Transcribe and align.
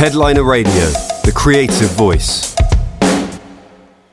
Headliner 0.00 0.44
Radio, 0.44 0.86
the 1.24 1.32
creative 1.36 1.90
voice. 1.90 2.56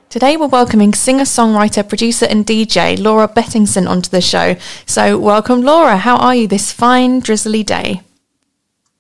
Today 0.10 0.36
we're 0.36 0.48
welcoming 0.48 0.94
singer, 0.94 1.24
songwriter, 1.24 1.88
producer, 1.88 2.26
and 2.26 2.46
DJ 2.46 3.00
Laura 3.00 3.26
Bettinson 3.26 3.88
onto 3.88 4.10
the 4.10 4.20
show. 4.20 4.58
So, 4.86 5.18
welcome, 5.18 5.62
Laura. 5.62 5.96
How 5.96 6.18
are 6.18 6.36
you 6.36 6.46
this 6.46 6.74
fine, 6.74 7.22
drizzly 7.22 7.64
day? 7.64 8.02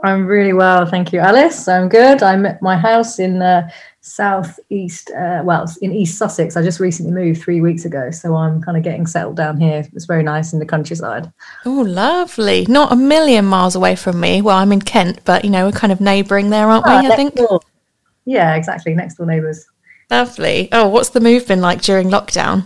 I'm 0.05 0.25
really 0.25 0.53
well, 0.53 0.85
thank 0.85 1.11
you, 1.11 1.19
Alice. 1.19 1.67
I'm 1.67 1.89
good. 1.89 2.23
I'm 2.23 2.45
at 2.45 2.61
my 2.61 2.77
house 2.77 3.19
in 3.19 3.41
uh, 3.41 3.69
southeast, 4.07 5.11
uh, 5.11 5.41
well, 5.43 5.65
in 5.81 5.93
East 5.93 6.17
Sussex. 6.17 6.55
I 6.55 6.63
just 6.63 6.79
recently 6.79 7.11
moved 7.11 7.41
three 7.41 7.61
weeks 7.61 7.85
ago, 7.85 8.11
so 8.11 8.35
I'm 8.35 8.61
kind 8.61 8.77
of 8.77 8.83
getting 8.83 9.05
settled 9.05 9.35
down 9.35 9.59
here. 9.59 9.85
It's 9.93 10.05
very 10.05 10.23
nice 10.23 10.53
in 10.53 10.59
the 10.59 10.65
countryside. 10.65 11.31
Oh, 11.65 11.81
lovely! 11.81 12.65
Not 12.69 12.91
a 12.91 12.95
million 12.95 13.45
miles 13.45 13.75
away 13.75 13.95
from 13.95 14.19
me. 14.19 14.41
Well, 14.41 14.57
I'm 14.57 14.71
in 14.71 14.81
Kent, 14.81 15.19
but 15.25 15.43
you 15.43 15.51
know 15.51 15.65
we're 15.65 15.71
kind 15.71 15.93
of 15.93 16.01
neighbouring 16.01 16.49
there, 16.49 16.67
aren't 16.67 16.87
ah, 16.87 17.01
we? 17.01 17.07
I 17.07 17.15
think. 17.15 17.35
Door. 17.35 17.61
Yeah, 18.25 18.55
exactly. 18.55 18.93
Next 18.93 19.15
door 19.15 19.25
neighbours. 19.25 19.65
Lovely. 20.09 20.69
Oh, 20.71 20.87
what's 20.87 21.09
the 21.09 21.19
move 21.19 21.47
been 21.47 21.61
like 21.61 21.81
during 21.81 22.09
lockdown? 22.09 22.63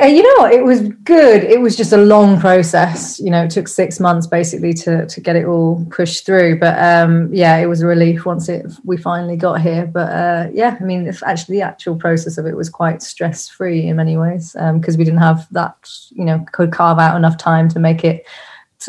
Uh, 0.00 0.06
you 0.06 0.22
know? 0.22 0.46
It 0.46 0.64
was 0.64 0.82
good. 1.04 1.44
It 1.44 1.60
was 1.60 1.76
just 1.76 1.92
a 1.92 1.96
long 1.96 2.40
process. 2.40 3.18
You 3.18 3.30
know, 3.30 3.44
it 3.44 3.50
took 3.50 3.68
six 3.68 4.00
months 4.00 4.26
basically 4.26 4.72
to 4.74 5.06
to 5.06 5.20
get 5.20 5.36
it 5.36 5.46
all 5.46 5.84
pushed 5.90 6.26
through. 6.26 6.58
But 6.58 6.78
um, 6.78 7.32
yeah, 7.32 7.56
it 7.56 7.66
was 7.66 7.82
a 7.82 7.86
relief 7.86 8.24
once 8.24 8.48
it 8.48 8.66
we 8.84 8.96
finally 8.96 9.36
got 9.36 9.60
here. 9.60 9.86
But 9.86 10.12
uh, 10.12 10.48
yeah, 10.52 10.76
I 10.80 10.84
mean, 10.84 11.12
actually, 11.24 11.56
the 11.56 11.62
actual 11.62 11.96
process 11.96 12.38
of 12.38 12.46
it 12.46 12.56
was 12.56 12.70
quite 12.70 13.02
stress 13.02 13.48
free 13.48 13.88
in 13.88 13.96
many 13.96 14.16
ways 14.16 14.52
because 14.52 14.94
um, 14.94 14.98
we 14.98 15.04
didn't 15.04 15.20
have 15.20 15.46
that. 15.52 15.76
You 16.10 16.24
know, 16.24 16.44
could 16.52 16.72
carve 16.72 16.98
out 16.98 17.16
enough 17.16 17.36
time 17.36 17.68
to 17.70 17.78
make 17.78 18.04
it 18.04 18.26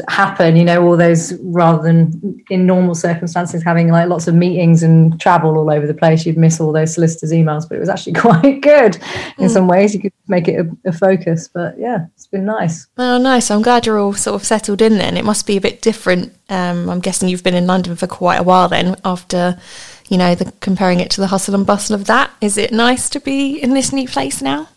happen 0.07 0.55
you 0.55 0.63
know 0.63 0.85
all 0.85 0.95
those 0.95 1.34
rather 1.41 1.81
than 1.81 2.43
in 2.52 2.66
normal 2.66 2.93
circumstances 2.93 3.63
having 3.63 3.89
like 3.89 4.07
lots 4.07 4.27
of 4.27 4.35
meetings 4.35 4.84
and 4.84 5.20
travel 5.20 5.57
all 5.57 5.71
over 5.71 5.88
the 5.88 5.93
place 5.93 6.25
you'd 6.25 6.38
miss 6.38 6.59
all 6.61 6.71
those 6.71 6.94
solicitors 6.94 7.31
emails 7.31 7.67
but 7.67 7.75
it 7.75 7.80
was 7.80 7.89
actually 7.89 8.13
quite 8.28 8.61
good. 8.61 8.95
In 9.38 9.47
mm. 9.47 9.50
some 9.50 9.67
ways 9.67 9.95
you 9.95 10.00
could 10.00 10.13
make 10.28 10.47
it 10.47 10.59
a, 10.59 10.89
a, 10.89 10.91
focus 10.91 11.47
but 11.47 11.78
yeah 11.80 12.05
it's 12.16 12.28
been 12.28 12.45
nice. 12.45 12.88
Oh 12.97 13.17
nice. 13.17 13.50
I'm 13.50 13.63
glad 13.63 13.86
you're 13.86 13.97
all 13.97 14.13
sort 14.13 14.36
of 14.36 14.45
settled 14.45 14.81
in 14.81 14.97
then. 14.97 15.17
It 15.17 15.25
must 15.25 15.47
be 15.47 15.58
a 15.58 15.61
bit 15.61 15.81
different 15.81 16.33
um, 16.50 16.89
i'm 16.89 17.00
guessing 17.00 17.30
you've 17.30 17.44
been 17.44 17.53
in 17.53 17.67
london 17.67 17.95
for 17.95 18.08
quite 18.08 18.38
a 18.38 18.44
while 18.44 18.67
then 18.67 18.95
after 19.06 19.59
you 20.08 20.17
know 20.17 20.33
the 20.33 20.52
comparing 20.59 21.00
it 21.00 21.11
to 21.11 21.22
the 21.22 21.28
hustle 21.28 21.56
and 21.56 21.66
bustle 21.66 21.95
of 21.95 22.06
that. 22.06 22.31
Is 22.41 22.58
it 22.58 22.72
nice 22.72 23.09
to 23.09 23.19
be 23.19 23.61
in 23.61 23.73
this 23.73 23.94
new 23.94 24.08
place 24.08 24.41
now 24.41 24.67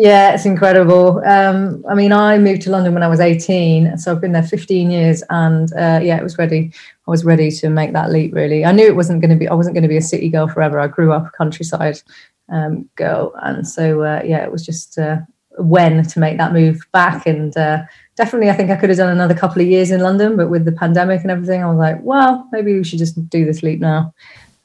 yeah, 0.00 0.32
it's 0.32 0.46
incredible. 0.46 1.20
Um, 1.24 1.84
I 1.88 1.94
mean, 1.96 2.12
I 2.12 2.38
moved 2.38 2.62
to 2.62 2.70
London 2.70 2.94
when 2.94 3.02
I 3.02 3.08
was 3.08 3.18
18, 3.18 3.98
so 3.98 4.12
I've 4.12 4.20
been 4.20 4.30
there 4.30 4.44
15 4.44 4.92
years, 4.92 5.24
and 5.28 5.72
uh, 5.72 5.98
yeah, 6.00 6.16
it 6.16 6.22
was 6.22 6.38
ready. 6.38 6.70
I 7.08 7.10
was 7.10 7.24
ready 7.24 7.50
to 7.50 7.68
make 7.68 7.92
that 7.94 8.12
leap. 8.12 8.32
Really, 8.32 8.64
I 8.64 8.70
knew 8.70 8.86
it 8.86 8.94
wasn't 8.94 9.20
going 9.20 9.32
to 9.32 9.36
be. 9.36 9.48
I 9.48 9.54
wasn't 9.54 9.74
going 9.74 9.82
to 9.82 9.88
be 9.88 9.96
a 9.96 10.02
city 10.02 10.28
girl 10.28 10.46
forever. 10.46 10.78
I 10.78 10.86
grew 10.86 11.12
up 11.12 11.26
a 11.26 11.36
countryside 11.36 12.00
um, 12.48 12.88
girl, 12.94 13.34
and 13.42 13.66
so 13.66 14.02
uh, 14.02 14.22
yeah, 14.24 14.44
it 14.44 14.52
was 14.52 14.64
just 14.64 14.98
uh, 14.98 15.16
when 15.58 16.04
to 16.04 16.20
make 16.20 16.38
that 16.38 16.52
move 16.52 16.80
back. 16.92 17.26
And 17.26 17.56
uh, 17.56 17.82
definitely, 18.14 18.50
I 18.50 18.54
think 18.54 18.70
I 18.70 18.76
could 18.76 18.90
have 18.90 18.98
done 18.98 19.10
another 19.10 19.34
couple 19.34 19.60
of 19.62 19.66
years 19.66 19.90
in 19.90 20.00
London, 20.00 20.36
but 20.36 20.48
with 20.48 20.64
the 20.64 20.70
pandemic 20.70 21.22
and 21.22 21.30
everything, 21.32 21.60
I 21.60 21.68
was 21.68 21.78
like, 21.78 21.98
well, 22.02 22.48
maybe 22.52 22.72
we 22.72 22.84
should 22.84 23.00
just 23.00 23.28
do 23.28 23.44
this 23.44 23.64
leap 23.64 23.80
now 23.80 24.14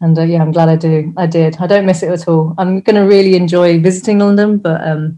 and 0.04 0.20
uh, 0.20 0.24
yeah, 0.24 0.42
I'm 0.42 0.52
glad 0.52 0.68
I 0.68 0.76
do. 0.76 1.14
I 1.16 1.26
did. 1.26 1.56
I 1.60 1.66
don't 1.66 1.86
miss 1.86 2.04
it 2.04 2.10
at 2.10 2.28
all. 2.28 2.54
I'm 2.58 2.82
going 2.82 2.98
to 2.98 3.08
really 3.08 3.36
enjoy 3.36 3.80
visiting 3.80 4.20
London, 4.20 4.58
but 4.58 4.86
um, 4.86 5.18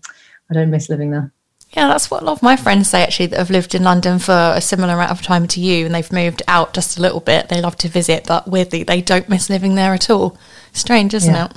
I 0.51 0.53
don't 0.53 0.69
miss 0.69 0.89
living 0.89 1.09
there. 1.09 1.33
Yeah, 1.71 1.87
that's 1.87 2.11
what 2.11 2.21
a 2.21 2.25
lot 2.25 2.33
of 2.33 2.43
my 2.43 2.55
friends 2.55 2.89
say 2.89 3.01
actually 3.01 3.25
that 3.27 3.39
have 3.39 3.49
lived 3.49 3.73
in 3.73 3.83
London 3.83 4.19
for 4.19 4.53
a 4.55 4.61
similar 4.61 4.93
amount 4.93 5.09
of 5.09 5.23
time 5.23 5.47
to 5.47 5.59
you 5.59 5.87
and 5.87 5.95
they've 5.95 6.11
moved 6.11 6.43
out 6.47 6.75
just 6.75 6.99
a 6.99 7.01
little 7.01 7.19
bit. 7.19 7.49
They 7.49 7.59
love 7.61 7.75
to 7.77 7.89
visit, 7.89 8.25
but 8.27 8.47
weirdly, 8.47 8.83
they 8.83 9.01
don't 9.01 9.27
miss 9.27 9.49
living 9.49 9.73
there 9.73 9.93
at 9.93 10.09
all. 10.09 10.37
Strange, 10.71 11.15
isn't 11.15 11.33
yeah. 11.33 11.45
it? 11.45 11.51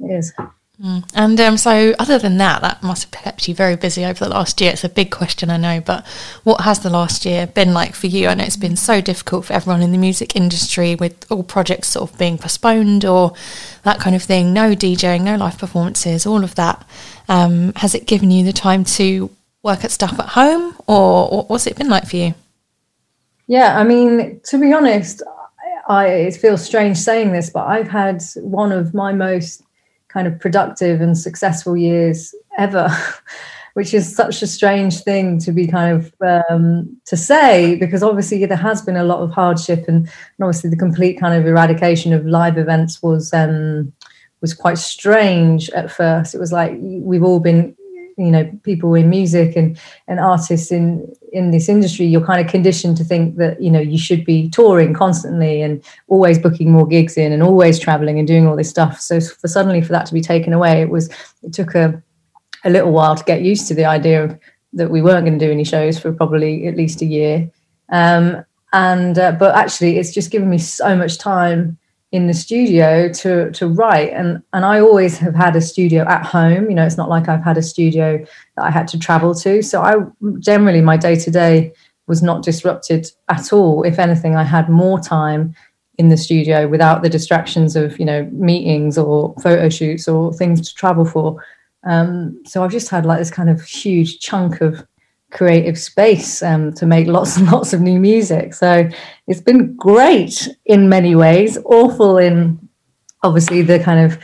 It 0.00 0.18
is. 0.18 0.32
Mm. 0.82 1.10
And 1.14 1.40
um, 1.40 1.56
so, 1.56 1.94
other 1.98 2.18
than 2.18 2.36
that, 2.36 2.60
that 2.60 2.82
must 2.82 3.04
have 3.04 3.22
kept 3.22 3.48
you 3.48 3.54
very 3.54 3.76
busy 3.76 4.04
over 4.04 4.22
the 4.22 4.30
last 4.30 4.60
year. 4.60 4.72
It's 4.72 4.84
a 4.84 4.90
big 4.90 5.10
question, 5.10 5.48
I 5.48 5.56
know, 5.56 5.80
but 5.80 6.06
what 6.44 6.62
has 6.62 6.80
the 6.80 6.90
last 6.90 7.24
year 7.24 7.46
been 7.46 7.72
like 7.72 7.94
for 7.94 8.08
you? 8.08 8.28
I 8.28 8.34
know 8.34 8.44
it's 8.44 8.58
been 8.58 8.76
so 8.76 9.00
difficult 9.00 9.46
for 9.46 9.54
everyone 9.54 9.80
in 9.80 9.92
the 9.92 9.98
music 9.98 10.36
industry 10.36 10.94
with 10.94 11.24
all 11.30 11.42
projects 11.42 11.88
sort 11.88 12.10
of 12.10 12.18
being 12.18 12.36
postponed 12.36 13.06
or 13.06 13.32
that 13.84 14.00
kind 14.00 14.14
of 14.14 14.22
thing. 14.22 14.52
No 14.52 14.74
DJing, 14.74 15.22
no 15.22 15.36
live 15.36 15.56
performances, 15.56 16.26
all 16.26 16.44
of 16.44 16.54
that. 16.56 16.86
Um, 17.28 17.72
has 17.76 17.94
it 17.94 18.06
given 18.06 18.30
you 18.30 18.44
the 18.44 18.52
time 18.52 18.84
to 18.84 19.30
work 19.62 19.82
at 19.82 19.90
stuff 19.90 20.18
at 20.18 20.28
home, 20.28 20.76
or 20.86 21.44
what's 21.44 21.66
it 21.66 21.76
been 21.76 21.88
like 21.88 22.06
for 22.06 22.16
you? 22.16 22.34
Yeah, 23.46 23.78
I 23.78 23.84
mean, 23.84 24.40
to 24.44 24.58
be 24.58 24.72
honest, 24.72 25.22
I, 25.88 26.06
it 26.08 26.36
feels 26.36 26.64
strange 26.64 26.98
saying 26.98 27.32
this, 27.32 27.50
but 27.50 27.66
I've 27.66 27.88
had 27.88 28.22
one 28.36 28.72
of 28.72 28.92
my 28.92 29.12
most 29.12 29.62
kind 30.16 30.26
of 30.26 30.40
productive 30.40 31.02
and 31.02 31.18
successful 31.18 31.76
years 31.76 32.34
ever 32.56 32.88
which 33.74 33.92
is 33.92 34.16
such 34.16 34.40
a 34.40 34.46
strange 34.46 35.00
thing 35.00 35.38
to 35.38 35.52
be 35.52 35.66
kind 35.66 35.94
of 35.94 36.14
um, 36.48 36.96
to 37.04 37.14
say 37.14 37.76
because 37.76 38.02
obviously 38.02 38.46
there 38.46 38.56
has 38.56 38.80
been 38.80 38.96
a 38.96 39.04
lot 39.04 39.20
of 39.20 39.30
hardship 39.30 39.84
and, 39.86 40.06
and, 40.06 40.40
obviously 40.40 40.70
the 40.70 40.78
complete 40.78 41.20
kind 41.20 41.38
of 41.38 41.46
eradication 41.46 42.14
of 42.14 42.24
live 42.24 42.56
events 42.56 43.02
was 43.02 43.34
um, 43.34 43.92
was 44.40 44.54
quite 44.54 44.78
strange 44.78 45.68
at 45.70 45.90
first. 45.90 46.34
It 46.34 46.38
was 46.38 46.52
like 46.52 46.72
we've 46.80 47.22
all 47.22 47.38
been 47.38 47.76
you 48.16 48.30
know 48.30 48.50
people 48.62 48.94
in 48.94 49.10
music 49.10 49.56
and 49.56 49.78
and 50.08 50.18
artists 50.18 50.72
in 50.72 51.06
in 51.32 51.50
this 51.50 51.68
industry 51.68 52.06
you're 52.06 52.24
kind 52.24 52.44
of 52.44 52.50
conditioned 52.50 52.96
to 52.96 53.04
think 53.04 53.36
that 53.36 53.60
you 53.60 53.70
know 53.70 53.80
you 53.80 53.98
should 53.98 54.24
be 54.24 54.48
touring 54.48 54.94
constantly 54.94 55.60
and 55.60 55.82
always 56.08 56.38
booking 56.38 56.70
more 56.70 56.86
gigs 56.86 57.16
in 57.16 57.32
and 57.32 57.42
always 57.42 57.78
traveling 57.78 58.18
and 58.18 58.26
doing 58.26 58.46
all 58.46 58.56
this 58.56 58.70
stuff. 58.70 59.00
So 59.00 59.20
for 59.20 59.48
suddenly 59.48 59.82
for 59.82 59.92
that 59.92 60.06
to 60.06 60.14
be 60.14 60.22
taken 60.22 60.52
away 60.52 60.80
it 60.80 60.90
was 60.90 61.10
it 61.42 61.52
took 61.52 61.74
a 61.74 62.02
a 62.64 62.70
little 62.70 62.92
while 62.92 63.14
to 63.14 63.24
get 63.24 63.42
used 63.42 63.68
to 63.68 63.74
the 63.74 63.84
idea 63.84 64.24
of 64.24 64.38
that 64.72 64.90
we 64.90 65.02
weren't 65.02 65.24
going 65.24 65.38
to 65.38 65.44
do 65.46 65.52
any 65.52 65.64
shows 65.64 65.98
for 65.98 66.12
probably 66.12 66.66
at 66.66 66.76
least 66.76 67.00
a 67.00 67.06
year. 67.06 67.50
Um, 67.90 68.44
and 68.72 69.18
uh, 69.18 69.32
but 69.32 69.54
actually 69.54 69.98
it's 69.98 70.12
just 70.12 70.30
given 70.30 70.50
me 70.50 70.58
so 70.58 70.96
much 70.96 71.18
time 71.18 71.78
in 72.12 72.26
the 72.26 72.34
studio 72.34 73.12
to 73.12 73.50
to 73.52 73.66
write. 73.66 74.12
And 74.12 74.42
and 74.52 74.64
I 74.64 74.80
always 74.80 75.18
have 75.18 75.34
had 75.34 75.56
a 75.56 75.60
studio 75.60 76.04
at 76.04 76.24
home. 76.24 76.68
You 76.70 76.76
know 76.76 76.84
it's 76.84 76.96
not 76.96 77.08
like 77.08 77.28
I've 77.28 77.42
had 77.42 77.58
a 77.58 77.62
studio 77.62 78.24
that 78.56 78.64
I 78.64 78.70
had 78.70 78.88
to 78.88 78.98
travel 78.98 79.34
to. 79.36 79.62
So 79.62 79.82
I 79.82 79.94
generally 80.38 80.80
my 80.80 80.96
day 80.96 81.16
to 81.16 81.30
day 81.30 81.72
was 82.06 82.22
not 82.22 82.44
disrupted 82.44 83.10
at 83.28 83.52
all. 83.52 83.82
If 83.82 83.98
anything 83.98 84.36
I 84.36 84.44
had 84.44 84.68
more 84.68 85.00
time 85.00 85.54
in 85.98 86.08
the 86.08 86.16
studio 86.16 86.68
without 86.68 87.02
the 87.02 87.08
distractions 87.08 87.74
of 87.74 87.98
you 87.98 88.04
know 88.04 88.24
meetings 88.32 88.98
or 88.98 89.34
photo 89.42 89.68
shoots 89.68 90.06
or 90.06 90.32
things 90.32 90.68
to 90.68 90.74
travel 90.74 91.04
for. 91.04 91.44
Um, 91.84 92.42
so 92.44 92.64
I've 92.64 92.72
just 92.72 92.88
had 92.88 93.06
like 93.06 93.18
this 93.18 93.30
kind 93.30 93.48
of 93.48 93.62
huge 93.62 94.18
chunk 94.18 94.60
of 94.60 94.86
creative 95.32 95.78
space 95.78 96.42
um, 96.42 96.72
to 96.74 96.86
make 96.86 97.06
lots 97.06 97.36
and 97.36 97.46
lots 97.52 97.72
of 97.72 97.80
new 97.80 98.00
music. 98.00 98.54
So 98.54 98.88
it's 99.26 99.40
been 99.40 99.74
great 99.76 100.48
in 100.64 100.88
many 100.88 101.14
ways, 101.14 101.58
awful 101.64 102.18
in 102.18 102.68
obviously 103.22 103.62
the 103.62 103.78
kind 103.78 104.12
of 104.12 104.18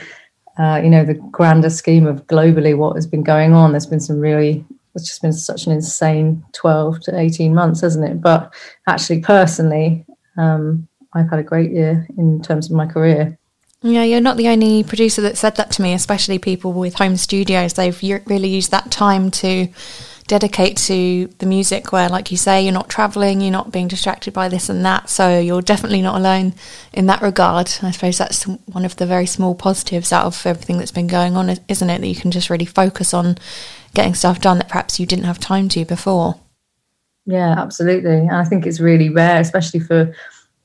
uh, 0.59 0.79
you 0.83 0.89
know 0.89 1.03
the 1.03 1.15
grander 1.15 1.69
scheme 1.69 2.05
of 2.05 2.27
globally 2.27 2.77
what 2.77 2.95
has 2.95 3.07
been 3.07 3.23
going 3.23 3.53
on. 3.53 3.71
There's 3.71 3.87
been 3.87 3.99
some 3.99 4.19
really 4.19 4.65
it's 4.95 5.07
just 5.07 5.21
been 5.21 5.33
such 5.33 5.65
an 5.65 5.71
insane 5.71 6.43
12 6.53 7.01
to 7.01 7.19
18 7.19 7.53
months, 7.53 7.81
hasn't 7.81 8.07
it? 8.07 8.21
But 8.21 8.53
actually, 8.87 9.21
personally, 9.21 10.05
um, 10.37 10.87
I've 11.13 11.29
had 11.29 11.39
a 11.39 11.43
great 11.43 11.71
year 11.71 12.07
in 12.17 12.41
terms 12.41 12.69
of 12.69 12.75
my 12.75 12.85
career. 12.85 13.37
Yeah, 13.81 14.03
you're 14.03 14.21
not 14.21 14.37
the 14.37 14.47
only 14.47 14.83
producer 14.83 15.21
that 15.21 15.37
said 15.37 15.57
that 15.57 15.71
to 15.71 15.81
me, 15.81 15.93
especially 15.93 16.39
people 16.39 16.71
with 16.71 16.95
home 16.95 17.17
studios. 17.17 17.73
They've 17.73 18.01
really 18.01 18.47
used 18.47 18.71
that 18.71 18.91
time 18.91 19.29
to 19.31 19.67
dedicate 20.27 20.77
to 20.77 21.27
the 21.39 21.45
music 21.45 21.91
where 21.91 22.07
like 22.09 22.31
you 22.31 22.37
say 22.37 22.63
you're 22.63 22.73
not 22.73 22.89
traveling 22.89 23.41
you're 23.41 23.51
not 23.51 23.71
being 23.71 23.87
distracted 23.87 24.33
by 24.33 24.47
this 24.47 24.69
and 24.69 24.85
that. 24.85 25.09
So 25.09 25.39
you're 25.39 25.61
definitely 25.61 26.01
not 26.01 26.17
alone 26.17 26.53
in 26.93 27.07
that 27.07 27.21
regard. 27.21 27.71
I 27.81 27.91
suppose 27.91 28.17
that's 28.17 28.43
one 28.43 28.85
of 28.85 28.95
the 28.95 29.05
very 29.05 29.25
small 29.25 29.55
positives 29.55 30.13
out 30.13 30.25
of 30.25 30.45
everything 30.45 30.77
that's 30.77 30.91
been 30.91 31.07
going 31.07 31.35
on 31.35 31.49
isn't 31.67 31.89
it? 31.89 32.01
That 32.01 32.07
you 32.07 32.15
can 32.15 32.31
just 32.31 32.49
really 32.49 32.65
focus 32.65 33.13
on 33.13 33.37
getting 33.93 34.15
stuff 34.15 34.41
done 34.41 34.57
that 34.57 34.69
perhaps 34.69 34.99
you 34.99 35.05
didn't 35.05 35.25
have 35.25 35.39
time 35.39 35.69
to 35.69 35.85
before. 35.85 36.39
Yeah 37.25 37.55
absolutely. 37.57 38.17
And 38.17 38.31
i 38.31 38.43
think 38.43 38.65
it's 38.65 38.79
really 38.79 39.09
rare 39.09 39.39
especially 39.39 39.79
for 39.79 40.13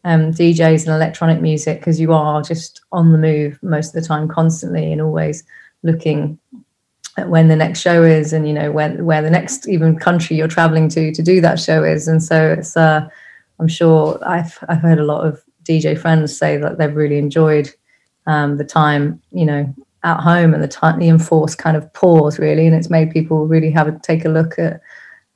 um, 0.05 0.33
DJs 0.33 0.87
and 0.87 0.95
electronic 0.95 1.41
music 1.41 1.81
because 1.81 2.01
you 2.01 2.13
are 2.13 2.41
just 2.41 2.81
on 2.93 3.13
the 3.13 3.19
move 3.19 3.59
most 3.63 3.89
of 3.89 4.01
the 4.01 4.07
time 4.09 4.29
constantly 4.29 4.93
and 4.93 5.03
always 5.03 5.45
looking 5.83 6.39
when 7.27 7.49
the 7.49 7.57
next 7.57 7.81
show 7.81 8.03
is 8.03 8.33
and 8.33 8.47
you 8.47 8.55
know 8.55 8.71
when 8.71 9.05
where 9.05 9.23
the 9.23 9.31
next 9.31 9.69
even 9.69 9.99
country 9.99 10.37
you're 10.37 10.49
traveling 10.49 10.89
to 10.89 11.13
to 11.13 11.23
do 11.23 11.41
that 11.41 11.59
show 11.59 11.85
is. 11.85 12.09
And 12.09 12.23
so 12.23 12.53
it's 12.53 12.77
uh 12.77 13.09
i'm 13.61 13.69
sure 13.69 14.19
i've 14.25 14.57
i've 14.69 14.81
heard 14.81 15.01
a 15.01 15.05
lot 15.05 15.27
of 15.27 15.43
dj 15.65 15.99
friends 15.99 16.37
say 16.37 16.57
that 16.57 16.79
they've 16.79 16.95
really 16.95 17.19
enjoyed 17.19 17.69
um, 18.29 18.57
the 18.57 18.65
time 18.65 19.21
you 19.33 19.45
know 19.45 19.75
at 20.05 20.21
home 20.21 20.55
and 20.55 20.63
the 20.63 20.69
time 20.69 20.99
the 20.99 21.09
enforced 21.09 21.59
kind 21.59 21.77
of 21.77 21.93
pause 21.93 22.39
really. 22.39 22.67
And 22.67 22.75
it's 22.75 22.91
made 22.91 23.11
people 23.11 23.47
really 23.47 23.71
have 23.71 23.89
a 23.89 23.99
take 23.99 24.25
a 24.25 24.29
look 24.29 24.59
at 24.59 24.81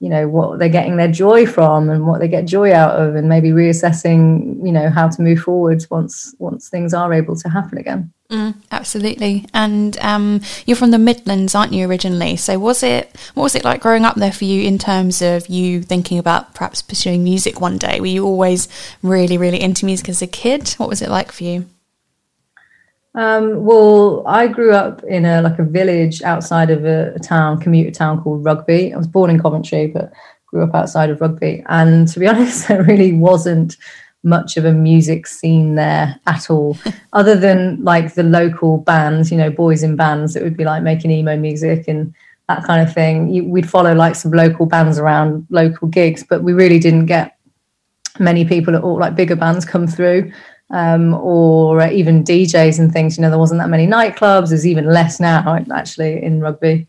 you 0.01 0.09
know 0.09 0.29
what 0.29 0.59
they're 0.59 0.69
getting 0.69 0.97
their 0.97 1.11
joy 1.11 1.47
from 1.47 1.89
and 1.89 2.07
what 2.07 2.21
they 2.21 2.27
get 2.29 2.45
joy 2.45 2.73
out 2.73 3.01
of 3.01 3.15
and 3.15 3.29
maybe 3.29 3.51
reassessing 3.51 4.65
you 4.67 4.73
know 4.73 4.91
how 4.91 5.09
to 5.09 5.23
move 5.23 5.39
forwards 5.39 5.89
once 5.91 6.35
once 6.41 6.69
things 6.69 6.93
are 6.93 7.13
able 7.13 7.37
to 7.37 7.49
happen 7.49 7.79
again 7.79 8.13
mm, 8.33 8.55
absolutely. 8.71 9.47
And 9.55 9.99
um, 10.01 10.41
you're 10.67 10.77
from 10.77 10.91
the 10.91 10.99
midlands 10.99 11.55
aren't 11.55 11.73
you 11.73 11.89
originally? 11.89 12.37
So 12.37 12.59
was 12.59 12.83
it 12.83 13.15
what 13.35 13.45
was 13.45 13.55
it 13.55 13.65
like 13.65 13.81
growing 13.81 14.05
up 14.05 14.17
there 14.17 14.33
for 14.33 14.45
you 14.45 14.63
in 14.63 14.79
terms 14.79 15.23
of 15.23 15.47
you 15.49 15.83
thinking 15.83 16.19
about 16.19 16.55
perhaps 16.55 16.83
pursuing 16.83 17.23
music 17.23 17.61
one 17.61 17.79
day? 17.79 18.01
Were 18.01 18.07
you 18.07 18.25
always 18.25 18.69
really 19.03 19.39
really 19.39 19.61
into 19.61 19.87
music 19.87 20.09
as 20.09 20.23
a 20.23 20.27
kid? 20.27 20.71
What 20.79 20.89
was 20.89 21.03
it 21.03 21.11
like 21.11 21.31
for 21.31 21.45
you? 21.45 21.67
Um, 23.15 23.65
well, 23.65 24.23
I 24.27 24.47
grew 24.47 24.73
up 24.73 25.05
in 25.05 25.27
a 25.27 25.43
like 25.43 25.59
a 25.59 25.65
village 25.65 26.23
outside 26.23 26.71
of 26.71 26.85
a, 26.87 27.13
a, 27.15 27.19
town, 27.19 27.61
commuter 27.61 27.91
town 27.91 28.23
called 28.23 28.45
Rugby. 28.45 28.95
I 28.95 28.97
was 28.97 29.07
born 29.07 29.29
in 29.29 29.41
Coventry, 29.41 29.89
but 29.89 30.13
grew 30.47 30.65
up 30.65 30.75
outside 30.75 31.11
of 31.11 31.21
Rugby. 31.21 31.63
And 31.69 32.09
to 32.09 32.21
be 32.21 32.27
honest, 32.29 32.69
there 32.69 32.83
really 32.83 33.13
wasn't 33.13 33.77
much 34.23 34.57
of 34.57 34.65
a 34.65 34.73
music 34.73 35.27
scene 35.27 35.75
there 35.75 36.19
at 36.27 36.51
all, 36.51 36.77
other 37.13 37.35
than 37.35 37.83
like 37.83 38.15
the 38.15 38.23
local 38.23 38.79
bands, 38.79 39.31
you 39.31 39.37
know, 39.37 39.51
boys 39.51 39.83
in 39.83 39.97
bands 39.97 40.35
that 40.35 40.43
would 40.43 40.57
be 40.57 40.65
like 40.65 40.83
making 40.83 41.11
emo 41.11 41.37
music 41.37 41.89
and 41.89 42.15
that 42.49 42.65
kind 42.65 42.87
of 42.87 42.93
thing. 42.93 43.29
You, 43.29 43.45
we'd 43.45 43.69
follow 43.69 43.95
like 43.95 44.15
some 44.15 44.33
local 44.33 44.67
bands 44.67 44.99
around 44.99 45.47
local 45.51 45.89
gigs, 45.89 46.25
but 46.25 46.43
we 46.43 46.53
really 46.53 46.79
didn't 46.79 47.07
get 47.07 47.37
many 48.19 48.45
people 48.45 48.77
at 48.77 48.83
all, 48.83 48.99
like 48.99 49.15
bigger 49.15 49.37
bands 49.37 49.65
come 49.65 49.87
through 49.87 50.33
um, 50.73 51.15
or 51.15 51.87
even 51.89 52.25
DJs 52.25 52.79
and 52.79 52.93
things. 52.93 53.17
You 53.17 53.23
know, 53.23 53.31
there 53.31 53.39
wasn't 53.39 53.61
that 53.61 53.69
many 53.69 53.87
nightclubs. 53.87 54.49
There's 54.49 54.67
even 54.67 54.87
less 54.87 55.21
now, 55.21 55.65
actually, 55.73 56.23
in 56.23 56.41
rugby. 56.41 56.87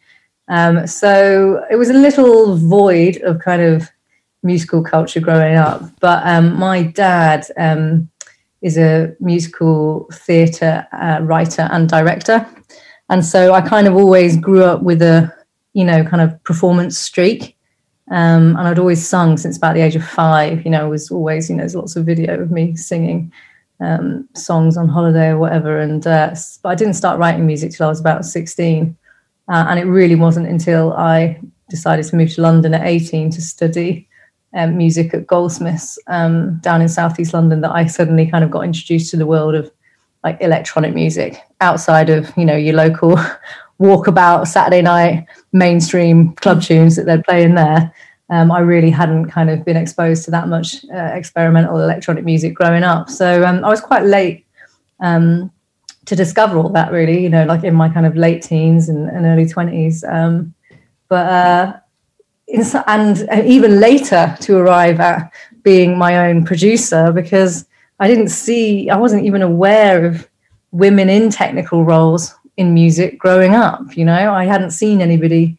Um, 0.48 0.88
so 0.88 1.64
it 1.70 1.76
was 1.76 1.90
a 1.90 1.94
little 1.94 2.56
void 2.58 3.18
of 3.18 3.40
kind 3.40 3.62
of 3.62 3.90
musical 4.44 4.84
culture 4.84 5.20
growing 5.20 5.56
up. 5.56 5.82
But 6.00 6.26
um, 6.26 6.58
my 6.58 6.84
dad 6.84 7.46
um, 7.58 8.10
is 8.62 8.78
a 8.78 9.16
musical 9.20 10.10
theatre 10.14 10.88
uh, 10.92 11.20
writer 11.22 11.68
and 11.72 11.90
director. 11.90 12.48
And 13.10 13.26
so 13.26 13.54
I 13.54 13.62
kind 13.62 13.88
of 13.88 13.96
always 13.96 14.38
grew 14.38 14.64
up 14.64 14.84
with 14.84 15.02
a, 15.02 15.34
you 15.74 15.84
know, 15.84 16.04
kind 16.04 16.22
of 16.22 16.42
performance 16.44 16.98
streak. 16.98 17.58
Um, 18.12 18.56
and 18.58 18.68
I'd 18.68 18.80
always 18.80 19.08
sung 19.08 19.38
since 19.38 19.58
about 19.58 19.76
the 19.76 19.82
age 19.82 19.96
of 19.96 20.04
five. 20.04 20.64
You 20.66 20.72
know, 20.72 20.90
was 20.90 21.10
always, 21.10 21.50
you 21.50 21.56
know, 21.56 21.62
there's 21.62 21.76
lots 21.76 21.96
of 21.96 22.06
video 22.06 22.40
of 22.40 22.52
me 22.52 22.76
singing 22.76 23.32
um, 23.80 24.28
songs 24.36 24.78
on 24.78 24.88
holiday 24.88 25.30
or 25.30 25.38
whatever. 25.38 25.80
And 25.80 26.06
uh, 26.06 26.36
but 26.62 26.70
I 26.70 26.76
didn't 26.76 26.96
start 26.96 27.20
writing 27.20 27.46
music 27.46 27.72
till 27.72 27.86
I 27.86 27.90
was 27.90 28.00
about 28.00 28.26
16, 28.26 28.96
uh, 29.48 29.66
and 29.70 29.80
it 29.80 29.86
really 29.86 30.16
wasn't 30.16 30.48
until 30.48 30.94
I 30.94 31.40
decided 31.70 32.06
to 32.06 32.16
move 32.16 32.34
to 32.36 32.42
London 32.42 32.74
at 32.74 32.86
18 32.86 33.32
to 33.32 33.42
study 33.42 34.08
um, 34.54 34.78
music 34.78 35.14
at 35.14 35.28
Goldsmiths 35.28 35.98
um, 36.08 36.58
down 36.60 36.82
in 36.82 36.90
southeast 36.90 37.34
London 37.34 37.62
that 37.62 37.72
I 37.72 37.88
suddenly 37.88 38.28
kind 38.28 38.44
of 38.44 38.52
got 38.52 38.62
introduced 38.62 39.12
to 39.12 39.18
the 39.18 39.26
world 39.26 39.56
of 39.56 39.72
like 40.24 40.38
electronic 40.42 40.94
music 40.94 41.42
outside 41.62 42.10
of 42.10 42.32
you 42.38 42.46
know 42.46 42.56
your 42.56 42.76
local 42.76 43.18
walkabout 43.80 44.48
Saturday 44.48 44.82
night 44.82 45.26
mainstream 45.52 46.34
club 46.36 46.62
tunes 46.62 46.96
that 46.96 47.06
they'd 47.06 47.24
play 47.24 47.44
in 47.44 47.56
there 47.56 47.94
um, 48.30 48.52
I 48.52 48.60
really 48.60 48.90
hadn't 48.90 49.30
kind 49.30 49.50
of 49.50 49.64
been 49.64 49.78
exposed 49.78 50.26
to 50.26 50.32
that 50.32 50.48
much 50.48 50.84
uh, 50.86 51.12
experimental 51.14 51.80
electronic 51.80 52.24
music 52.24 52.56
growing 52.56 52.84
up. 52.84 53.10
So 53.10 53.46
um, 53.46 53.64
I 53.64 53.70
was 53.70 53.82
quite 53.82 54.06
late 54.06 54.48
um, 55.02 55.52
to 56.06 56.16
discover 56.16 56.58
all 56.58 56.70
that, 56.70 56.92
really, 56.92 57.22
you 57.22 57.30
know, 57.30 57.46
like 57.46 57.64
in 57.64 57.76
my 57.76 57.90
kind 57.90 58.06
of 58.06 58.16
late 58.16 58.42
teens 58.42 58.90
and, 58.90 59.10
and 59.10 59.26
early 59.26 59.46
20s. 59.46 60.04
Um, 60.12 60.54
but, 61.10 61.28
uh, 61.28 61.80
and 62.48 63.46
even 63.46 63.80
later 63.80 64.36
to 64.42 64.58
arrive 64.58 65.00
at 65.00 65.32
being 65.64 65.98
my 65.98 66.30
own 66.30 66.46
producer 66.46 67.12
because 67.12 67.66
I 68.00 68.08
didn't 68.08 68.30
see, 68.30 68.90
I 68.90 68.98
wasn't 68.98 69.26
even 69.26 69.42
aware 69.42 70.06
of 70.06 70.28
women 70.72 71.10
in 71.10 71.30
technical 71.30 71.86
roles 71.86 72.36
in 72.58 72.74
music 72.74 73.18
growing 73.18 73.56
up. 73.56 73.96
You 73.96 74.06
know, 74.06 74.34
I 74.34 74.46
hadn't 74.46 74.72
seen 74.72 75.02
anybody 75.02 75.58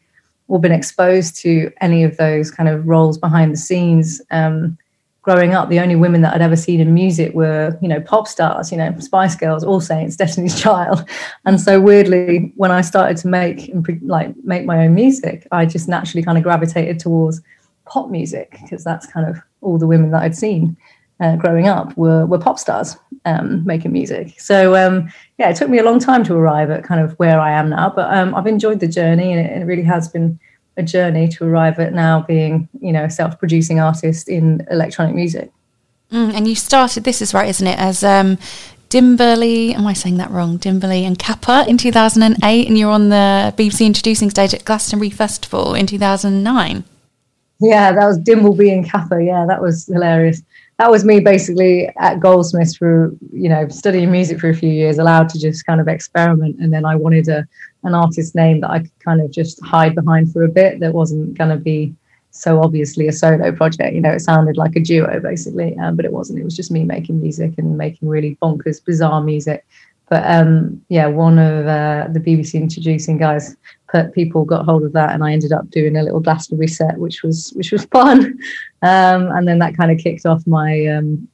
or 0.49 0.61
been 0.61 0.73
exposed 0.73 1.37
to 1.37 1.73
any 1.81 2.05
of 2.05 2.17
those 2.17 2.51
kind 2.51 2.69
of 2.69 2.87
roles 2.87 3.19
behind 3.19 3.53
the 3.53 3.57
scenes 3.57 4.21
um, 4.31 4.77
growing 5.25 5.55
up 5.55 5.69
the 5.69 5.81
only 5.81 5.97
women 5.97 6.21
that 6.21 6.35
i'd 6.35 6.43
ever 6.43 6.57
seen 6.57 6.81
in 6.81 6.95
music 6.95 7.35
were 7.35 7.77
you 7.83 7.89
know 7.89 8.01
pop 8.01 8.29
stars 8.29 8.71
you 8.71 8.79
know 8.79 8.95
spice 8.99 9.35
girls 9.35 9.65
all 9.65 9.81
saints 9.81 10.17
destiny's 10.23 10.61
child 10.61 11.09
and 11.45 11.61
so 11.61 11.81
weirdly 11.81 12.53
when 12.57 12.71
i 12.71 12.81
started 12.81 13.17
to 13.17 13.27
make 13.27 13.69
and 13.69 13.87
like 14.03 14.35
make 14.45 14.65
my 14.65 14.85
own 14.85 14.95
music 14.95 15.47
i 15.51 15.67
just 15.67 15.89
naturally 15.89 16.23
kind 16.23 16.39
of 16.39 16.45
gravitated 16.45 16.99
towards 17.01 17.41
pop 17.87 18.09
music 18.11 18.57
because 18.63 18.85
that's 18.85 19.07
kind 19.07 19.27
of 19.29 19.43
all 19.63 19.79
the 19.79 19.87
women 19.87 20.11
that 20.11 20.23
i'd 20.23 20.37
seen 20.37 20.77
uh, 21.21 21.37
growing 21.37 21.69
up 21.69 21.97
were 21.97 22.27
were 22.27 22.39
pop 22.39 22.59
stars 22.59 22.97
um, 23.25 23.65
making 23.65 23.93
music. 23.93 24.39
So 24.39 24.75
um, 24.75 25.11
yeah, 25.39 25.51
it 25.51 25.57
took 25.57 25.71
me 25.71 25.79
a 25.79 25.85
long 25.85 25.99
time 25.99 26.25
to 26.25 26.35
arrive 26.35 26.71
at 26.71 26.85
kind 26.85 27.01
of 27.01 27.13
where 27.19 27.41
I 27.41 27.53
am 27.53 27.71
now, 27.71 27.93
but 27.95 28.13
um, 28.13 28.35
I've 28.35 28.47
enjoyed 28.47 28.81
the 28.81 28.89
journey, 28.89 29.33
and 29.33 29.41
it, 29.41 29.63
it, 29.63 29.65
really 29.65 29.83
has 29.83 30.09
been 30.09 30.39
a 30.77 30.83
journey 30.83 31.29
to 31.29 31.45
arrive 31.45 31.79
at 31.79 31.93
now 31.93 32.23
being 32.23 32.69
you 32.81 32.93
know 32.93 33.05
a 33.05 33.11
self-producing 33.11 33.81
artist 33.81 34.29
in 34.29 34.67
electronic 34.71 35.15
music. 35.15 35.51
Mm, 36.11 36.35
and 36.35 36.49
you 36.49 36.55
started 36.55 37.05
this 37.05 37.23
is 37.23 37.35
right, 37.35 37.49
isn't 37.49 37.67
it? 37.67 37.79
As 37.79 38.05
um, 38.05 38.39
Dimberly, 38.91 39.75
am 39.75 39.87
I 39.87 39.93
saying 39.93 40.19
that 40.19 40.31
wrong? 40.31 40.59
Dimberly 40.59 41.03
and 41.03 41.19
Capper 41.19 41.65
in 41.67 41.79
2008, 41.79 42.69
and 42.69 42.79
you're 42.79 42.91
on 42.91 43.09
the 43.09 43.55
BBC 43.57 43.87
introducing 43.87 44.31
stage 44.31 44.55
at 44.55 44.65
Glastonbury 44.65 45.11
Festival 45.11 45.75
in 45.75 45.87
2009. 45.87 46.85
Yeah, 47.61 47.93
that 47.93 48.07
was 48.07 48.19
Dimbleby 48.19 48.73
and 48.73 48.89
Capper. 48.89 49.21
Yeah, 49.21 49.47
that 49.47 49.61
was 49.61 49.87
hilarious 49.87 50.43
that 50.79 50.91
was 50.91 51.05
me 51.05 51.21
basically 51.21 51.89
at 51.99 52.21
Goldsmiths 52.21 52.77
for 52.77 53.15
you 53.33 53.49
know 53.49 53.69
studying 53.69 54.11
music 54.11 54.41
for 54.41 54.49
a 54.49 54.55
few 54.55 54.71
years, 54.71 54.99
allowed 54.99 55.29
to 55.31 55.39
just 55.39 55.67
kind 55.67 55.81
of 55.81 55.89
experiment, 55.89 56.57
and 56.59 56.73
then 56.73 56.85
I 56.85 56.97
wanted 56.97 57.29
a 57.29 57.47
an 57.85 57.95
artist 57.95 58.35
name 58.35 58.61
that 58.61 58.71
I 58.71 58.81
could 58.81 58.99
kind 59.01 59.21
of 59.21 59.31
just 59.31 59.63
hide 59.65 59.95
behind 59.95 60.33
for 60.33 60.43
a 60.43 60.49
bit 60.49 60.81
that 60.81 60.93
wasn't 60.93 61.37
going 61.39 61.51
to 61.51 61.57
be 61.57 61.95
so 62.35 62.61
obviously 62.61 63.07
a 63.07 63.13
solo 63.13 63.53
project. 63.53 63.95
You 63.95 64.01
know, 64.01 64.11
it 64.11 64.21
sounded 64.21 64.57
like 64.57 64.75
a 64.75 64.81
duo 64.81 65.21
basically, 65.21 65.77
um, 65.79 65.97
but 65.97 66.05
it 66.05 66.13
wasn't. 66.13 66.41
It 66.41 66.45
was 66.45 66.57
just 66.57 66.71
me 66.71 66.85
making 66.85 67.21
music 67.21 67.55
and 67.59 67.79
making 67.79 68.09
really 68.09 68.37
bonkers, 68.43 68.85
bizarre 68.85 69.23
music. 69.23 69.65
But 70.11 70.25
um, 70.27 70.85
yeah, 70.89 71.07
one 71.07 71.39
of 71.39 71.67
uh, 71.67 72.09
the 72.13 72.21
BBC 72.21 72.55
introducing 72.61 73.17
guys 73.19 73.57
put 73.89 74.13
people 74.13 74.45
got 74.45 74.65
hold 74.65 74.83
of 74.83 74.93
that, 74.93 75.15
and 75.15 75.25
I 75.25 75.33
ended 75.33 75.53
up 75.53 75.71
doing 75.71 75.97
a 75.97 76.03
little 76.03 76.21
Glastonbury 76.21 76.69
set, 76.69 76.99
which 76.99 77.23
was 77.23 77.53
which 77.55 77.73
was 77.73 77.85
fun. 77.93 78.39
Um, 78.83 79.29
and 79.29 79.49
then 79.49 79.61
that 79.61 79.77
kind 79.77 79.91
of 79.91 79.99
kicked 79.99 80.27
off 80.27 80.47
my 80.47 80.87
um, 80.87 81.29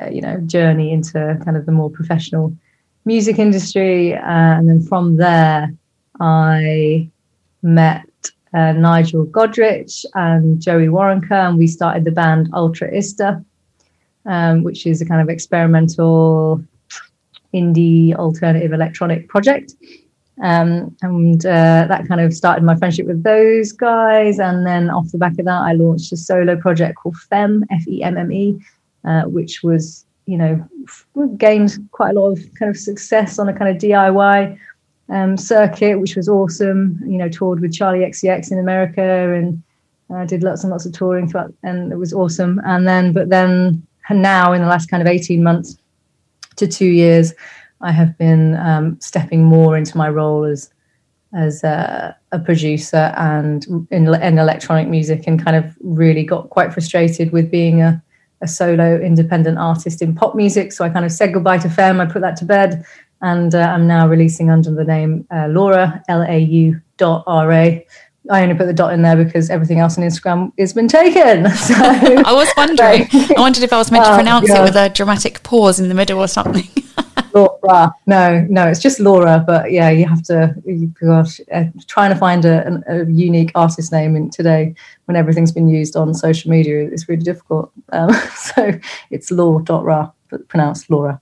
uh, 0.00 0.10
you 0.10 0.20
know 0.20 0.38
journey 0.40 0.92
into 0.92 1.40
kind 1.44 1.56
of 1.56 1.66
the 1.66 1.72
more 1.72 1.90
professional 1.90 2.54
music 3.04 3.38
industry, 3.38 4.14
uh, 4.14 4.58
and 4.58 4.68
then 4.68 4.82
from 4.82 5.16
there 5.16 5.72
I 6.20 7.08
met 7.62 8.06
uh, 8.54 8.72
Nigel 8.72 9.26
Godrich 9.26 10.04
and 10.14 10.60
Joey 10.60 10.86
Waronker, 10.86 11.48
and 11.48 11.58
we 11.58 11.66
started 11.66 12.04
the 12.04 12.10
band 12.10 12.50
Ultraísta, 12.52 13.44
um, 14.26 14.62
which 14.62 14.86
is 14.86 15.00
a 15.00 15.06
kind 15.06 15.20
of 15.20 15.28
experimental 15.28 16.62
indie 17.54 18.14
alternative 18.14 18.72
electronic 18.72 19.28
project. 19.28 19.74
Um, 20.42 20.96
and 21.02 21.44
uh, 21.44 21.86
that 21.88 22.08
kind 22.08 22.20
of 22.20 22.34
started 22.34 22.64
my 22.64 22.74
friendship 22.74 23.06
with 23.06 23.22
those 23.22 23.72
guys. 23.72 24.38
And 24.38 24.66
then 24.66 24.90
off 24.90 25.12
the 25.12 25.18
back 25.18 25.38
of 25.38 25.44
that, 25.44 25.62
I 25.62 25.72
launched 25.72 26.12
a 26.12 26.16
solo 26.16 26.56
project 26.56 26.96
called 26.96 27.16
FEMME, 27.30 27.62
F 27.70 27.86
E 27.86 28.02
M 28.02 28.16
M 28.16 28.32
E, 28.32 28.58
uh, 29.04 29.22
which 29.22 29.62
was, 29.62 30.04
you 30.26 30.36
know, 30.36 30.68
gained 31.36 31.78
quite 31.92 32.16
a 32.16 32.20
lot 32.20 32.30
of 32.30 32.40
kind 32.58 32.70
of 32.70 32.76
success 32.76 33.38
on 33.38 33.48
a 33.48 33.52
kind 33.52 33.70
of 33.70 33.80
DIY 33.80 34.58
um, 35.12 35.36
circuit, 35.36 36.00
which 36.00 36.16
was 36.16 36.28
awesome. 36.28 36.98
You 37.06 37.18
know, 37.18 37.28
toured 37.28 37.60
with 37.60 37.72
Charli 37.72 38.06
XCX 38.06 38.50
in 38.50 38.58
America 38.58 39.34
and 39.34 39.62
uh, 40.12 40.24
did 40.24 40.42
lots 40.42 40.64
and 40.64 40.70
lots 40.70 40.86
of 40.86 40.92
touring 40.92 41.28
throughout, 41.28 41.54
and 41.62 41.92
it 41.92 41.96
was 41.96 42.12
awesome. 42.12 42.60
And 42.64 42.88
then, 42.88 43.12
but 43.12 43.28
then 43.28 43.86
now 44.10 44.52
in 44.52 44.62
the 44.62 44.68
last 44.68 44.90
kind 44.90 45.02
of 45.02 45.06
18 45.06 45.42
months, 45.42 45.76
to 46.56 46.66
two 46.66 46.86
years, 46.86 47.32
I 47.80 47.92
have 47.92 48.16
been 48.18 48.56
um, 48.56 49.00
stepping 49.00 49.42
more 49.44 49.76
into 49.76 49.96
my 49.96 50.08
role 50.08 50.44
as 50.44 50.70
as 51.34 51.64
a, 51.64 52.14
a 52.32 52.38
producer 52.38 53.10
and 53.16 53.66
in, 53.90 54.06
in, 54.14 54.38
electronic 54.38 54.86
music, 54.86 55.26
and 55.26 55.42
kind 55.42 55.56
of 55.56 55.74
really 55.80 56.24
got 56.24 56.50
quite 56.50 56.74
frustrated 56.74 57.32
with 57.32 57.50
being 57.50 57.80
a, 57.80 58.02
a 58.42 58.48
solo 58.48 59.00
independent 59.00 59.56
artist 59.56 60.02
in 60.02 60.14
pop 60.14 60.34
music. 60.34 60.72
So 60.72 60.84
I 60.84 60.90
kind 60.90 61.06
of 61.06 61.12
said 61.12 61.32
goodbye 61.32 61.56
to 61.58 61.70
Femme. 61.70 62.02
I 62.02 62.06
put 62.06 62.20
that 62.20 62.36
to 62.36 62.44
bed, 62.44 62.84
and 63.22 63.54
uh, 63.54 63.60
I'm 63.60 63.86
now 63.86 64.06
releasing 64.08 64.50
under 64.50 64.72
the 64.72 64.84
name 64.84 65.26
uh, 65.30 65.46
Laura 65.48 66.02
L 66.08 66.22
A 66.22 66.38
U 66.38 66.80
dot 66.96 67.24
R 67.26 67.52
A. 67.52 67.86
I 68.30 68.42
only 68.42 68.54
put 68.54 68.66
the 68.66 68.72
dot 68.72 68.92
in 68.92 69.02
there 69.02 69.16
because 69.16 69.50
everything 69.50 69.80
else 69.80 69.98
on 69.98 70.04
Instagram 70.04 70.52
has 70.58 70.72
been 70.72 70.88
taken. 70.88 71.48
So, 71.56 71.74
I 71.74 72.32
was 72.32 72.52
wondering. 72.56 73.08
I 73.12 73.34
wondered 73.40 73.62
if 73.62 73.72
I 73.72 73.78
was 73.78 73.90
meant 73.90 74.04
to 74.04 74.12
oh, 74.12 74.14
pronounce 74.14 74.50
it 74.50 74.62
with 74.62 74.76
a 74.76 74.88
dramatic 74.88 75.42
pause 75.42 75.80
in 75.80 75.88
the 75.88 75.94
middle 75.94 76.18
or 76.18 76.28
something. 76.28 76.68
Laura. 77.34 77.94
No, 78.06 78.46
no, 78.50 78.68
it's 78.68 78.80
just 78.80 79.00
Laura. 79.00 79.42
But 79.44 79.72
yeah, 79.72 79.90
you 79.90 80.06
have 80.06 80.22
to. 80.24 80.54
Gosh, 81.00 81.40
uh, 81.52 81.64
trying 81.86 82.12
to 82.12 82.16
find 82.16 82.44
a, 82.44 82.82
a, 82.86 83.06
unique 83.06 83.52
artist 83.54 83.90
name 83.90 84.16
in 84.16 84.30
today 84.30 84.74
when 85.06 85.16
everything's 85.16 85.52
been 85.52 85.68
used 85.68 85.96
on 85.96 86.14
social 86.14 86.50
media 86.50 86.88
is 86.88 87.08
really 87.08 87.22
difficult. 87.22 87.72
Um, 87.92 88.12
so 88.36 88.72
it's 89.10 89.30
Lau.ra, 89.30 90.10
but 90.28 90.46
pronounced 90.48 90.90
Laura. 90.90 91.20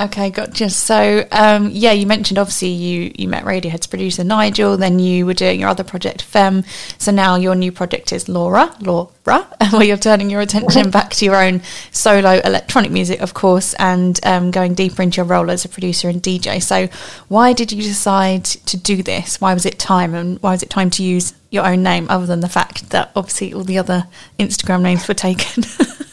Okay, 0.00 0.30
gotcha. 0.30 0.70
So, 0.70 1.26
um, 1.30 1.70
yeah, 1.70 1.92
you 1.92 2.06
mentioned 2.06 2.38
obviously 2.38 2.68
you 2.68 3.12
you 3.16 3.28
met 3.28 3.44
Radiohead's 3.44 3.86
producer 3.86 4.24
Nigel, 4.24 4.76
then 4.76 4.98
you 4.98 5.26
were 5.26 5.34
doing 5.34 5.60
your 5.60 5.68
other 5.68 5.84
project 5.84 6.22
Femme. 6.22 6.64
So 6.96 7.12
now 7.12 7.36
your 7.36 7.54
new 7.54 7.70
project 7.70 8.12
is 8.12 8.28
Laura, 8.28 8.74
Laura, 8.80 9.10
where 9.70 9.84
you're 9.84 9.98
turning 9.98 10.30
your 10.30 10.40
attention 10.40 10.90
back 10.98 11.10
to 11.10 11.24
your 11.24 11.36
own 11.36 11.60
solo 11.90 12.40
electronic 12.44 12.90
music, 12.90 13.20
of 13.20 13.34
course, 13.34 13.74
and 13.74 14.18
um, 14.24 14.50
going 14.50 14.74
deeper 14.74 15.02
into 15.02 15.16
your 15.16 15.26
role 15.26 15.50
as 15.50 15.64
a 15.64 15.68
producer 15.68 16.08
and 16.08 16.22
DJ. 16.22 16.62
So, 16.62 16.88
why 17.28 17.52
did 17.52 17.70
you 17.70 17.82
decide 17.82 18.44
to 18.44 18.76
do 18.76 19.02
this? 19.02 19.40
Why 19.40 19.52
was 19.52 19.66
it 19.66 19.78
time, 19.78 20.14
and 20.14 20.40
why 20.42 20.52
was 20.52 20.62
it 20.62 20.70
time 20.70 20.88
to 20.90 21.02
use 21.02 21.34
your 21.50 21.66
own 21.66 21.82
name, 21.82 22.06
other 22.08 22.26
than 22.26 22.40
the 22.40 22.48
fact 22.48 22.90
that 22.90 23.10
obviously 23.14 23.52
all 23.52 23.64
the 23.64 23.78
other 23.78 24.06
Instagram 24.38 24.80
names 24.80 25.06
were 25.06 25.14
taken? 25.14 25.64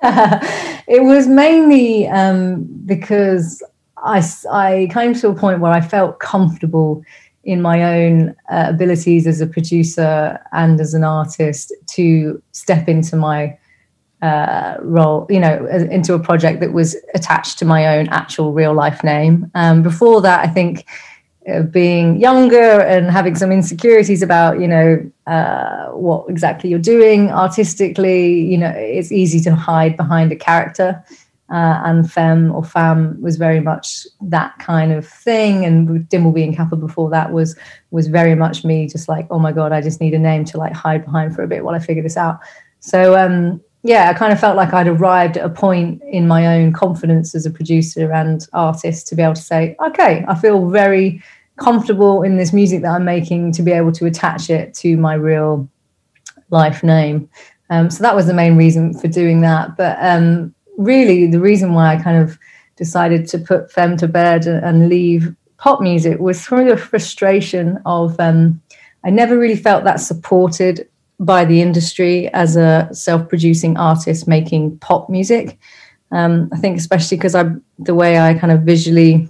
it 0.86 1.02
was 1.02 1.26
mainly 1.26 2.06
um, 2.08 2.64
because 2.86 3.62
I, 3.96 4.22
I 4.50 4.88
came 4.92 5.14
to 5.14 5.28
a 5.28 5.34
point 5.34 5.60
where 5.60 5.72
I 5.72 5.80
felt 5.80 6.20
comfortable 6.20 7.02
in 7.44 7.62
my 7.62 7.82
own 7.82 8.36
uh, 8.50 8.66
abilities 8.68 9.26
as 9.26 9.40
a 9.40 9.46
producer 9.46 10.38
and 10.52 10.80
as 10.80 10.94
an 10.94 11.02
artist 11.02 11.72
to 11.94 12.42
step 12.52 12.88
into 12.88 13.16
my 13.16 13.58
uh, 14.22 14.76
role, 14.82 15.26
you 15.30 15.40
know, 15.40 15.66
into 15.66 16.14
a 16.14 16.18
project 16.18 16.60
that 16.60 16.72
was 16.72 16.96
attached 17.14 17.58
to 17.58 17.64
my 17.64 17.98
own 17.98 18.08
actual 18.08 18.52
real 18.52 18.74
life 18.74 19.02
name. 19.02 19.50
Um, 19.54 19.82
before 19.82 20.20
that, 20.22 20.44
I 20.44 20.48
think 20.48 20.84
being 21.62 22.20
younger 22.20 22.80
and 22.80 23.10
having 23.10 23.34
some 23.34 23.50
insecurities 23.50 24.22
about 24.22 24.60
you 24.60 24.68
know 24.68 25.10
uh, 25.26 25.86
what 25.88 26.28
exactly 26.28 26.70
you're 26.70 26.78
doing 26.78 27.30
artistically 27.30 28.40
you 28.40 28.58
know 28.58 28.72
it's 28.74 29.12
easy 29.12 29.40
to 29.40 29.54
hide 29.54 29.96
behind 29.96 30.32
a 30.32 30.36
character. 30.36 31.02
Uh, 31.50 31.80
and 31.86 32.12
femme 32.12 32.52
or 32.52 32.62
femme 32.62 33.18
was 33.22 33.36
very 33.36 33.58
much 33.58 34.06
that 34.20 34.52
kind 34.58 34.92
of 34.92 35.08
thing. 35.08 35.64
And 35.64 36.06
dimbleby 36.10 36.44
and 36.44 36.54
Capper 36.54 36.76
before 36.76 37.08
that 37.08 37.32
was 37.32 37.56
was 37.90 38.06
very 38.06 38.34
much 38.34 38.66
me 38.66 38.86
just 38.86 39.08
like 39.08 39.26
oh 39.30 39.38
my 39.38 39.50
god 39.50 39.72
i 39.72 39.80
just 39.80 39.98
need 39.98 40.12
a 40.12 40.18
name 40.18 40.44
to 40.44 40.58
like 40.58 40.74
hide 40.74 41.06
behind 41.06 41.34
for 41.34 41.42
a 41.42 41.48
bit 41.48 41.64
while 41.64 41.74
i 41.74 41.78
figure 41.78 42.02
this 42.02 42.18
out. 42.18 42.40
So 42.80 43.16
um 43.16 43.62
yeah, 43.84 44.10
I 44.10 44.14
kind 44.14 44.32
of 44.32 44.40
felt 44.40 44.56
like 44.56 44.72
I'd 44.72 44.88
arrived 44.88 45.36
at 45.36 45.44
a 45.44 45.48
point 45.48 46.02
in 46.02 46.26
my 46.26 46.46
own 46.46 46.72
confidence 46.72 47.34
as 47.34 47.46
a 47.46 47.50
producer 47.50 48.12
and 48.12 48.46
artist 48.52 49.06
to 49.08 49.14
be 49.14 49.22
able 49.22 49.34
to 49.34 49.40
say, 49.40 49.76
okay, 49.86 50.24
I 50.26 50.34
feel 50.34 50.68
very 50.68 51.22
comfortable 51.58 52.22
in 52.22 52.36
this 52.36 52.52
music 52.52 52.82
that 52.82 52.94
I'm 52.94 53.04
making 53.04 53.52
to 53.52 53.62
be 53.62 53.72
able 53.72 53.92
to 53.92 54.06
attach 54.06 54.50
it 54.50 54.74
to 54.74 54.96
my 54.96 55.14
real 55.14 55.68
life 56.50 56.82
name. 56.82 57.28
Um, 57.70 57.90
so 57.90 58.02
that 58.02 58.16
was 58.16 58.26
the 58.26 58.34
main 58.34 58.56
reason 58.56 58.94
for 58.94 59.08
doing 59.08 59.40
that. 59.42 59.76
But 59.76 59.98
um, 60.00 60.54
really, 60.78 61.26
the 61.26 61.40
reason 61.40 61.74
why 61.74 61.94
I 61.94 62.02
kind 62.02 62.16
of 62.22 62.38
decided 62.76 63.26
to 63.28 63.38
put 63.38 63.70
Femme 63.70 63.96
to 63.98 64.08
bed 64.08 64.46
and 64.46 64.88
leave 64.88 65.34
pop 65.58 65.80
music 65.80 66.18
was 66.20 66.44
through 66.44 66.70
the 66.70 66.76
frustration 66.76 67.78
of 67.84 68.18
um, 68.20 68.62
I 69.04 69.10
never 69.10 69.36
really 69.36 69.56
felt 69.56 69.84
that 69.84 70.00
supported 70.00 70.88
by 71.20 71.44
the 71.44 71.60
industry 71.60 72.28
as 72.28 72.56
a 72.56 72.88
self-producing 72.92 73.76
artist 73.76 74.28
making 74.28 74.78
pop 74.78 75.10
music. 75.10 75.58
Um, 76.12 76.48
I 76.52 76.56
think 76.56 76.78
especially 76.78 77.16
because 77.16 77.34
I 77.34 77.50
the 77.78 77.94
way 77.94 78.18
I 78.18 78.34
kind 78.34 78.52
of 78.52 78.62
visually 78.62 79.28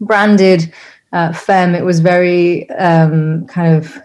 branded 0.00 0.72
uh, 1.12 1.32
Femme, 1.32 1.74
it 1.74 1.84
was 1.84 2.00
very 2.00 2.68
um, 2.70 3.46
kind 3.46 3.76
of 3.76 3.98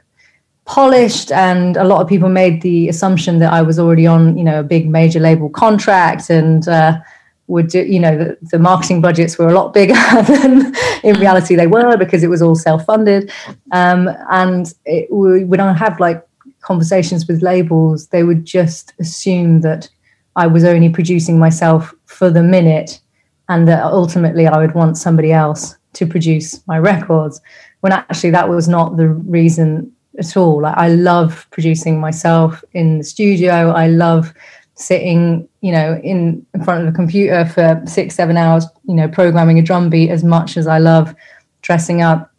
polished, 0.66 1.32
and 1.32 1.78
a 1.78 1.84
lot 1.86 2.02
of 2.02 2.08
people 2.08 2.30
made 2.30 2.62
the 2.62 2.90
assumption 2.90 3.40
that 3.40 3.54
I 3.54 3.62
was 3.62 3.80
already 3.80 4.06
on, 4.06 4.38
you 4.38 4.44
know, 4.44 4.60
a 4.60 4.64
big 4.64 4.90
major 4.90 5.20
label 5.20 5.50
contract 5.50 6.30
and 6.30 6.68
uh, 6.68 7.00
would 7.48 7.70
do, 7.70 7.84
you 7.86 8.00
know, 8.00 8.18
the, 8.18 8.38
the, 8.42 8.60
marketing 8.60 9.00
budgets 9.00 9.38
were 9.38 9.48
a 9.48 9.54
lot 9.54 9.74
bigger 9.74 9.94
than 10.28 10.76
in 11.04 11.18
reality 11.18 11.56
they 11.56 11.68
were 11.68 11.96
because 11.96 12.24
it 12.24 12.30
was 12.30 12.42
all 12.42 12.56
self-funded. 12.56 13.32
Um, 13.72 14.10
and 14.30 14.74
it, 14.86 15.08
when 15.10 15.62
I 15.62 15.74
have 15.74 16.00
like 16.02 16.28
conversations 16.60 17.26
with 17.28 17.42
labels, 17.42 18.08
they 18.08 18.24
would 18.24 18.44
just 18.44 18.94
assume 19.00 19.62
that 19.62 19.90
I 20.36 20.48
was 20.48 20.66
only 20.66 20.90
producing 20.90 21.40
myself 21.40 21.94
for 22.06 22.30
the 22.30 22.44
minute 22.44 23.00
and 23.48 23.66
that 23.70 23.84
ultimately 23.84 24.46
I 24.46 24.58
would 24.58 24.76
want 24.76 24.98
somebody 24.98 25.32
else 25.32 25.78
to 25.98 26.08
produce 26.08 26.66
my 26.68 26.78
records 26.78 27.40
when 27.82 27.92
actually 27.92 28.32
that 28.32 28.50
was 28.50 28.68
not 28.68 28.98
the 28.98 29.08
reason 29.08 29.92
at 30.18 30.36
all. 30.36 30.62
Like 30.62 30.78
i 30.78 30.88
love 30.90 31.48
producing 31.52 32.00
myself 32.00 32.64
in 32.74 33.00
the 33.00 33.04
studio. 33.04 33.72
I 33.72 33.88
love 33.88 34.34
sitting 34.76 35.48
you 35.62 35.72
know 35.72 36.00
in, 36.04 36.46
in 36.54 36.64
front 36.64 36.88
of 36.88 36.94
a 36.94 36.96
computer 36.96 37.46
for 37.46 37.82
six 37.88 38.14
seven 38.14 38.38
hours 38.38 38.64
you 38.88 38.94
know 38.94 39.08
programming 39.08 39.58
a 39.58 39.62
drum 39.64 39.90
beat 39.90 40.12
as 40.12 40.24
much 40.24 40.56
as 40.56 40.68
i 40.68 40.78
love 40.78 41.16
dressing 41.64 42.04
up 42.04 42.32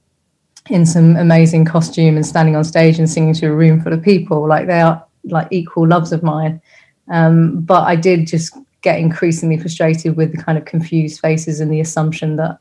in 0.70 0.84
some 0.84 1.16
amazing 1.16 1.64
costume 1.64 2.16
and 2.16 2.26
standing 2.26 2.56
on 2.56 2.64
stage 2.64 2.98
and 2.98 3.08
singing 3.08 3.34
to 3.34 3.46
a 3.46 3.52
room 3.52 3.80
full 3.80 3.92
of 3.92 4.02
people. 4.02 4.46
Like 4.46 4.66
they 4.66 4.80
are 4.80 5.04
like 5.24 5.48
equal 5.50 5.86
loves 5.86 6.12
of 6.12 6.22
mine. 6.22 6.60
Um, 7.10 7.60
but 7.60 7.84
i 7.84 7.96
did 7.96 8.26
just 8.26 8.54
get 8.82 8.98
increasingly 8.98 9.56
frustrated 9.56 10.14
with 10.14 10.30
the 10.30 10.42
kind 10.42 10.58
of 10.58 10.66
confused 10.66 11.20
faces 11.20 11.58
and 11.58 11.72
the 11.72 11.80
assumption 11.80 12.36
that 12.36 12.58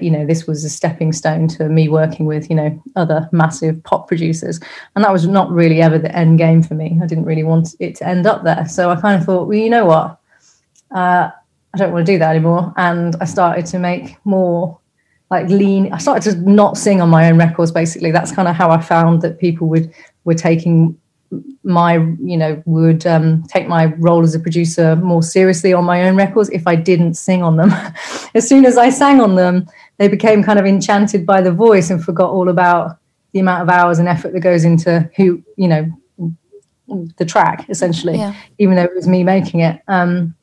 you 0.00 0.10
know 0.10 0.24
this 0.26 0.46
was 0.46 0.64
a 0.64 0.70
stepping 0.70 1.12
stone 1.12 1.48
to 1.48 1.68
me 1.68 1.88
working 1.88 2.26
with 2.26 2.48
you 2.48 2.56
know 2.56 2.82
other 2.96 3.28
massive 3.32 3.82
pop 3.84 4.08
producers. 4.08 4.60
And 4.94 5.04
that 5.04 5.12
was 5.12 5.26
not 5.26 5.50
really 5.50 5.82
ever 5.82 5.98
the 5.98 6.14
end 6.16 6.38
game 6.38 6.62
for 6.62 6.74
me. 6.74 6.98
I 7.02 7.06
didn't 7.06 7.24
really 7.24 7.44
want 7.44 7.74
it 7.80 7.94
to 7.96 8.06
end 8.06 8.26
up 8.26 8.44
there. 8.44 8.66
So 8.68 8.90
i 8.90 9.00
kind 9.00 9.20
of 9.20 9.26
thought 9.26 9.48
well 9.48 9.58
you 9.58 9.70
know 9.70 9.86
what? 9.86 10.18
Uh, 10.90 11.30
i 11.74 11.78
don't 11.78 11.92
want 11.92 12.06
to 12.06 12.12
do 12.12 12.18
that 12.18 12.30
anymore. 12.30 12.72
And 12.76 13.16
i 13.20 13.24
started 13.24 13.66
to 13.66 13.78
make 13.78 14.16
more 14.24 14.78
like 15.30 15.48
lean. 15.48 15.92
I 15.92 15.98
started 15.98 16.30
to 16.30 16.50
not 16.50 16.76
sing 16.76 17.00
on 17.00 17.08
my 17.08 17.30
own 17.30 17.38
records 17.38 17.72
basically. 17.72 18.10
That's 18.10 18.32
kind 18.32 18.48
of 18.48 18.54
how 18.54 18.70
i 18.70 18.80
found 18.80 19.22
that 19.22 19.38
people 19.38 19.68
would 19.68 19.92
were 20.24 20.34
taking 20.34 20.98
my 21.64 21.94
you 22.20 22.36
know 22.36 22.60
would 22.66 23.06
um, 23.06 23.42
take 23.44 23.68
my 23.68 23.86
role 23.98 24.22
as 24.22 24.34
a 24.34 24.40
producer 24.40 24.96
more 24.96 25.22
seriously 25.22 25.72
on 25.72 25.84
my 25.84 26.08
own 26.08 26.16
records 26.16 26.50
if 26.50 26.66
I 26.66 26.74
didn't 26.74 27.14
sing 27.14 27.42
on 27.42 27.56
them. 27.56 27.72
as 28.34 28.48
soon 28.48 28.64
as 28.66 28.76
I 28.76 28.90
sang 28.90 29.20
on 29.20 29.36
them, 29.36 29.66
they 29.98 30.08
became 30.08 30.42
kind 30.42 30.58
of 30.58 30.66
enchanted 30.66 31.24
by 31.24 31.40
the 31.40 31.52
voice 31.52 31.90
and 31.90 32.02
forgot 32.02 32.30
all 32.30 32.48
about 32.48 32.98
the 33.32 33.40
amount 33.40 33.62
of 33.62 33.68
hours 33.68 33.98
and 33.98 34.08
effort 34.08 34.32
that 34.32 34.40
goes 34.40 34.64
into 34.64 35.08
who 35.16 35.42
you 35.56 35.68
know 35.68 35.90
the 37.16 37.24
track 37.24 37.66
essentially, 37.68 38.18
yeah. 38.18 38.34
even 38.58 38.74
though 38.74 38.84
it 38.84 38.94
was 38.94 39.06
me 39.06 39.22
making 39.22 39.60
it. 39.60 39.80
Um, 39.88 40.34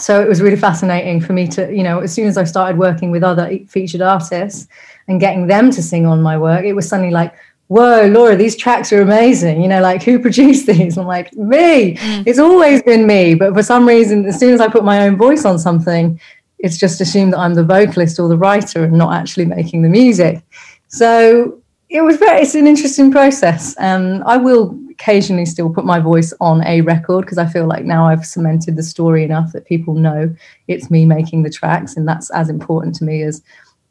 so 0.00 0.20
it 0.20 0.28
was 0.28 0.42
really 0.42 0.56
fascinating 0.56 1.20
for 1.20 1.32
me 1.32 1.46
to 1.48 1.72
you 1.72 1.84
know 1.84 2.00
as 2.00 2.12
soon 2.12 2.26
as 2.26 2.36
I 2.36 2.44
started 2.44 2.78
working 2.78 3.12
with 3.12 3.22
other 3.22 3.58
featured 3.68 4.02
artists 4.02 4.66
and 5.06 5.20
getting 5.20 5.46
them 5.46 5.70
to 5.70 5.82
sing 5.82 6.04
on 6.04 6.20
my 6.20 6.36
work, 6.36 6.64
it 6.64 6.72
was 6.72 6.88
suddenly 6.88 7.12
like 7.12 7.34
whoa, 7.68 8.06
Laura, 8.06 8.36
these 8.36 8.56
tracks 8.56 8.92
are 8.92 9.00
amazing. 9.00 9.62
You 9.62 9.68
know, 9.68 9.80
like 9.80 10.02
who 10.02 10.18
produced 10.18 10.66
these? 10.66 10.98
I'm 10.98 11.06
like, 11.06 11.32
me. 11.34 11.94
Mm. 11.96 12.26
It's 12.26 12.38
always 12.38 12.82
been 12.82 13.06
me. 13.06 13.34
But 13.34 13.54
for 13.54 13.62
some 13.62 13.86
reason, 13.86 14.26
as 14.26 14.38
soon 14.38 14.54
as 14.54 14.60
I 14.60 14.68
put 14.68 14.84
my 14.84 15.06
own 15.06 15.16
voice 15.16 15.44
on 15.44 15.58
something, 15.58 16.20
it's 16.58 16.78
just 16.78 17.00
assumed 17.00 17.32
that 17.32 17.38
I'm 17.38 17.54
the 17.54 17.64
vocalist 17.64 18.18
or 18.18 18.28
the 18.28 18.38
writer 18.38 18.84
and 18.84 18.94
not 18.94 19.14
actually 19.14 19.44
making 19.44 19.82
the 19.82 19.88
music. 19.88 20.42
So 20.88 21.60
it 21.90 22.02
was 22.02 22.16
very, 22.16 22.42
it's 22.42 22.54
an 22.54 22.66
interesting 22.66 23.12
process. 23.12 23.74
Um, 23.78 24.22
I 24.26 24.36
will 24.36 24.78
occasionally 24.90 25.44
still 25.44 25.70
put 25.70 25.84
my 25.84 25.98
voice 25.98 26.32
on 26.40 26.64
a 26.64 26.80
record 26.80 27.24
because 27.24 27.38
I 27.38 27.46
feel 27.46 27.66
like 27.66 27.84
now 27.84 28.06
I've 28.06 28.24
cemented 28.24 28.76
the 28.76 28.82
story 28.82 29.24
enough 29.24 29.52
that 29.52 29.66
people 29.66 29.94
know 29.94 30.34
it's 30.68 30.90
me 30.90 31.04
making 31.04 31.42
the 31.42 31.50
tracks, 31.50 31.96
and 31.96 32.06
that's 32.06 32.30
as 32.30 32.48
important 32.48 32.94
to 32.96 33.04
me 33.04 33.22
as 33.22 33.42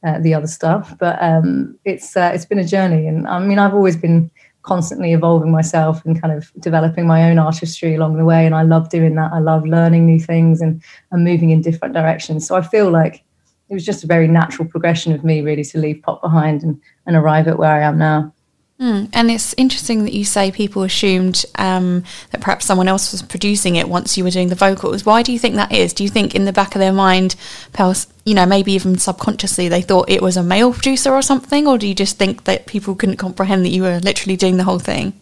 uh, 0.05 0.19
the 0.19 0.33
other 0.33 0.47
stuff. 0.47 0.95
But 0.97 1.21
um, 1.21 1.77
it's 1.85 2.15
uh, 2.15 2.31
it's 2.33 2.45
been 2.45 2.59
a 2.59 2.65
journey, 2.65 3.07
and 3.07 3.27
I 3.27 3.39
mean 3.39 3.59
I've 3.59 3.73
always 3.73 3.95
been 3.95 4.29
constantly 4.63 5.11
evolving 5.11 5.51
myself 5.51 6.05
and 6.05 6.19
kind 6.21 6.33
of 6.33 6.51
developing 6.59 7.05
my 7.05 7.29
own 7.29 7.37
artistry 7.37 7.95
along 7.95 8.17
the 8.17 8.25
way, 8.25 8.45
and 8.45 8.55
I 8.55 8.63
love 8.63 8.89
doing 8.89 9.15
that. 9.15 9.31
I 9.33 9.39
love 9.39 9.65
learning 9.65 10.05
new 10.05 10.19
things 10.19 10.61
and 10.61 10.81
and 11.11 11.23
moving 11.23 11.51
in 11.51 11.61
different 11.61 11.93
directions. 11.93 12.47
So 12.47 12.55
I 12.55 12.61
feel 12.61 12.89
like 12.89 13.23
it 13.69 13.73
was 13.73 13.85
just 13.85 14.03
a 14.03 14.07
very 14.07 14.27
natural 14.27 14.67
progression 14.67 15.13
of 15.13 15.23
me 15.23 15.41
really 15.41 15.63
to 15.63 15.77
leave 15.77 16.01
pop 16.01 16.21
behind 16.21 16.63
and 16.63 16.81
and 17.05 17.15
arrive 17.15 17.47
at 17.47 17.57
where 17.57 17.71
I 17.71 17.81
am 17.81 17.97
now. 17.97 18.32
Mm, 18.83 19.07
and 19.13 19.31
it's 19.31 19.53
interesting 19.53 20.03
that 20.03 20.11
you 20.11 20.25
say 20.25 20.51
people 20.51 20.83
assumed 20.83 21.45
um, 21.55 22.03
that 22.31 22.41
perhaps 22.41 22.65
someone 22.65 22.89
else 22.89 23.13
was 23.13 23.21
producing 23.21 23.77
it 23.77 23.87
once 23.87 24.17
you 24.17 24.25
were 24.25 24.29
doing 24.29 24.49
the 24.49 24.55
vocals. 24.55 25.05
Why 25.05 25.23
do 25.23 25.31
you 25.31 25.39
think 25.39 25.55
that 25.55 25.71
is? 25.71 25.93
Do 25.93 26.03
you 26.03 26.09
think 26.09 26.35
in 26.35 26.43
the 26.43 26.51
back 26.51 26.75
of 26.75 26.79
their 26.79 26.91
mind, 26.91 27.37
you 28.25 28.33
know, 28.33 28.45
maybe 28.45 28.73
even 28.73 28.97
subconsciously, 28.97 29.69
they 29.69 29.81
thought 29.81 30.09
it 30.09 30.21
was 30.21 30.35
a 30.35 30.43
male 30.43 30.73
producer 30.73 31.13
or 31.13 31.21
something? 31.21 31.65
Or 31.65 31.77
do 31.77 31.87
you 31.87 31.95
just 31.95 32.17
think 32.17 32.43
that 32.43 32.65
people 32.65 32.93
couldn't 32.93 33.15
comprehend 33.15 33.63
that 33.63 33.69
you 33.69 33.83
were 33.83 33.99
literally 33.99 34.35
doing 34.35 34.57
the 34.57 34.65
whole 34.65 34.79
thing? 34.79 35.13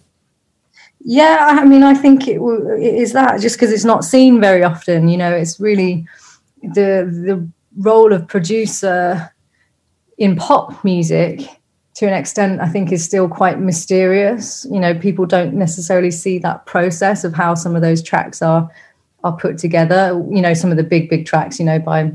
Yeah, 1.00 1.38
I 1.62 1.64
mean, 1.64 1.84
I 1.84 1.94
think 1.94 2.28
it, 2.28 2.42
it 2.42 2.96
is 2.96 3.14
that 3.14 3.42
just 3.42 3.58
because 3.58 3.72
it's 3.72 3.86
not 3.86 4.04
seen 4.04 4.42
very 4.42 4.64
often. 4.64 5.08
You 5.08 5.18
know, 5.18 5.32
it's 5.32 5.60
really 5.60 6.08
the 6.64 7.06
the 7.28 7.48
role 7.78 8.12
of 8.12 8.28
producer 8.28 9.32
in 10.18 10.36
pop 10.36 10.84
music 10.84 11.61
to 11.94 12.08
an 12.08 12.14
extent 12.14 12.62
i 12.62 12.68
think 12.68 12.92
is 12.92 13.04
still 13.04 13.28
quite 13.28 13.60
mysterious. 13.60 14.66
You 14.72 14.80
know 14.80 14.94
people 14.98 15.26
don't 15.26 15.54
necessarily 15.54 16.12
see 16.12 16.38
that 16.40 16.66
process 16.66 17.24
of 17.24 17.34
how 17.34 17.56
some 17.56 17.76
of 17.76 17.82
those 17.82 18.02
tracks 18.02 18.42
are 18.42 18.70
are 19.24 19.36
put 19.36 19.58
together. 19.58 20.24
You 20.30 20.42
know 20.42 20.54
some 20.54 20.72
of 20.72 20.78
the 20.78 20.84
big 20.84 21.10
big 21.10 21.26
tracks 21.26 21.60
you 21.60 21.66
know 21.66 21.80
by 21.80 22.12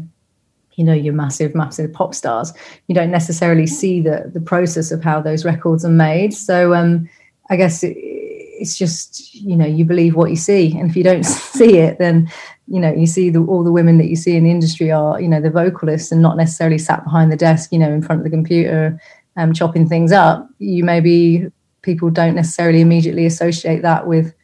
you 0.74 0.84
know 0.84 0.92
your 0.92 1.14
massive 1.14 1.54
massive 1.54 1.92
pop 1.92 2.14
stars 2.14 2.52
you 2.86 2.94
don't 2.94 3.10
necessarily 3.10 3.66
see 3.66 4.00
the 4.00 4.30
the 4.32 4.40
process 4.40 4.92
of 4.92 5.02
how 5.02 5.20
those 5.20 5.44
records 5.44 5.84
are 5.84 5.90
made. 5.90 6.32
So 6.34 6.74
um 6.74 7.08
i 7.50 7.56
guess 7.56 7.82
it, 7.82 7.96
it's 7.96 8.76
just 8.76 9.34
you 9.34 9.56
know 9.56 9.66
you 9.66 9.84
believe 9.84 10.14
what 10.16 10.30
you 10.30 10.36
see. 10.36 10.76
And 10.78 10.90
if 10.90 10.96
you 10.96 11.04
don't 11.04 11.24
see 11.58 11.78
it 11.78 11.98
then 11.98 12.30
you 12.68 12.80
know 12.80 12.92
you 12.92 13.06
see 13.06 13.30
the, 13.30 13.40
all 13.44 13.62
the 13.62 13.72
women 13.72 13.98
that 13.98 14.08
you 14.08 14.16
see 14.16 14.36
in 14.36 14.44
the 14.44 14.50
industry 14.50 14.90
are 14.90 15.20
you 15.20 15.28
know 15.28 15.40
the 15.40 15.50
vocalists 15.50 16.10
and 16.10 16.22
not 16.22 16.36
necessarily 16.36 16.78
sat 16.78 17.04
behind 17.04 17.30
the 17.30 17.36
desk 17.36 17.72
you 17.72 17.78
know 17.78 17.92
in 17.92 18.02
front 18.02 18.20
of 18.20 18.24
the 18.24 18.30
computer 18.30 19.00
um, 19.36 19.52
chopping 19.52 19.88
things 19.88 20.12
up 20.12 20.48
you 20.58 20.82
maybe 20.84 21.46
people 21.82 22.10
don't 22.10 22.34
necessarily 22.34 22.80
immediately 22.80 23.26
associate 23.26 23.80
that 23.82 24.06
with 24.06 24.34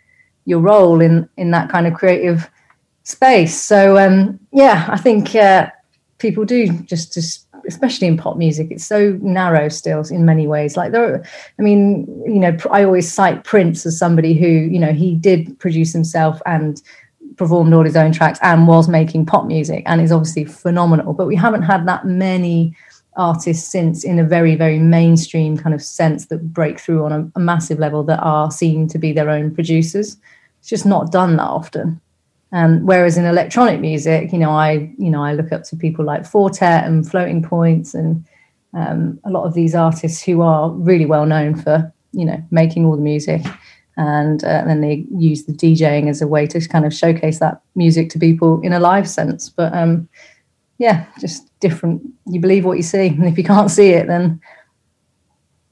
your 0.44 0.60
role 0.60 1.00
in 1.00 1.28
in 1.36 1.50
that 1.50 1.68
kind 1.68 1.86
of 1.86 1.94
creative 1.94 2.48
space. 3.02 3.60
So 3.60 3.98
um 3.98 4.38
yeah 4.52 4.86
i 4.90 4.96
think 4.96 5.34
uh, 5.34 5.68
people 6.18 6.44
do 6.44 6.68
just 6.84 7.12
just 7.12 7.48
especially 7.66 8.08
in 8.08 8.16
pop 8.16 8.36
music 8.36 8.68
it's 8.70 8.84
so 8.84 9.18
narrow 9.22 9.68
still 9.68 10.02
in 10.10 10.24
many 10.24 10.46
ways. 10.46 10.76
Like 10.76 10.92
there 10.92 11.14
are, 11.14 11.24
i 11.58 11.62
mean 11.62 12.06
you 12.26 12.40
know 12.40 12.56
i 12.70 12.84
always 12.84 13.12
cite 13.12 13.44
prince 13.44 13.84
as 13.86 13.98
somebody 13.98 14.34
who 14.34 14.46
you 14.46 14.78
know 14.78 14.92
he 14.92 15.14
did 15.14 15.58
produce 15.58 15.92
himself 15.92 16.40
and 16.46 16.82
performed 17.36 17.72
all 17.72 17.84
his 17.84 17.96
own 17.96 18.12
tracks 18.12 18.38
and 18.42 18.68
was 18.68 18.88
making 18.88 19.24
pop 19.24 19.46
music 19.46 19.82
and 19.86 20.00
is 20.00 20.12
obviously 20.12 20.44
phenomenal 20.44 21.12
but 21.12 21.26
we 21.26 21.34
haven't 21.34 21.62
had 21.62 21.86
that 21.88 22.04
many 22.04 22.76
artists 23.16 23.70
since 23.70 24.04
in 24.04 24.18
a 24.18 24.24
very 24.24 24.54
very 24.54 24.78
mainstream 24.78 25.56
kind 25.56 25.74
of 25.74 25.82
sense 25.82 26.26
that 26.26 26.52
break 26.52 26.80
through 26.80 27.04
on 27.04 27.12
a, 27.12 27.30
a 27.36 27.40
massive 27.40 27.78
level 27.78 28.02
that 28.04 28.20
are 28.20 28.50
seen 28.50 28.88
to 28.88 28.98
be 28.98 29.12
their 29.12 29.30
own 29.30 29.54
producers. 29.54 30.16
It's 30.60 30.68
just 30.68 30.86
not 30.86 31.12
done 31.12 31.36
that 31.36 31.48
often. 31.48 32.00
Um, 32.52 32.84
whereas 32.84 33.16
in 33.16 33.24
electronic 33.24 33.80
music, 33.80 34.32
you 34.32 34.38
know, 34.38 34.50
I 34.50 34.92
you 34.98 35.10
know 35.10 35.22
I 35.22 35.32
look 35.32 35.52
up 35.52 35.64
to 35.64 35.76
people 35.76 36.04
like 36.04 36.26
Four 36.26 36.50
Tet 36.50 36.84
and 36.84 37.08
Floating 37.08 37.42
Points 37.42 37.94
and 37.94 38.24
um, 38.74 39.18
a 39.24 39.30
lot 39.30 39.44
of 39.44 39.54
these 39.54 39.74
artists 39.74 40.22
who 40.22 40.42
are 40.42 40.70
really 40.70 41.06
well 41.06 41.26
known 41.26 41.54
for 41.54 41.92
you 42.12 42.24
know 42.24 42.42
making 42.50 42.84
all 42.84 42.96
the 42.96 43.02
music, 43.02 43.42
and 43.96 44.44
uh, 44.44 44.64
then 44.66 44.80
they 44.80 45.06
use 45.14 45.44
the 45.44 45.52
DJing 45.52 46.08
as 46.08 46.22
a 46.22 46.26
way 46.26 46.46
to 46.46 46.66
kind 46.68 46.84
of 46.84 46.94
showcase 46.94 47.38
that 47.38 47.60
music 47.74 48.10
to 48.10 48.18
people 48.18 48.60
in 48.62 48.72
a 48.72 48.80
live 48.80 49.08
sense. 49.08 49.48
But 49.48 49.74
um, 49.74 50.08
yeah, 50.78 51.06
just 51.20 51.50
different. 51.62 52.02
You 52.26 52.40
believe 52.40 52.66
what 52.66 52.76
you 52.76 52.82
see, 52.82 53.06
and 53.06 53.24
if 53.24 53.38
you 53.38 53.44
can't 53.44 53.70
see 53.70 53.90
it, 53.90 54.06
then 54.06 54.42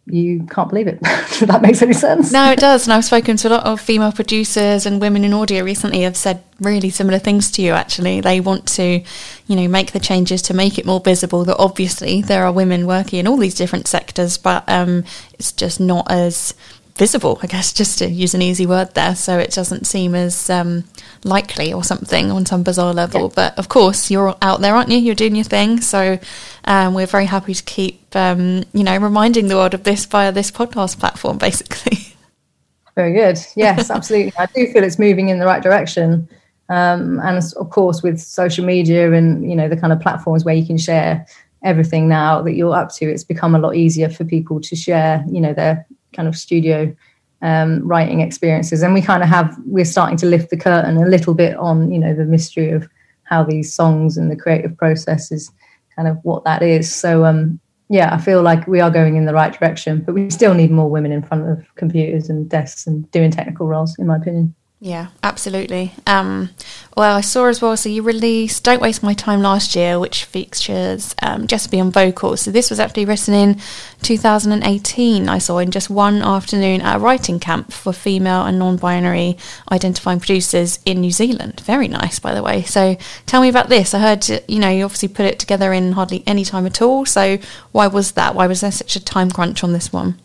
you 0.07 0.47
can't 0.51 0.69
believe 0.69 0.87
it. 0.87 0.99
if 1.03 1.41
that 1.41 1.63
makes 1.63 1.83
any 1.83 1.93
sense. 1.93 2.33
No, 2.33 2.51
it 2.51 2.59
does. 2.59 2.87
And 2.87 2.95
I've 2.95 3.05
spoken 3.05 3.37
to 3.39 3.49
a 3.49 3.51
lot 3.51 3.67
of 3.67 3.81
female 3.81 4.13
producers 4.13 4.87
and 4.87 5.01
women 5.01 5.25
in 5.25 5.33
audio 5.33 5.63
recently 5.63 6.03
have 6.03 6.17
said 6.17 6.43
really 6.61 6.91
similar 6.91 7.19
things 7.19 7.51
to 7.53 7.63
you 7.63 7.73
actually. 7.73 8.21
They 8.21 8.41
want 8.41 8.67
to, 8.69 9.03
you 9.47 9.57
know, 9.57 9.69
make 9.69 9.93
the 9.93 10.01
changes 10.01 10.43
to 10.43 10.55
make 10.55 10.79
it 10.79 10.87
more 10.87 11.01
visible 11.01 11.45
that 11.45 11.57
obviously 11.59 12.23
there 12.23 12.45
are 12.45 12.53
women 12.53 12.87
working 12.87 13.19
in 13.19 13.27
all 13.27 13.37
these 13.37 13.55
different 13.55 13.87
sectors, 13.87 14.39
but 14.39 14.65
um, 14.69 15.05
it's 15.35 15.53
just 15.53 15.81
not 15.81 16.11
as 16.11 16.55
visible, 17.01 17.39
I 17.43 17.47
guess, 17.47 17.73
just 17.73 17.99
to 18.01 18.11
use 18.11 18.35
an 18.35 18.43
easy 18.43 18.67
word 18.67 18.93
there. 18.93 19.17
So 19.17 19.39
it 19.39 19.53
doesn't 19.53 19.87
seem 19.87 20.15
as 20.15 20.51
um, 20.51 20.85
likely 21.25 21.73
or 21.73 21.83
something 21.83 22.31
on 22.31 22.45
some 22.45 22.63
bizarre 22.63 22.93
level. 22.93 23.23
Yeah. 23.23 23.35
But 23.35 23.59
of 23.59 23.71
course, 23.71 24.11
you're 24.11 24.37
out 24.43 24.61
there, 24.61 24.75
aren't 24.75 24.91
you? 24.91 24.99
You're 24.99 25.15
doing 25.15 25.35
your 25.35 25.47
thing. 25.47 25.81
So 25.81 26.19
um, 26.67 26.93
we're 26.93 27.07
very 27.07 27.25
happy 27.25 27.55
to 27.55 27.63
keep, 27.63 28.15
um, 28.15 28.65
you 28.75 28.85
know, 28.85 28.99
reminding 28.99 29.49
the 29.49 29.57
world 29.57 29.73
of 29.73 29.83
this 29.85 30.05
via 30.05 30.31
this 30.31 30.51
podcast 30.51 31.01
platform, 31.01 31.39
basically. 31.39 31.99
Very 32.97 33.15
good. 33.15 33.39
Yes, 33.57 33.89
absolutely. 33.89 34.33
I 34.37 34.47
do 34.47 34.71
feel 34.71 34.85
it's 34.85 34.99
moving 34.99 35.31
in 35.31 35.39
the 35.39 35.47
right 35.47 35.63
direction. 35.63 36.29
Um, 36.69 37.19
and 37.21 37.43
of 37.57 37.71
course, 37.71 38.03
with 38.03 38.21
social 38.21 38.65
media 38.65 39.13
and 39.13 39.49
you 39.49 39.57
know 39.57 39.69
the 39.69 39.77
kind 39.77 39.93
of 39.93 40.01
platforms 40.01 40.45
where 40.45 40.55
you 40.55 40.67
can 40.67 40.77
share 40.77 41.25
everything 41.63 42.09
now 42.09 42.43
that 42.43 42.55
you're 42.55 42.75
up 42.75 42.93
to, 42.97 43.07
it's 43.07 43.25
become 43.25 43.55
a 43.55 43.59
lot 43.59 43.77
easier 43.77 44.11
for 44.11 44.25
people 44.25 44.61
to 44.61 44.77
share, 44.77 45.25
you 45.31 45.41
know, 45.41 45.55
their 45.55 45.87
kind 46.13 46.29
of 46.29 46.37
studio 46.37 46.95
um, 47.43 47.87
writing 47.87 48.21
experiences. 48.21 48.83
And 48.83 48.95
we 48.95 49.03
kind 49.03 49.23
of 49.23 49.29
have 49.29 49.57
we're 49.65 49.85
starting 49.85 50.17
to 50.19 50.27
lift 50.27 50.51
the 50.51 50.57
curtain 50.57 50.97
a 50.97 51.07
little 51.07 51.35
bit 51.35 51.57
on 51.57 51.91
you 51.93 51.99
know 51.99 52.15
the 52.15 52.25
mystery 52.25 52.71
of 52.71 52.89
how 53.25 53.45
these 53.45 53.73
songs 53.73 54.17
and 54.17 54.31
the 54.31 54.37
creative 54.37 54.77
process 54.77 55.31
is 55.31 55.51
kind 55.95 56.09
of 56.09 56.19
what 56.23 56.45
that 56.45 56.63
is. 56.63 56.93
So 56.93 57.25
um, 57.25 57.61
yeah, 57.89 58.15
I 58.15 58.19
feel 58.19 58.43
like 58.43 58.67
we 58.67 58.81
are 58.81 58.91
going 58.91 59.17
in 59.17 59.25
the 59.25 59.35
right 59.35 59.53
direction, 59.53 60.03
but 60.05 60.15
we 60.15 60.31
still 60.31 60.55
need 60.55 60.71
more 60.71 60.89
women 60.89 61.13
in 61.13 61.23
front 61.23 61.49
of 61.49 61.65
computers 61.75 62.29
and 62.29 62.49
desks 62.49 62.87
and 62.87 63.11
doing 63.11 63.31
technical 63.31 63.67
roles, 63.67 63.99
in 63.99 64.07
my 64.07 64.17
opinion. 64.17 64.55
Yeah, 64.83 65.09
absolutely. 65.23 65.93
Um, 66.07 66.49
well, 66.97 67.15
I 67.15 67.21
saw 67.21 67.49
as 67.49 67.61
well, 67.61 67.77
so 67.77 67.91
you 67.91 68.03
released 68.03 68.65
Don't 68.65 68.81
Waste 68.81 69.03
My 69.03 69.13
Time 69.13 69.43
last 69.43 69.77
year, 69.77 70.01
which 70.01 70.25
features 70.25 71.15
um, 71.21 71.47
JessB 71.47 71.79
on 71.79 71.91
vocals. 71.91 72.41
So 72.41 72.51
this 72.51 72.71
was 72.71 72.81
actually 72.81 73.05
written 73.05 73.35
in 73.35 73.61
2018, 74.01 75.29
I 75.29 75.37
saw, 75.37 75.59
in 75.59 75.71
just 75.71 75.91
one 75.91 76.23
afternoon 76.23 76.81
at 76.81 76.97
a 76.97 76.99
writing 76.99 77.39
camp 77.39 77.75
for 77.75 77.93
female 77.93 78.47
and 78.47 78.59
non 78.59 78.79
binary 78.79 79.37
identifying 79.71 80.19
producers 80.19 80.79
in 80.87 81.03
New 81.03 81.11
Zealand. 81.11 81.61
Very 81.61 81.87
nice, 81.87 82.19
by 82.19 82.33
the 82.33 82.43
way. 82.43 82.63
So 82.63 82.97
tell 83.27 83.43
me 83.43 83.51
about 83.51 83.69
this. 83.69 83.93
I 83.93 83.99
heard, 83.99 84.27
you 84.49 84.59
know, 84.59 84.71
you 84.71 84.87
obviously 84.87 85.09
put 85.09 85.27
it 85.27 85.39
together 85.39 85.75
in 85.75 85.93
hardly 85.93 86.25
any 86.27 86.47
time 86.47 86.65
at 86.65 86.81
all. 86.81 87.05
So 87.05 87.37
why 87.73 87.87
was 87.87 88.13
that? 88.13 88.35
Why 88.35 88.47
was 88.47 88.63
there 88.63 88.73
such 88.73 88.97
a 88.97 89.05
time 89.05 89.31
crunch 89.31 89.63
on 89.63 89.75
this 89.75 89.93
one? 89.93 90.19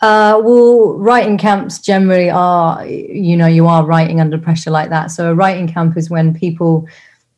Uh, 0.00 0.40
well, 0.42 0.94
writing 0.94 1.36
camps 1.36 1.78
generally 1.78 2.30
are, 2.30 2.86
you 2.86 3.36
know, 3.36 3.46
you 3.46 3.66
are 3.66 3.84
writing 3.84 4.18
under 4.20 4.38
pressure 4.38 4.70
like 4.70 4.88
that. 4.88 5.10
So 5.10 5.30
a 5.30 5.34
writing 5.34 5.68
camp 5.68 5.96
is 5.96 6.08
when 6.08 6.34
people, 6.34 6.86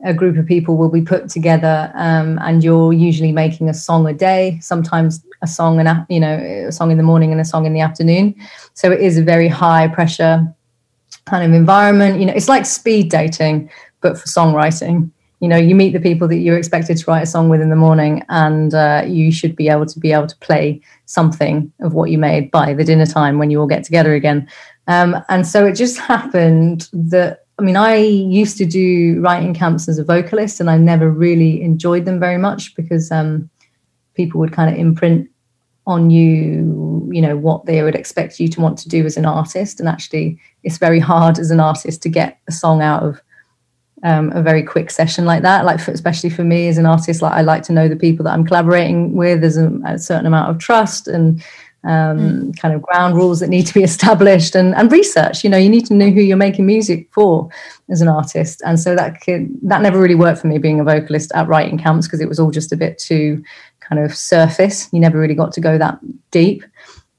a 0.05 0.15
group 0.15 0.37
of 0.37 0.47
people 0.47 0.77
will 0.77 0.89
be 0.89 1.03
put 1.03 1.29
together, 1.29 1.91
um, 1.95 2.39
and 2.43 2.63
you're 2.63 2.93
usually 2.93 3.33
making 3.33 3.69
a 3.69 3.75
song 3.75 4.07
a 4.07 4.13
day. 4.13 4.59
Sometimes 4.61 5.25
a 5.43 5.47
song 5.49 5.81
and 5.81 6.07
you 6.09 6.21
know, 6.21 6.37
a 6.69 6.71
song 6.71 6.93
in 6.93 6.99
the 6.99 7.03
morning 7.03 7.33
and 7.33 7.41
a 7.41 7.45
song 7.45 7.67
in 7.67 7.73
the 7.73 7.81
afternoon. 7.81 8.35
So 8.75 8.93
it 8.93 9.01
is 9.01 9.19
a 9.19 9.23
very 9.23 9.49
high 9.49 9.89
pressure 9.89 10.47
kind 11.25 11.45
of 11.45 11.53
environment. 11.53 12.21
You 12.21 12.27
know, 12.27 12.33
it's 12.33 12.49
like 12.49 12.65
speed 12.65 13.11
dating, 13.11 13.71
but 14.01 14.17
for 14.17 14.27
songwriting 14.27 15.11
you 15.43 15.49
know 15.49 15.57
you 15.57 15.75
meet 15.75 15.93
the 15.93 16.01
people 16.01 16.29
that 16.29 16.37
you're 16.37 16.57
expected 16.57 16.97
to 16.97 17.05
write 17.11 17.25
a 17.25 17.27
song 17.27 17.49
with 17.49 17.61
in 17.61 17.69
the 17.69 17.77
morning 17.77 18.25
and 18.29 18.73
uh, 18.75 19.03
you 19.07 19.33
should 19.33 19.57
be 19.57 19.69
able 19.69 19.85
to 19.85 19.99
be 19.99 20.13
able 20.13 20.29
to 20.29 20.37
play 20.39 20.81
something 21.07 21.71
of 21.81 21.93
what 21.95 22.11
you 22.11 22.17
made 22.17 22.51
by 22.53 22.73
the 22.73 22.85
dinner 22.85 23.05
time 23.05 23.39
when 23.39 23.51
you 23.51 23.61
all 23.61 23.67
get 23.67 23.83
together 23.83 24.15
again. 24.15 24.49
Um, 24.87 25.17
and 25.29 25.47
so 25.47 25.67
it 25.67 25.75
just 25.75 25.99
happened 26.13 26.89
that 26.93 27.41
i 27.59 27.63
mean 27.63 27.77
i 27.77 27.97
used 27.97 28.57
to 28.57 28.65
do 28.65 29.21
writing 29.21 29.53
camps 29.53 29.89
as 29.89 29.99
a 29.99 30.05
vocalist 30.05 30.59
and 30.59 30.71
i 30.71 30.79
never 30.79 31.11
really 31.11 31.61
enjoyed 31.61 32.07
them 32.07 32.19
very 32.19 32.39
much 32.39 32.75
because 32.75 33.13
um, 33.13 33.51
people 34.15 34.41
would 34.41 34.53
kind 34.53 34.73
of 34.73 34.81
imprint 34.81 35.29
on 35.87 36.11
you 36.11 36.93
you 37.13 37.21
know 37.21 37.37
what 37.37 37.67
they 37.67 37.83
would 37.83 37.95
expect 37.95 38.41
you 38.41 38.49
to 38.49 38.61
want 38.61 38.79
to 38.79 38.89
do 38.89 39.05
as 39.05 39.17
an 39.17 39.27
artist. 39.27 39.81
And 39.81 39.89
actually 39.89 40.39
it's 40.63 40.79
very 40.79 40.99
hard 40.99 41.39
as 41.39 41.51
an 41.51 41.61
artist 41.61 42.03
to 42.03 42.09
get 42.09 42.39
a 42.49 42.53
song 42.53 42.83
out 42.83 43.03
of 43.03 43.21
um, 44.03 44.33
a 44.33 44.43
very 44.43 44.63
quick 44.63 44.91
session 44.91 45.25
like 45.25 45.43
that. 45.43 45.65
Like, 45.65 45.81
for, 45.81 45.93
especially 45.93 46.31
for 46.31 46.45
me 46.45 46.69
as 46.69 46.79
an 46.79 46.87
artist, 46.87 47.23
like 47.23 47.33
I 47.33 47.43
like 47.43 47.63
to 47.65 47.73
know 47.73 47.89
the 47.89 47.97
people 47.97 48.25
that 48.25 48.33
I'm 48.33 48.45
collaborating 48.45 49.15
with. 49.15 49.41
There's 49.41 49.57
a, 49.57 49.71
a 49.87 49.99
certain 49.99 50.27
amount 50.27 50.51
of 50.51 50.59
trust 50.59 51.09
and 51.09 51.43
um, 51.85 52.19
mm. 52.19 52.59
kind 52.59 52.75
of 52.75 52.83
ground 52.83 53.17
rules 53.17 53.41
that 53.41 53.49
need 53.49 53.67
to 53.67 53.75
be 53.75 53.83
established 53.93 54.55
and, 54.55 54.75
and 54.75 54.91
research. 54.91 55.45
You 55.45 55.51
know, 55.51 55.57
you 55.57 55.69
need 55.69 55.87
to 55.87 55.95
know 55.95 56.11
who 56.11 56.21
you're 56.21 56.37
making 56.37 56.67
music 56.67 57.09
for 57.13 57.49
as 57.91 58.01
an 58.01 58.09
artist. 58.09 58.63
And 58.65 58.79
so 58.79 58.95
that 58.97 59.21
could, 59.21 59.51
that 59.63 59.83
never 59.83 60.01
really 60.01 60.15
worked 60.15 60.41
for 60.41 60.49
me 60.49 60.59
being 60.59 60.81
a 60.81 60.85
vocalist 60.85 61.33
at 61.35 61.49
writing 61.49 61.79
camps 61.79 62.07
because 62.07 62.21
it 62.21 62.29
was 62.29 62.39
all 62.39 62.51
just 62.51 62.73
a 62.73 62.77
bit 62.77 62.99
too 62.99 63.43
kind 63.81 64.05
of 64.05 64.17
surface. 64.17 64.89
You 64.93 65.01
never 65.01 65.19
really 65.19 65.35
got 65.35 65.53
to 65.53 65.61
go 65.61 65.79
that 65.79 65.99
deep. 66.31 66.65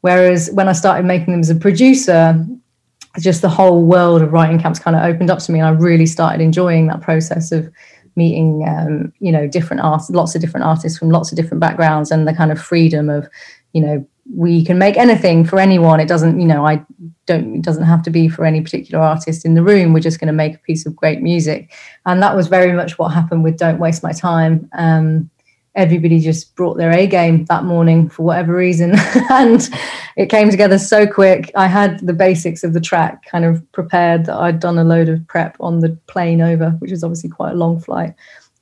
Whereas 0.01 0.49
when 0.51 0.67
I 0.67 0.73
started 0.73 1.05
making 1.05 1.31
them 1.31 1.39
as 1.39 1.49
a 1.49 1.55
producer, 1.55 2.45
just 3.19 3.41
the 3.41 3.49
whole 3.49 3.83
world 3.83 4.21
of 4.21 4.33
writing 4.33 4.59
camps 4.59 4.79
kind 4.79 4.95
of 4.95 5.03
opened 5.03 5.29
up 5.29 5.39
to 5.39 5.51
me 5.51 5.59
and 5.59 5.67
i 5.67 5.71
really 5.71 6.05
started 6.05 6.41
enjoying 6.41 6.87
that 6.87 7.01
process 7.01 7.51
of 7.51 7.71
meeting 8.15 8.63
um, 8.67 9.11
you 9.19 9.31
know 9.31 9.47
different 9.47 9.81
artists 9.81 10.11
lots 10.11 10.35
of 10.35 10.41
different 10.41 10.65
artists 10.65 10.97
from 10.97 11.09
lots 11.09 11.31
of 11.31 11.35
different 11.35 11.59
backgrounds 11.59 12.11
and 12.11 12.27
the 12.27 12.33
kind 12.33 12.51
of 12.51 12.61
freedom 12.61 13.09
of 13.09 13.27
you 13.73 13.81
know 13.81 14.05
we 14.31 14.63
can 14.63 14.77
make 14.77 14.97
anything 14.97 15.43
for 15.43 15.59
anyone. 15.59 15.99
It 15.99 16.07
doesn't 16.07 16.39
you 16.39 16.47
know 16.47 16.65
i 16.65 16.83
don't 17.25 17.55
it 17.55 17.61
doesn't 17.61 17.83
have 17.83 18.03
to 18.03 18.09
be 18.09 18.27
for 18.27 18.45
any 18.45 18.61
particular 18.61 19.03
artist 19.03 19.45
in 19.45 19.53
the 19.53 19.63
room. 19.63 19.93
We're 19.93 19.99
just 19.99 20.19
going 20.19 20.27
to 20.27 20.33
make 20.33 20.55
a 20.55 20.59
piece 20.59 20.85
of 20.85 20.95
great 20.95 21.21
music. 21.21 21.71
And 22.05 22.21
that 22.21 22.35
was 22.35 22.47
very 22.47 22.73
much 22.73 22.97
what 22.97 23.09
happened 23.09 23.43
with 23.43 23.57
don't 23.57 23.79
waste 23.79 24.03
my 24.03 24.11
time. 24.11 24.69
Um, 24.73 25.29
everybody 25.75 26.19
just 26.19 26.55
brought 26.55 26.77
their 26.77 26.91
A 26.91 27.07
game 27.07 27.45
that 27.45 27.63
morning 27.63 28.09
for 28.09 28.23
whatever 28.23 28.55
reason. 28.55 28.93
and 29.29 29.69
it 30.15 30.29
came 30.29 30.49
together 30.49 30.77
so 30.77 31.07
quick. 31.07 31.51
I 31.55 31.67
had 31.67 31.99
the 31.99 32.13
basics 32.13 32.63
of 32.63 32.73
the 32.73 32.81
track 32.81 33.25
kind 33.25 33.45
of 33.45 33.69
prepared 33.71 34.25
that 34.25 34.37
I'd 34.37 34.59
done 34.59 34.77
a 34.77 34.83
load 34.83 35.09
of 35.09 35.25
prep 35.27 35.57
on 35.59 35.79
the 35.79 35.97
plane 36.07 36.41
over, 36.41 36.71
which 36.79 36.91
was 36.91 37.03
obviously 37.03 37.29
quite 37.29 37.51
a 37.51 37.57
long 37.57 37.79
flight. 37.79 38.13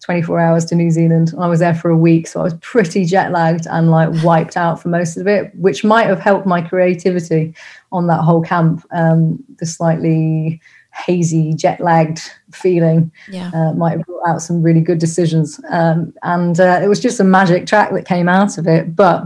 24 0.01 0.39
hours 0.39 0.65
to 0.65 0.75
New 0.75 0.89
Zealand. 0.89 1.33
I 1.37 1.47
was 1.47 1.59
there 1.59 1.75
for 1.75 1.89
a 1.89 1.97
week, 1.97 2.27
so 2.27 2.39
I 2.39 2.43
was 2.43 2.55
pretty 2.55 3.05
jet 3.05 3.31
lagged 3.31 3.67
and 3.67 3.91
like 3.91 4.09
wiped 4.23 4.57
out 4.57 4.81
for 4.81 4.89
most 4.89 5.15
of 5.15 5.27
it, 5.27 5.53
which 5.55 5.83
might 5.83 6.07
have 6.07 6.19
helped 6.19 6.47
my 6.47 6.61
creativity 6.61 7.53
on 7.91 8.07
that 8.07 8.21
whole 8.21 8.41
camp. 8.41 8.83
Um, 8.91 9.43
the 9.59 9.65
slightly 9.65 10.59
hazy, 10.93 11.53
jet 11.53 11.79
lagged 11.79 12.21
feeling 12.51 13.11
Yeah. 13.29 13.49
uh, 13.53 13.73
might 13.73 13.97
have 13.97 14.05
brought 14.05 14.27
out 14.27 14.41
some 14.41 14.61
really 14.61 14.81
good 14.81 14.99
decisions. 14.99 15.59
Um, 15.69 16.13
and 16.23 16.59
uh, 16.59 16.79
it 16.83 16.87
was 16.87 16.99
just 16.99 17.19
a 17.19 17.23
magic 17.23 17.65
track 17.65 17.91
that 17.93 18.05
came 18.05 18.27
out 18.29 18.57
of 18.57 18.67
it. 18.67 18.95
But 18.95 19.25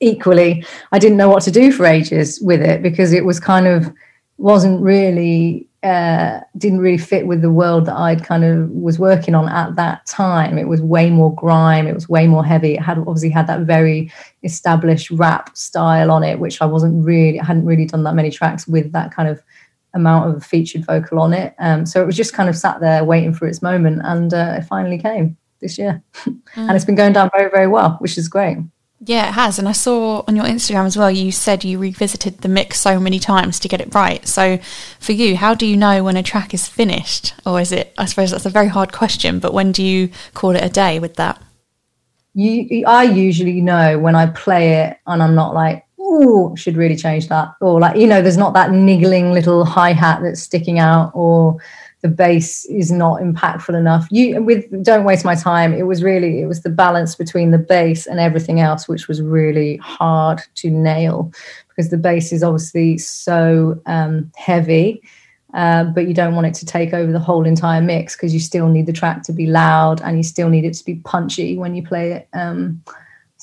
equally, 0.00 0.64
I 0.92 0.98
didn't 0.98 1.16
know 1.16 1.28
what 1.28 1.42
to 1.44 1.50
do 1.50 1.72
for 1.72 1.86
ages 1.86 2.40
with 2.40 2.60
it 2.60 2.82
because 2.82 3.12
it 3.12 3.24
was 3.24 3.40
kind 3.40 3.66
of 3.66 3.92
wasn't 4.36 4.80
really 4.82 5.68
uh, 5.84 6.40
didn't 6.56 6.78
really 6.78 6.96
fit 6.98 7.26
with 7.26 7.42
the 7.42 7.50
world 7.50 7.84
that 7.84 7.94
I'd 7.94 8.24
kind 8.24 8.42
of 8.42 8.70
was 8.70 8.98
working 8.98 9.34
on 9.34 9.50
at 9.50 9.76
that 9.76 10.06
time. 10.06 10.56
It 10.56 10.66
was 10.66 10.80
way 10.80 11.10
more 11.10 11.34
grime. 11.34 11.86
It 11.86 11.92
was 11.94 12.08
way 12.08 12.26
more 12.26 12.42
heavy. 12.42 12.74
It 12.74 12.80
had 12.80 12.96
obviously 12.98 13.28
had 13.28 13.46
that 13.48 13.60
very 13.60 14.10
established 14.42 15.10
rap 15.10 15.54
style 15.54 16.10
on 16.10 16.24
it, 16.24 16.38
which 16.38 16.62
I 16.62 16.64
wasn't 16.64 17.04
really 17.04 17.38
I 17.38 17.44
hadn't 17.44 17.66
really 17.66 17.84
done 17.84 18.02
that 18.04 18.14
many 18.14 18.30
tracks 18.30 18.66
with 18.66 18.92
that 18.92 19.12
kind 19.14 19.28
of 19.28 19.42
amount 19.94 20.34
of 20.34 20.44
featured 20.44 20.84
vocal 20.84 21.20
on 21.20 21.32
it. 21.32 21.54
Um, 21.58 21.86
so 21.86 22.02
it 22.02 22.06
was 22.06 22.16
just 22.16 22.34
kind 22.34 22.48
of 22.48 22.56
sat 22.56 22.80
there 22.80 23.04
waiting 23.04 23.32
for 23.32 23.46
its 23.46 23.62
moment, 23.62 24.02
and 24.04 24.32
uh, 24.34 24.56
it 24.58 24.62
finally 24.62 24.98
came 24.98 25.36
this 25.60 25.78
year, 25.78 26.02
and 26.26 26.76
it's 26.76 26.84
been 26.84 26.94
going 26.94 27.12
down 27.12 27.30
very 27.34 27.50
very 27.50 27.68
well, 27.68 27.96
which 28.00 28.18
is 28.18 28.28
great. 28.28 28.58
Yeah, 29.06 29.28
it 29.28 29.32
has. 29.32 29.58
And 29.58 29.68
I 29.68 29.72
saw 29.72 30.24
on 30.26 30.34
your 30.34 30.46
Instagram 30.46 30.86
as 30.86 30.96
well, 30.96 31.10
you 31.10 31.30
said 31.30 31.62
you 31.62 31.78
revisited 31.78 32.38
the 32.38 32.48
mix 32.48 32.80
so 32.80 32.98
many 32.98 33.18
times 33.18 33.60
to 33.60 33.68
get 33.68 33.82
it 33.82 33.94
right. 33.94 34.26
So 34.26 34.58
for 34.98 35.12
you, 35.12 35.36
how 35.36 35.54
do 35.54 35.66
you 35.66 35.76
know 35.76 36.02
when 36.02 36.16
a 36.16 36.22
track 36.22 36.54
is 36.54 36.68
finished? 36.68 37.34
Or 37.44 37.60
is 37.60 37.70
it, 37.70 37.92
I 37.98 38.06
suppose 38.06 38.30
that's 38.30 38.46
a 38.46 38.50
very 38.50 38.68
hard 38.68 38.92
question, 38.92 39.40
but 39.40 39.52
when 39.52 39.72
do 39.72 39.82
you 39.82 40.08
call 40.32 40.56
it 40.56 40.64
a 40.64 40.70
day 40.70 41.00
with 41.00 41.16
that? 41.16 41.42
you 42.34 42.84
I 42.86 43.04
usually 43.04 43.60
know 43.60 43.98
when 43.98 44.14
I 44.14 44.26
play 44.26 44.84
it 44.84 44.98
and 45.06 45.22
I'm 45.22 45.34
not 45.34 45.54
like, 45.54 45.83
ooh, 46.04 46.54
should 46.56 46.76
really 46.76 46.96
change 46.96 47.28
that. 47.28 47.54
Or 47.60 47.80
like, 47.80 47.96
you 47.96 48.06
know, 48.06 48.22
there's 48.22 48.36
not 48.36 48.54
that 48.54 48.70
niggling 48.70 49.32
little 49.32 49.64
hi-hat 49.64 50.22
that's 50.22 50.42
sticking 50.42 50.78
out 50.78 51.10
or 51.14 51.56
the 52.02 52.08
bass 52.08 52.66
is 52.66 52.92
not 52.92 53.22
impactful 53.22 53.74
enough. 53.74 54.06
You 54.10 54.42
with 54.42 54.84
Don't 54.84 55.04
Waste 55.04 55.24
My 55.24 55.34
Time, 55.34 55.72
it 55.72 55.84
was 55.84 56.02
really 56.02 56.42
it 56.42 56.46
was 56.46 56.60
the 56.60 56.68
balance 56.68 57.14
between 57.14 57.50
the 57.50 57.58
bass 57.58 58.06
and 58.06 58.20
everything 58.20 58.60
else, 58.60 58.86
which 58.86 59.08
was 59.08 59.22
really 59.22 59.78
hard 59.78 60.42
to 60.56 60.70
nail 60.70 61.32
because 61.68 61.90
the 61.90 61.96
bass 61.96 62.30
is 62.30 62.42
obviously 62.42 62.98
so 62.98 63.80
um, 63.86 64.30
heavy. 64.36 65.02
Uh, 65.54 65.84
but 65.84 66.06
you 66.08 66.12
don't 66.12 66.34
want 66.34 66.48
it 66.48 66.54
to 66.54 66.66
take 66.66 66.92
over 66.92 67.12
the 67.12 67.18
whole 67.18 67.46
entire 67.46 67.80
mix 67.80 68.16
because 68.16 68.34
you 68.34 68.40
still 68.40 68.68
need 68.68 68.86
the 68.86 68.92
track 68.92 69.22
to 69.22 69.32
be 69.32 69.46
loud 69.46 70.02
and 70.02 70.16
you 70.16 70.24
still 70.24 70.50
need 70.50 70.64
it 70.64 70.74
to 70.74 70.84
be 70.84 70.96
punchy 70.96 71.56
when 71.56 71.74
you 71.74 71.82
play 71.82 72.12
it. 72.12 72.28
Um, 72.34 72.82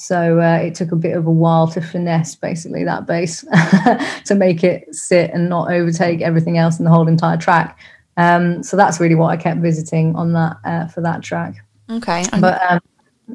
so 0.01 0.39
uh, 0.39 0.57
it 0.57 0.73
took 0.73 0.91
a 0.91 0.95
bit 0.95 1.15
of 1.15 1.27
a 1.27 1.31
while 1.31 1.67
to 1.67 1.79
finesse 1.79 2.33
basically 2.33 2.83
that 2.83 3.05
bass 3.05 3.41
to 4.25 4.33
make 4.33 4.63
it 4.63 4.93
sit 4.93 5.29
and 5.31 5.47
not 5.47 5.71
overtake 5.71 6.21
everything 6.21 6.57
else 6.57 6.79
in 6.79 6.85
the 6.85 6.91
whole 6.91 7.07
entire 7.07 7.37
track. 7.37 7.77
Um, 8.17 8.63
so 8.63 8.75
that's 8.75 8.99
really 8.99 9.13
what 9.13 9.27
I 9.27 9.37
kept 9.37 9.59
visiting 9.59 10.15
on 10.15 10.33
that 10.33 10.57
uh, 10.65 10.87
for 10.87 11.01
that 11.01 11.21
track. 11.21 11.63
Okay. 11.87 12.25
But 12.39 12.59
um, 12.67 12.79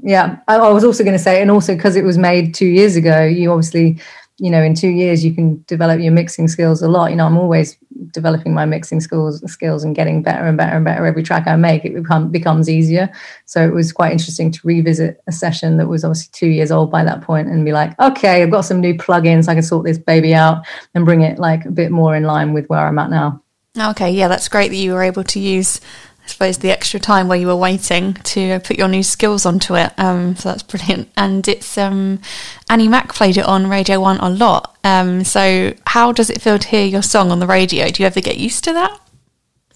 yeah, 0.03 0.41
I, 0.49 0.57
I 0.57 0.71
was 0.71 0.83
also 0.83 1.05
going 1.05 1.17
to 1.17 1.23
say, 1.23 1.41
and 1.41 1.53
also 1.53 1.77
because 1.77 1.95
it 1.95 2.05
was 2.05 2.19
made 2.19 2.53
two 2.53 2.67
years 2.67 2.97
ago, 2.97 3.23
you 3.23 3.53
obviously, 3.53 4.01
you 4.39 4.51
know, 4.51 4.63
in 4.63 4.75
two 4.75 4.89
years 4.89 5.25
you 5.25 5.33
can 5.33 5.63
develop 5.69 6.01
your 6.01 6.13
mixing 6.13 6.49
skills 6.49 6.83
a 6.83 6.89
lot. 6.89 7.11
You 7.11 7.17
know, 7.17 7.27
I'm 7.27 7.39
always 7.39 7.77
developing 8.13 8.55
my 8.55 8.65
mixing 8.65 9.01
skills, 9.01 9.41
skills, 9.51 9.85
and 9.85 9.95
getting 9.95 10.23
better 10.23 10.47
and 10.47 10.57
better 10.57 10.77
and 10.77 10.85
better 10.85 11.07
every 11.07 11.23
track 11.23 11.47
I 11.47 11.57
make. 11.57 11.85
It 11.85 11.95
become, 11.95 12.31
becomes 12.31 12.69
easier. 12.69 13.11
So 13.45 13.67
it 13.67 13.73
was 13.73 13.93
quite 13.93 14.13
interesting 14.13 14.51
to 14.53 14.61
revisit 14.65 15.23
a 15.27 15.33
session 15.33 15.77
that 15.79 15.89
was 15.89 16.05
obviously 16.05 16.31
two 16.33 16.49
years 16.49 16.71
old 16.71 16.91
by 16.91 17.05
that 17.05 17.23
point 17.23 17.49
and 17.49 17.65
be 17.65 17.73
like, 17.73 17.99
okay, 18.01 18.43
I've 18.43 18.51
got 18.51 18.63
some 18.63 18.81
new 18.81 18.95
plugins. 18.95 19.49
I 19.49 19.55
can 19.55 19.63
sort 19.63 19.85
this 19.85 19.99
baby 19.99 20.35
out 20.35 20.67
and 20.95 21.05
bring 21.05 21.23
it 21.23 21.39
like 21.39 21.65
a 21.65 21.71
bit 21.71 21.91
more 21.91 22.15
in 22.17 22.25
line 22.25 22.53
with 22.53 22.67
where 22.67 22.87
I'm 22.87 22.99
at 22.99 23.11
now. 23.11 23.43
Okay, 23.79 24.11
yeah, 24.11 24.29
that's 24.29 24.49
great 24.49 24.69
that 24.69 24.77
you 24.77 24.93
were 24.93 25.03
able 25.03 25.25
to 25.25 25.39
use, 25.39 25.81
I 26.27 26.29
suppose, 26.29 26.59
the 26.59 26.73
extra 26.73 26.99
time 26.99 27.29
where 27.29 27.39
you 27.39 27.47
were 27.47 27.55
waiting 27.55 28.15
to 28.15 28.59
put 28.59 28.77
your 28.77 28.89
new 28.89 29.05
skills 29.05 29.47
onto 29.47 29.77
it. 29.77 29.93
Um, 29.97 30.35
so 30.35 30.49
that's 30.49 30.65
brilliant. 30.65 31.09
And 31.17 31.47
it's 31.47 31.79
um, 31.79 32.21
Annie 32.69 32.89
Mac 32.89 33.15
played 33.15 33.37
it 33.37 33.45
on 33.45 33.69
Radio 33.69 34.01
One 34.01 34.19
a 34.19 34.29
lot. 34.29 34.77
Um, 34.83 35.23
so 35.23 35.73
how 35.87 36.11
does 36.11 36.29
it 36.29 36.43
feel 36.43 36.59
to 36.59 36.69
hear 36.69 36.85
your 36.85 37.03
song 37.03 37.31
on 37.31 37.39
the 37.39 37.47
radio? 37.47 37.89
Do 37.91 38.03
you 38.03 38.09
ever 38.09 38.21
get 38.21 38.39
used 38.39 38.65
to 38.65 38.73
that? 38.73 39.01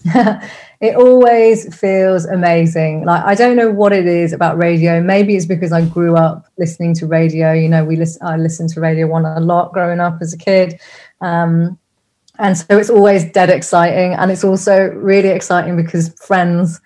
it 0.81 0.97
always 0.97 1.73
feels 1.73 2.25
amazing. 2.25 3.05
Like 3.05 3.23
I 3.23 3.33
don't 3.33 3.55
know 3.55 3.71
what 3.71 3.93
it 3.93 4.05
is 4.05 4.33
about 4.33 4.57
radio. 4.57 5.01
Maybe 5.01 5.37
it's 5.37 5.45
because 5.45 5.71
I 5.71 5.85
grew 5.85 6.17
up 6.17 6.47
listening 6.57 6.93
to 6.95 7.07
radio. 7.07 7.53
You 7.53 7.69
know, 7.69 7.85
we 7.85 7.95
listen. 7.95 8.21
I 8.27 8.35
listened 8.35 8.71
to 8.71 8.81
Radio 8.81 9.07
One 9.07 9.23
a 9.23 9.39
lot 9.39 9.71
growing 9.71 10.01
up 10.01 10.17
as 10.19 10.33
a 10.33 10.37
kid, 10.37 10.81
um, 11.21 11.79
and 12.41 12.57
so 12.57 12.77
it's 12.77 12.89
always 12.89 13.23
dead 13.31 13.49
exciting. 13.49 14.13
And 14.15 14.31
it's 14.31 14.43
also 14.43 14.87
really 14.89 15.29
exciting 15.29 15.77
because 15.77 16.09
friends 16.15 16.81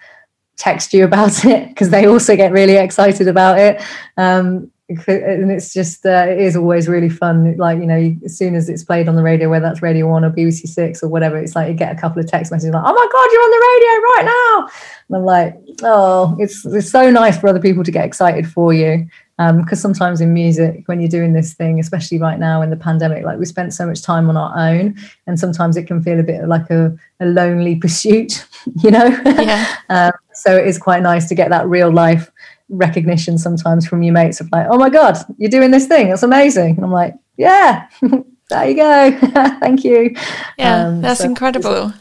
text 0.58 0.94
you 0.94 1.06
about 1.06 1.46
it 1.46 1.70
because 1.70 1.90
they 1.90 2.06
also 2.06 2.36
get 2.36 2.52
really 2.52 2.76
excited 2.76 3.28
about 3.28 3.58
it. 3.58 3.82
Um, 4.18 4.72
and 4.88 5.52
it's 5.52 5.74
just 5.74 6.06
uh, 6.06 6.26
it 6.30 6.40
is 6.40 6.56
always 6.56 6.88
really 6.88 7.10
fun. 7.10 7.58
Like 7.58 7.80
you 7.80 7.88
know 7.88 8.16
as 8.24 8.38
soon 8.38 8.56
as 8.56 8.70
it's 8.70 8.84
played 8.84 9.08
on 9.08 9.16
the 9.16 9.24
radio 9.24 9.50
whether 9.50 9.66
that's 9.66 9.82
radio 9.82 10.08
one 10.08 10.24
or 10.24 10.30
bbc 10.30 10.68
six 10.68 11.02
or 11.02 11.10
whatever 11.10 11.38
it's 11.38 11.56
like 11.56 11.70
you 11.70 11.74
get 11.74 11.96
a 11.96 12.00
couple 12.00 12.20
of 12.22 12.28
text 12.28 12.52
messages 12.52 12.74
like 12.74 12.84
oh 12.86 12.94
my 12.94 13.08
god 13.12 13.30
you're 13.32 13.42
on 13.42 13.52
the 13.52 13.66
radio 13.74 14.02
right 14.04 14.26
now. 14.26 14.70
And 15.08 15.18
i'm 15.18 15.26
like 15.26 15.56
oh 15.84 16.36
it's 16.40 16.66
it's 16.66 16.90
so 16.90 17.10
nice 17.10 17.38
for 17.38 17.48
other 17.48 17.60
people 17.60 17.84
to 17.84 17.92
get 17.92 18.06
excited 18.06 18.48
for 18.48 18.74
you. 18.74 19.08
Because 19.38 19.84
um, 19.84 19.94
sometimes 19.94 20.22
in 20.22 20.34
music 20.34 20.84
when 20.86 21.02
you're 21.02 21.10
doing 21.10 21.34
this 21.34 21.56
thing 21.56 21.78
especially 21.78 22.20
right 22.20 22.40
now 22.40 22.62
in 22.62 22.70
the 22.70 22.78
pandemic 22.78 23.26
like 23.26 23.38
we 23.38 23.46
spent 23.46 23.74
so 23.74 23.86
much 23.86 24.02
time 24.02 24.30
on 24.30 24.38
our 24.38 24.58
own 24.58 24.96
and 25.28 25.38
sometimes 25.38 25.76
it 25.76 25.88
can 25.88 26.02
feel 26.02 26.22
a 26.22 26.24
bit 26.24 26.48
like 26.48 26.70
a, 26.70 26.96
a 27.20 27.26
lonely 27.26 27.76
pursuit 27.82 28.46
you 28.82 28.92
know? 28.92 29.08
Yeah. 29.26 29.76
um, 29.90 30.12
so 30.34 30.56
it 30.56 30.68
is 30.68 30.78
quite 30.78 31.02
nice 31.02 31.28
to 31.30 31.36
get 31.36 31.50
that 31.50 31.68
real 31.68 31.92
life 31.92 32.32
recognition 32.70 33.38
sometimes 33.38 33.88
from 33.88 34.02
your 34.04 34.14
mates 34.14 34.42
of 34.42 34.50
like, 34.52 34.68
oh 34.70 34.78
my 34.78 34.90
God, 34.90 35.18
you're 35.38 35.50
doing 35.52 35.72
this 35.72 35.88
thing. 35.88 36.10
It's 36.10 36.24
amazing. 36.24 36.76
And 36.76 36.84
I'm 36.86 36.92
like, 36.92 37.14
yeah, 37.38 37.88
there 38.50 38.70
you 38.70 38.76
go. 38.76 39.18
Thank 39.60 39.84
you. 39.84 40.16
Yeah, 40.58 40.88
Um, 40.88 41.02
that's 41.02 41.20
so- 41.22 41.26
incredible. 41.26 41.94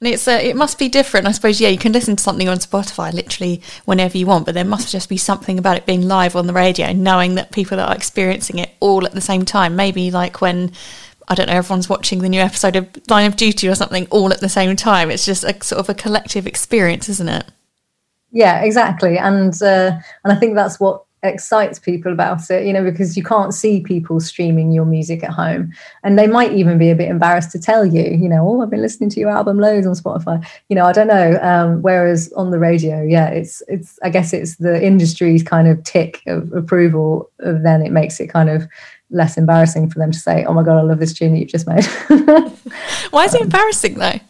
And 0.00 0.06
it's 0.10 0.28
uh, 0.28 0.38
it 0.40 0.54
must 0.54 0.78
be 0.78 0.88
different, 0.88 1.26
I 1.26 1.32
suppose. 1.32 1.60
Yeah, 1.60 1.70
you 1.70 1.76
can 1.78 1.90
listen 1.90 2.14
to 2.14 2.22
something 2.22 2.48
on 2.48 2.58
Spotify 2.58 3.12
literally 3.12 3.60
whenever 3.84 4.16
you 4.16 4.26
want, 4.26 4.46
but 4.46 4.54
there 4.54 4.64
must 4.64 4.92
just 4.92 5.08
be 5.08 5.16
something 5.16 5.58
about 5.58 5.76
it 5.76 5.86
being 5.86 6.06
live 6.06 6.36
on 6.36 6.46
the 6.46 6.52
radio, 6.52 6.92
knowing 6.92 7.34
that 7.34 7.50
people 7.50 7.80
are 7.80 7.92
experiencing 7.92 8.60
it 8.60 8.70
all 8.78 9.04
at 9.04 9.10
the 9.12 9.20
same 9.20 9.44
time. 9.44 9.74
Maybe 9.74 10.12
like 10.12 10.40
when 10.40 10.70
I 11.26 11.34
don't 11.34 11.48
know, 11.48 11.54
everyone's 11.54 11.88
watching 11.88 12.20
the 12.20 12.28
new 12.28 12.40
episode 12.40 12.76
of 12.76 12.88
Line 13.10 13.26
of 13.26 13.34
Duty 13.34 13.66
or 13.68 13.74
something 13.74 14.06
all 14.10 14.32
at 14.32 14.38
the 14.40 14.48
same 14.48 14.76
time. 14.76 15.10
It's 15.10 15.26
just 15.26 15.42
a 15.42 15.60
sort 15.64 15.80
of 15.80 15.88
a 15.88 15.94
collective 15.94 16.46
experience, 16.46 17.08
isn't 17.08 17.28
it? 17.28 17.46
Yeah, 18.30 18.62
exactly. 18.62 19.18
And 19.18 19.60
uh, 19.62 19.92
and 20.24 20.32
I 20.32 20.34
think 20.34 20.54
that's 20.54 20.78
what 20.78 21.04
excites 21.22 21.78
people 21.78 22.12
about 22.12 22.48
it, 22.50 22.64
you 22.64 22.72
know, 22.72 22.84
because 22.84 23.16
you 23.16 23.24
can't 23.24 23.52
see 23.52 23.80
people 23.80 24.20
streaming 24.20 24.70
your 24.70 24.84
music 24.84 25.24
at 25.24 25.30
home. 25.30 25.72
And 26.04 26.18
they 26.18 26.26
might 26.26 26.52
even 26.52 26.78
be 26.78 26.90
a 26.90 26.94
bit 26.94 27.08
embarrassed 27.08 27.50
to 27.52 27.58
tell 27.58 27.84
you, 27.84 28.02
you 28.02 28.28
know, 28.28 28.48
oh, 28.48 28.62
I've 28.62 28.70
been 28.70 28.82
listening 28.82 29.10
to 29.10 29.20
your 29.20 29.30
album 29.30 29.58
loads 29.58 29.86
on 29.86 29.94
Spotify. 29.94 30.46
You 30.68 30.76
know, 30.76 30.84
I 30.84 30.92
don't 30.92 31.08
know. 31.08 31.38
Um, 31.42 31.82
whereas 31.82 32.32
on 32.34 32.50
the 32.50 32.58
radio, 32.58 33.02
yeah, 33.02 33.28
it's 33.28 33.62
it's 33.68 33.98
I 34.02 34.10
guess 34.10 34.32
it's 34.32 34.56
the 34.56 34.84
industry's 34.84 35.42
kind 35.42 35.68
of 35.68 35.82
tick 35.84 36.22
of 36.26 36.52
approval, 36.52 37.30
of 37.40 37.62
then 37.62 37.82
it 37.82 37.90
makes 37.90 38.20
it 38.20 38.28
kind 38.28 38.50
of 38.50 38.68
less 39.10 39.38
embarrassing 39.38 39.88
for 39.90 39.98
them 39.98 40.12
to 40.12 40.18
say, 40.18 40.44
Oh 40.44 40.52
my 40.52 40.62
god, 40.62 40.78
I 40.78 40.82
love 40.82 40.98
this 40.98 41.14
tune 41.14 41.32
that 41.32 41.38
you've 41.38 41.48
just 41.48 41.66
made. 41.66 41.84
Why 43.10 43.24
is 43.24 43.34
it 43.34 43.40
embarrassing 43.40 43.94
though? 43.94 44.20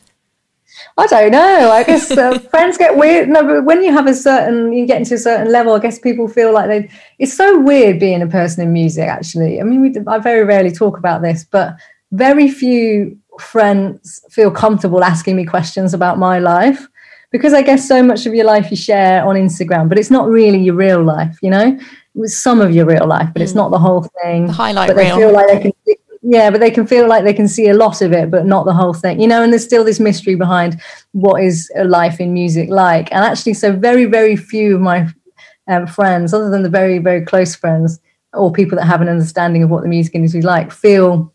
I 0.98 1.06
don't 1.06 1.30
know. 1.30 1.70
I 1.70 1.84
guess 1.84 2.10
uh, 2.10 2.38
friends 2.50 2.76
get 2.76 2.96
weird. 2.96 3.28
No, 3.28 3.44
but 3.44 3.64
when 3.64 3.84
you 3.84 3.92
have 3.92 4.08
a 4.08 4.14
certain, 4.14 4.72
you 4.72 4.84
get 4.84 4.98
into 4.98 5.14
a 5.14 5.18
certain 5.18 5.52
level. 5.52 5.72
I 5.74 5.78
guess 5.78 5.98
people 5.98 6.26
feel 6.26 6.52
like 6.52 6.66
they. 6.66 6.90
It's 7.20 7.32
so 7.32 7.60
weird 7.60 8.00
being 8.00 8.20
a 8.20 8.26
person 8.26 8.64
in 8.64 8.72
music. 8.72 9.08
Actually, 9.08 9.60
I 9.60 9.64
mean, 9.64 9.80
we, 9.80 9.94
I 10.08 10.18
very 10.18 10.44
rarely 10.44 10.72
talk 10.72 10.98
about 10.98 11.22
this, 11.22 11.44
but 11.44 11.76
very 12.10 12.50
few 12.50 13.16
friends 13.38 14.20
feel 14.30 14.50
comfortable 14.50 15.04
asking 15.04 15.36
me 15.36 15.44
questions 15.44 15.94
about 15.94 16.18
my 16.18 16.40
life 16.40 16.88
because 17.30 17.54
I 17.54 17.62
guess 17.62 17.86
so 17.86 18.02
much 18.02 18.26
of 18.26 18.34
your 18.34 18.46
life 18.46 18.68
you 18.70 18.76
share 18.76 19.24
on 19.24 19.36
Instagram, 19.36 19.88
but 19.88 19.98
it's 19.98 20.10
not 20.10 20.28
really 20.28 20.58
your 20.58 20.74
real 20.74 21.04
life. 21.04 21.38
You 21.42 21.50
know, 21.50 21.78
it's 22.16 22.36
some 22.36 22.60
of 22.60 22.74
your 22.74 22.86
real 22.86 23.06
life, 23.06 23.28
but 23.32 23.42
it's 23.42 23.54
not 23.54 23.70
the 23.70 23.78
whole 23.78 24.08
thing. 24.22 24.46
The 24.46 24.52
highlight 24.52 24.88
but 24.88 24.96
they 24.96 25.04
reel. 25.04 25.16
feel 25.16 25.32
like 25.32 25.46
they 25.46 25.60
can 25.60 25.72
yeah 26.22 26.50
but 26.50 26.60
they 26.60 26.70
can 26.70 26.86
feel 26.86 27.08
like 27.08 27.24
they 27.24 27.32
can 27.32 27.48
see 27.48 27.68
a 27.68 27.74
lot 27.74 28.02
of 28.02 28.12
it 28.12 28.30
but 28.30 28.46
not 28.46 28.64
the 28.64 28.72
whole 28.72 28.94
thing 28.94 29.20
you 29.20 29.26
know 29.26 29.42
and 29.42 29.52
there's 29.52 29.64
still 29.64 29.84
this 29.84 30.00
mystery 30.00 30.34
behind 30.34 30.80
what 31.12 31.42
is 31.42 31.70
a 31.76 31.84
life 31.84 32.20
in 32.20 32.32
music 32.32 32.68
like 32.70 33.12
and 33.12 33.24
actually 33.24 33.54
so 33.54 33.72
very 33.72 34.04
very 34.04 34.36
few 34.36 34.76
of 34.76 34.80
my 34.80 35.06
um, 35.68 35.86
friends 35.86 36.34
other 36.34 36.50
than 36.50 36.62
the 36.62 36.68
very 36.68 36.98
very 36.98 37.24
close 37.24 37.54
friends 37.54 38.00
or 38.34 38.52
people 38.52 38.76
that 38.76 38.84
have 38.84 39.00
an 39.00 39.08
understanding 39.08 39.62
of 39.62 39.70
what 39.70 39.82
the 39.82 39.88
music 39.88 40.14
industry 40.14 40.38
is 40.38 40.44
like 40.44 40.72
feel 40.72 41.32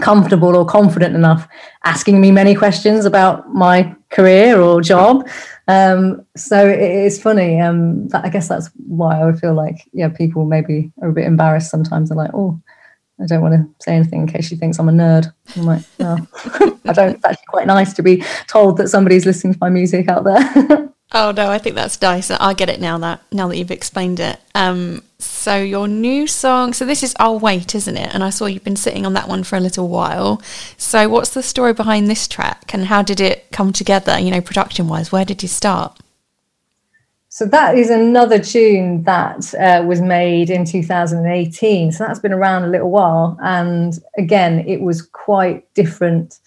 comfortable 0.00 0.56
or 0.56 0.64
confident 0.64 1.14
enough 1.14 1.46
asking 1.84 2.20
me 2.20 2.30
many 2.30 2.54
questions 2.54 3.04
about 3.04 3.52
my 3.54 3.94
career 4.10 4.60
or 4.60 4.80
job. 4.80 5.28
Um, 5.68 6.24
so 6.36 6.66
it, 6.66 6.80
it's 6.80 7.20
funny. 7.20 7.60
Um, 7.60 8.08
that, 8.08 8.24
I 8.24 8.28
guess 8.28 8.48
that's 8.48 8.70
why 8.86 9.20
I 9.20 9.24
would 9.24 9.38
feel 9.38 9.54
like, 9.54 9.88
yeah, 9.92 10.08
people 10.08 10.44
maybe 10.44 10.92
are 11.02 11.10
a 11.10 11.12
bit 11.12 11.26
embarrassed 11.26 11.70
sometimes. 11.70 12.08
They're 12.08 12.16
like, 12.16 12.32
oh, 12.34 12.60
I 13.22 13.26
don't 13.26 13.40
want 13.40 13.54
to 13.54 13.84
say 13.84 13.94
anything 13.94 14.22
in 14.22 14.26
case 14.26 14.48
she 14.48 14.56
thinks 14.56 14.78
I'm 14.78 14.88
a 14.88 14.92
nerd. 14.92 15.32
I'm 15.56 15.64
like, 15.64 15.82
no, 15.98 16.16
I 16.84 16.92
don't. 16.92 17.14
It's 17.14 17.24
actually 17.24 17.46
quite 17.46 17.66
nice 17.66 17.92
to 17.94 18.02
be 18.02 18.24
told 18.48 18.78
that 18.78 18.88
somebody's 18.88 19.24
listening 19.24 19.54
to 19.54 19.58
my 19.60 19.70
music 19.70 20.08
out 20.08 20.24
there. 20.24 20.92
oh 21.12 21.30
no, 21.30 21.50
I 21.50 21.58
think 21.58 21.76
that's 21.76 22.00
nice. 22.02 22.30
I 22.30 22.52
get 22.54 22.68
it 22.68 22.80
now 22.80 22.98
that 22.98 23.22
now 23.30 23.46
that 23.48 23.56
you've 23.56 23.70
explained 23.70 24.18
it. 24.18 24.40
Um, 24.54 25.02
so 25.20 25.56
your 25.56 25.86
new 25.86 26.26
song, 26.26 26.72
so 26.72 26.84
this 26.84 27.04
is 27.04 27.14
I'll 27.20 27.38
Wait, 27.38 27.76
isn't 27.76 27.96
it? 27.96 28.12
And 28.12 28.24
I 28.24 28.30
saw 28.30 28.46
you've 28.46 28.64
been 28.64 28.76
sitting 28.76 29.06
on 29.06 29.12
that 29.12 29.28
one 29.28 29.44
for 29.44 29.56
a 29.56 29.60
little 29.60 29.88
while. 29.88 30.42
So 30.76 31.08
what's 31.08 31.30
the 31.30 31.42
story 31.42 31.74
behind 31.74 32.08
this 32.08 32.26
track, 32.26 32.74
and 32.74 32.86
how 32.86 33.02
did 33.02 33.20
it 33.20 33.52
come 33.52 33.72
together? 33.72 34.18
You 34.18 34.32
know, 34.32 34.40
production 34.40 34.88
wise, 34.88 35.12
where 35.12 35.24
did 35.24 35.42
you 35.42 35.48
start? 35.48 36.01
So 37.34 37.46
that 37.46 37.78
is 37.78 37.88
another 37.88 38.38
tune 38.38 39.04
that 39.04 39.54
uh, 39.54 39.82
was 39.86 40.02
made 40.02 40.50
in 40.50 40.66
2018. 40.66 41.90
So 41.90 42.04
that's 42.04 42.18
been 42.18 42.34
around 42.34 42.64
a 42.64 42.66
little 42.66 42.90
while. 42.90 43.38
And 43.42 43.98
again, 44.18 44.58
it 44.68 44.82
was 44.82 45.00
quite 45.00 45.72
different 45.72 46.40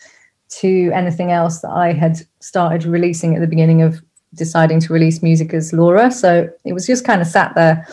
to 0.60 0.91
anything 0.93 1.32
else 1.32 1.62
that 1.62 1.71
I 1.71 1.91
had 1.91 2.19
started 2.39 2.86
releasing 2.86 3.34
at 3.34 3.41
the 3.41 3.48
beginning 3.48 3.82
of 3.82 4.00
deciding 4.36 4.80
to 4.82 4.93
release 4.93 5.24
music 5.24 5.56
as 5.56 5.74
Laura. 5.74 6.12
So 6.12 6.48
it 6.65 6.74
was 6.74 6.86
just 6.86 7.04
kind 7.04 7.19
of 7.19 7.26
sat 7.26 7.56
there. 7.56 7.88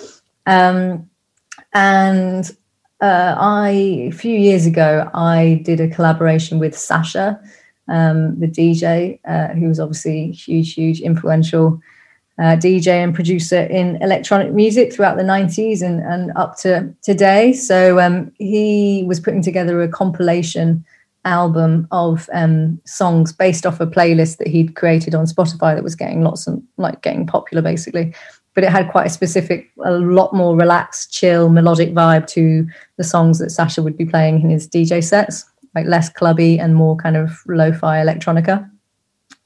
Um, 0.45 1.09
and 1.73 2.55
uh, 3.01 3.37
I, 3.39 3.71
a 3.71 4.11
few 4.11 4.39
years 4.39 4.67
ago, 4.67 5.11
I 5.15 5.63
did 5.65 5.81
a 5.81 5.89
collaboration 5.89 6.59
with 6.59 6.79
Sasha, 6.79 7.41
um, 7.89 8.39
the 8.39 8.49
DJ, 8.49 9.19
uh, 9.27 9.55
who 9.55 9.69
was 9.69 9.81
obviously 9.81 10.33
huge, 10.33 10.75
huge, 10.75 11.01
influential 11.01 11.81
uh, 12.43 12.57
DJ 12.57 12.89
and 12.89 13.15
producer 13.15 13.61
in 13.61 14.03
electronic 14.03 14.53
music 14.53 14.93
throughout 14.93 15.17
the 15.17 15.23
90s 15.23 15.81
and, 15.81 16.01
and 16.01 16.33
up 16.35 16.59
to 16.59 16.93
today. 17.01 17.53
So 17.53 18.01
um, 18.01 18.33
he 18.37 19.05
was 19.07 19.21
putting 19.21 19.43
together 19.43 19.81
a 19.81 19.87
compilation 19.87 20.85
album 21.25 21.87
of 21.93 22.29
um, 22.33 22.81
songs 22.85 23.33
based 23.33 23.65
off 23.65 23.79
a 23.79 23.87
playlist 23.87 24.39
that 24.39 24.49
he'd 24.49 24.75
created 24.75 25.15
on 25.15 25.27
Spotify 25.27 25.77
that 25.77 25.85
was 25.85 25.95
getting 25.95 26.23
lots 26.23 26.49
of 26.49 26.61
like 26.79 27.01
getting 27.03 27.29
popular 27.29 27.63
basically. 27.63 28.13
But 28.55 28.65
it 28.65 28.71
had 28.71 28.91
quite 28.91 29.07
a 29.07 29.11
specific, 29.11 29.71
a 29.85 29.93
lot 29.93 30.35
more 30.35 30.57
relaxed, 30.57 31.13
chill, 31.13 31.49
melodic 31.49 31.95
vibe 31.95 32.27
to 32.29 32.67
the 32.99 33.05
songs 33.05 33.39
that 33.39 33.51
Sasha 33.51 33.85
would 33.85 33.97
be 33.97 34.05
playing 34.05 34.43
in 34.43 34.51
his 34.51 34.69
DJ 34.69 35.03
sets, 35.03 35.45
like 35.77 35.87
less 35.87 36.09
clubby 36.09 36.59
and 36.59 36.75
more 36.75 36.97
kind 36.97 37.17
of 37.17 37.41
lo 37.47 37.73
fi 37.73 37.99
electronica. 37.99 38.69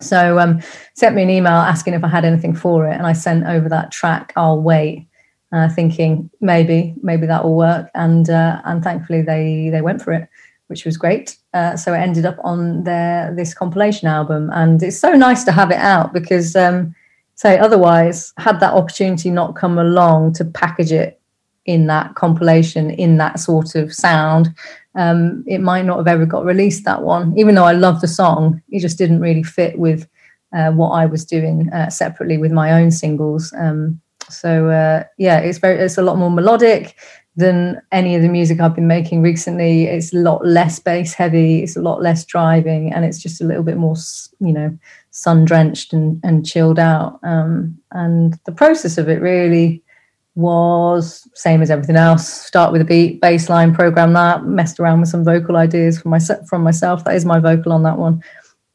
So 0.01 0.39
um, 0.39 0.61
sent 0.95 1.15
me 1.15 1.23
an 1.23 1.31
email 1.31 1.53
asking 1.53 1.95
if 1.95 2.05
I 2.05 2.09
had 2.09 2.25
anything 2.25 2.55
for 2.55 2.87
it, 2.87 2.95
and 2.95 3.07
I 3.07 3.13
sent 3.13 3.47
over 3.47 3.69
that 3.69 3.91
track. 3.91 4.33
I'll 4.37 4.61
wait, 4.61 5.07
uh, 5.53 5.69
thinking 5.69 6.31
maybe 6.41 6.95
maybe 7.03 7.27
that 7.27 7.45
will 7.45 7.57
work, 7.57 7.91
and 7.95 8.29
uh, 8.29 8.61
and 8.65 8.83
thankfully 8.83 9.23
they 9.23 9.71
they 9.71 9.81
went 9.81 10.03
for 10.03 10.13
it, 10.13 10.29
which 10.67 10.85
was 10.85 10.97
great. 10.97 11.39
Uh, 11.55 11.77
so 11.77 11.95
it 11.95 11.99
ended 11.99 12.27
up 12.27 12.37
on 12.45 12.85
their 12.85 13.35
this 13.35 13.55
compilation 13.55 14.09
album, 14.09 14.51
and 14.53 14.83
it's 14.83 14.99
so 14.99 15.13
nice 15.13 15.45
to 15.45 15.53
have 15.53 15.71
it 15.71 15.79
out 15.79 16.13
because 16.13 16.55
um, 16.55 16.95
say 17.35 17.59
otherwise 17.59 18.35
had 18.39 18.61
that 18.61 18.75
opportunity 18.75 19.31
not 19.31 19.57
come 19.57 19.79
along 19.79 20.35
to 20.35 20.45
package 20.45 20.93
it 20.93 21.21
in 21.65 21.87
that 21.87 22.15
compilation 22.15 22.91
in 22.91 23.17
that 23.17 23.41
sort 23.41 23.75
of 23.75 23.93
sound 23.93 24.55
um, 24.97 25.45
it 25.47 25.61
might 25.61 25.85
not 25.85 25.99
have 25.99 26.09
ever 26.09 26.27
got 26.27 26.45
released 26.45 26.85
that 26.85 27.03
one. 27.03 27.35
Even 27.39 27.55
though 27.55 27.65
i 27.65 27.73
love 27.73 28.01
the 28.01 28.09
song 28.09 28.63
it 28.71 28.81
just 28.81 28.99
didn't 28.99 29.21
really 29.21 29.43
fit 29.43 29.79
with 29.79 30.09
uh, 30.57 30.71
what 30.71 30.91
i 30.91 31.07
was 31.07 31.25
doing 31.25 31.73
uh, 31.73 31.91
separately 31.91 32.39
with 32.39 32.53
my 32.53 32.73
own 32.73 32.91
singles. 32.91 33.53
Um, 33.59 34.01
so 34.29 34.69
uh, 34.69 35.05
yeah 35.19 35.39
it's 35.39 35.59
very 35.59 35.79
it's 35.79 35.99
a 35.99 36.03
lot 36.03 36.19
more 36.19 36.31
melodic 36.31 36.97
than 37.39 37.79
any 37.93 38.15
of 38.17 38.23
the 38.23 38.29
music 38.29 38.61
i've 38.61 38.75
been 38.75 38.87
making 38.87 39.23
recently. 39.23 39.85
It's 39.85 40.13
a 40.13 40.19
lot 40.19 40.45
less 40.45 40.79
bass 40.79 41.15
heavy 41.15 41.63
it's 41.63 41.77
a 41.77 41.83
lot 41.83 42.03
less 42.03 42.25
driving 42.25 42.93
and 42.93 43.05
it's 43.05 43.19
just 43.19 43.41
a 43.41 43.45
little 43.45 43.63
bit 43.63 43.77
more 43.77 43.97
you 44.41 44.53
know 44.53 44.77
sun 45.17 45.47
drenched 45.47 45.95
and, 45.95 46.21
and 46.23 46.47
chilled 46.47 46.79
out. 46.79 47.19
Um, 47.23 47.79
and 47.93 48.39
the 48.45 48.53
process 48.53 48.99
of 48.99 49.09
it 49.09 49.23
really 49.23 49.83
was 50.37 51.27
same 51.35 51.62
as 51.62 51.70
everything 51.70 51.96
else. 51.96 52.29
Start 52.29 52.70
with 52.70 52.83
a 52.83 52.85
beat, 52.85 53.20
bass 53.20 53.49
line, 53.49 53.75
program 53.75 54.12
that, 54.12 54.44
messed 54.44 54.79
around 54.79 55.01
with 55.01 55.09
some 55.09 55.25
vocal 55.25 55.57
ideas 55.57 56.01
from 56.01 56.12
my 56.12 56.20
from 56.49 56.62
myself. 56.62 57.05
That 57.05 57.16
is 57.16 57.25
my 57.25 57.40
vocal 57.40 57.72
on 57.72 57.83
that 57.83 57.99
one. 57.99 58.22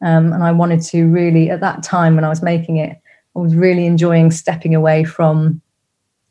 Um, 0.03 0.33
and 0.33 0.43
I 0.43 0.51
wanted 0.51 0.81
to 0.85 1.07
really, 1.07 1.51
at 1.51 1.61
that 1.61 1.83
time 1.83 2.15
when 2.15 2.25
I 2.25 2.29
was 2.29 2.41
making 2.41 2.77
it, 2.77 2.97
I 3.35 3.39
was 3.39 3.55
really 3.55 3.85
enjoying 3.85 4.31
stepping 4.31 4.73
away 4.73 5.03
from 5.03 5.61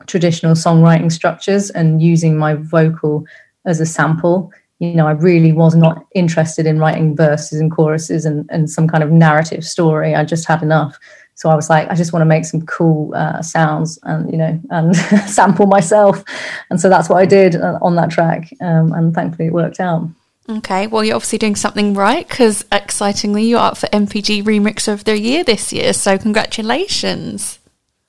traditional 0.07 0.55
songwriting 0.55 1.13
structures 1.13 1.71
and 1.71 2.03
using 2.03 2.37
my 2.37 2.55
vocal 2.55 3.25
as 3.65 3.81
a 3.81 3.87
sample. 3.87 4.53
You 4.81 4.95
know, 4.95 5.07
I 5.07 5.13
really 5.13 5.53
was 5.53 5.77
not 5.77 6.07
interested 6.15 6.67
in 6.67 6.79
writing 6.79 7.15
verses 7.15 7.61
and 7.61 7.71
choruses 7.71 8.25
and, 8.25 8.49
and 8.51 8.69
some 8.69 8.89
kind 8.89 9.05
of 9.05 9.11
narrative 9.11 9.65
story. 9.65 10.15
I 10.15 10.25
just 10.25 10.49
had 10.49 10.63
enough. 10.63 10.99
So 11.35 11.49
I 11.49 11.55
was 11.55 11.71
like, 11.71 11.89
I 11.89 11.95
just 11.95 12.13
want 12.13 12.23
to 12.23 12.27
make 12.27 12.45
some 12.45 12.67
cool 12.67 13.15
uh, 13.15 13.41
sounds 13.41 13.99
and 14.03 14.31
you 14.31 14.37
know 14.37 14.61
and 14.71 14.97
sample 15.27 15.67
myself, 15.67 16.25
and 16.69 16.81
so 16.81 16.89
that's 16.89 17.09
what 17.09 17.17
I 17.17 17.25
did 17.27 17.57
uh, 17.57 17.79
on 17.81 17.95
that 17.97 18.11
track, 18.11 18.53
um, 18.61 18.93
and 18.93 19.15
thankfully 19.15 19.47
it 19.47 19.53
worked 19.53 19.81
out. 19.81 20.09
Okay, 20.51 20.89
well, 20.89 21.05
you're 21.05 21.15
obviously 21.15 21.39
doing 21.39 21.55
something 21.55 21.95
right 21.95 22.27
because 22.29 22.65
excitingly, 22.73 23.45
you're 23.45 23.61
up 23.61 23.79
for 23.79 23.87
MPG 23.87 24.43
Remixer 24.43 24.93
of 24.93 25.05
the 25.05 25.17
Year 25.19 25.45
this 25.45 25.73
year. 25.73 25.93
So, 25.93 26.19
congratulations. 26.19 27.60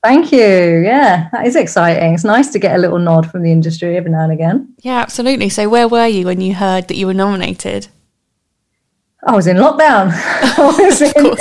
Thank 0.04 0.32
you. 0.32 0.40
Yeah, 0.40 1.30
that 1.32 1.46
is 1.46 1.56
exciting. 1.56 2.16
It's 2.16 2.24
nice 2.24 2.50
to 2.50 2.60
get 2.60 2.76
a 2.76 2.80
little 2.80 2.98
nod 2.98 3.30
from 3.30 3.44
the 3.44 3.52
industry 3.52 3.98
every 3.98 4.10
now 4.10 4.24
and 4.24 4.32
again. 4.32 4.74
Yeah, 4.80 4.98
absolutely. 4.98 5.50
So, 5.50 5.70
where 5.70 5.88
were 5.88 6.08
you 6.08 6.26
when 6.26 6.42
you 6.42 6.56
heard 6.56 6.88
that 6.88 6.96
you 6.96 7.06
were 7.06 7.14
nominated? 7.14 7.88
I 9.24 9.36
was 9.36 9.46
in 9.46 9.58
lockdown. 9.58 10.10
I, 10.58 10.76
was 10.80 11.02
in, 11.02 11.36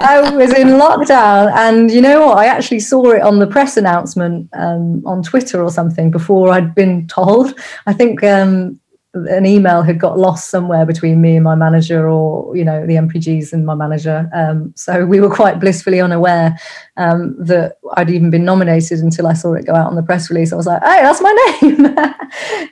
I 0.00 0.30
was 0.34 0.52
in 0.52 0.68
lockdown. 0.68 1.52
And 1.52 1.88
you 1.90 2.00
know 2.00 2.26
what? 2.26 2.38
I 2.38 2.46
actually 2.46 2.80
saw 2.80 3.10
it 3.10 3.22
on 3.22 3.38
the 3.38 3.46
press 3.46 3.76
announcement 3.76 4.48
um, 4.54 5.06
on 5.06 5.22
Twitter 5.22 5.62
or 5.62 5.70
something 5.70 6.10
before 6.10 6.50
I'd 6.50 6.74
been 6.74 7.06
told. 7.06 7.56
I 7.86 7.92
think 7.92 8.24
um, 8.24 8.79
an 9.14 9.44
email 9.44 9.82
had 9.82 9.98
got 9.98 10.18
lost 10.18 10.50
somewhere 10.50 10.86
between 10.86 11.20
me 11.20 11.34
and 11.34 11.42
my 11.42 11.56
manager 11.56 12.08
or 12.08 12.56
you 12.56 12.64
know 12.64 12.86
the 12.86 12.94
MPGs 12.94 13.52
and 13.52 13.66
my 13.66 13.74
manager. 13.74 14.30
Um, 14.32 14.72
so 14.76 15.04
we 15.04 15.20
were 15.20 15.34
quite 15.34 15.58
blissfully 15.58 16.00
unaware 16.00 16.56
um, 16.96 17.34
that 17.44 17.78
I'd 17.96 18.10
even 18.10 18.30
been 18.30 18.44
nominated 18.44 19.00
until 19.00 19.26
I 19.26 19.32
saw 19.32 19.54
it 19.54 19.66
go 19.66 19.74
out 19.74 19.88
on 19.88 19.96
the 19.96 20.02
press 20.02 20.30
release. 20.30 20.52
I 20.52 20.56
was 20.56 20.66
like 20.66 20.82
hey 20.82 21.02
that's 21.02 21.20
my 21.20 21.58
name. 21.60 21.96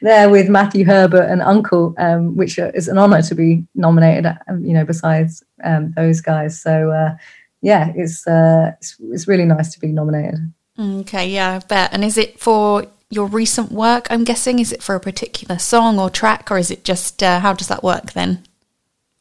There 0.00 0.30
with 0.30 0.48
Matthew 0.48 0.84
Herbert 0.84 1.28
and 1.28 1.42
UNKLE 1.42 1.94
um, 1.98 2.36
which 2.36 2.58
is 2.58 2.86
an 2.86 2.98
honor 2.98 3.20
to 3.22 3.34
be 3.34 3.64
nominated 3.74 4.26
um, 4.46 4.64
you 4.64 4.72
know 4.72 4.84
besides 4.84 5.42
um, 5.64 5.92
those 5.96 6.20
guys. 6.20 6.60
So 6.60 6.92
uh, 6.92 7.16
yeah 7.62 7.92
it's, 7.96 8.26
uh, 8.28 8.72
it's 8.78 8.96
it's 9.10 9.26
really 9.26 9.44
nice 9.44 9.72
to 9.72 9.80
be 9.80 9.88
nominated. 9.88 10.52
Okay 10.78 11.30
yeah 11.30 11.56
I 11.56 11.66
bet. 11.66 11.92
And 11.92 12.04
is 12.04 12.16
it 12.16 12.38
for 12.38 12.86
your 13.10 13.26
recent 13.26 13.72
work, 13.72 14.06
I'm 14.10 14.24
guessing? 14.24 14.58
Is 14.58 14.72
it 14.72 14.82
for 14.82 14.94
a 14.94 15.00
particular 15.00 15.58
song 15.58 15.98
or 15.98 16.10
track, 16.10 16.50
or 16.50 16.58
is 16.58 16.70
it 16.70 16.84
just 16.84 17.22
uh, 17.22 17.40
how 17.40 17.52
does 17.52 17.68
that 17.68 17.82
work 17.82 18.12
then? 18.12 18.44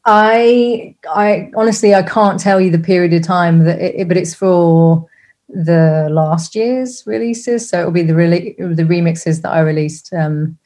I, 0.04 0.94
I 1.10 1.50
honestly, 1.54 1.94
I 1.94 2.02
can't 2.02 2.40
tell 2.40 2.60
you 2.60 2.70
the 2.70 2.78
period 2.78 3.12
of 3.12 3.22
time 3.22 3.64
that, 3.64 3.78
it, 3.78 4.08
but 4.08 4.16
it's 4.16 4.34
for 4.34 5.06
the 5.48 6.08
last 6.10 6.54
year's 6.54 7.02
releases. 7.06 7.68
So 7.68 7.80
it'll 7.80 7.92
be 7.92 8.02
the 8.02 8.14
really 8.14 8.54
the 8.58 8.84
remixes 8.84 9.42
that 9.42 9.50
I 9.50 9.60
released 9.60 10.12
um, 10.12 10.58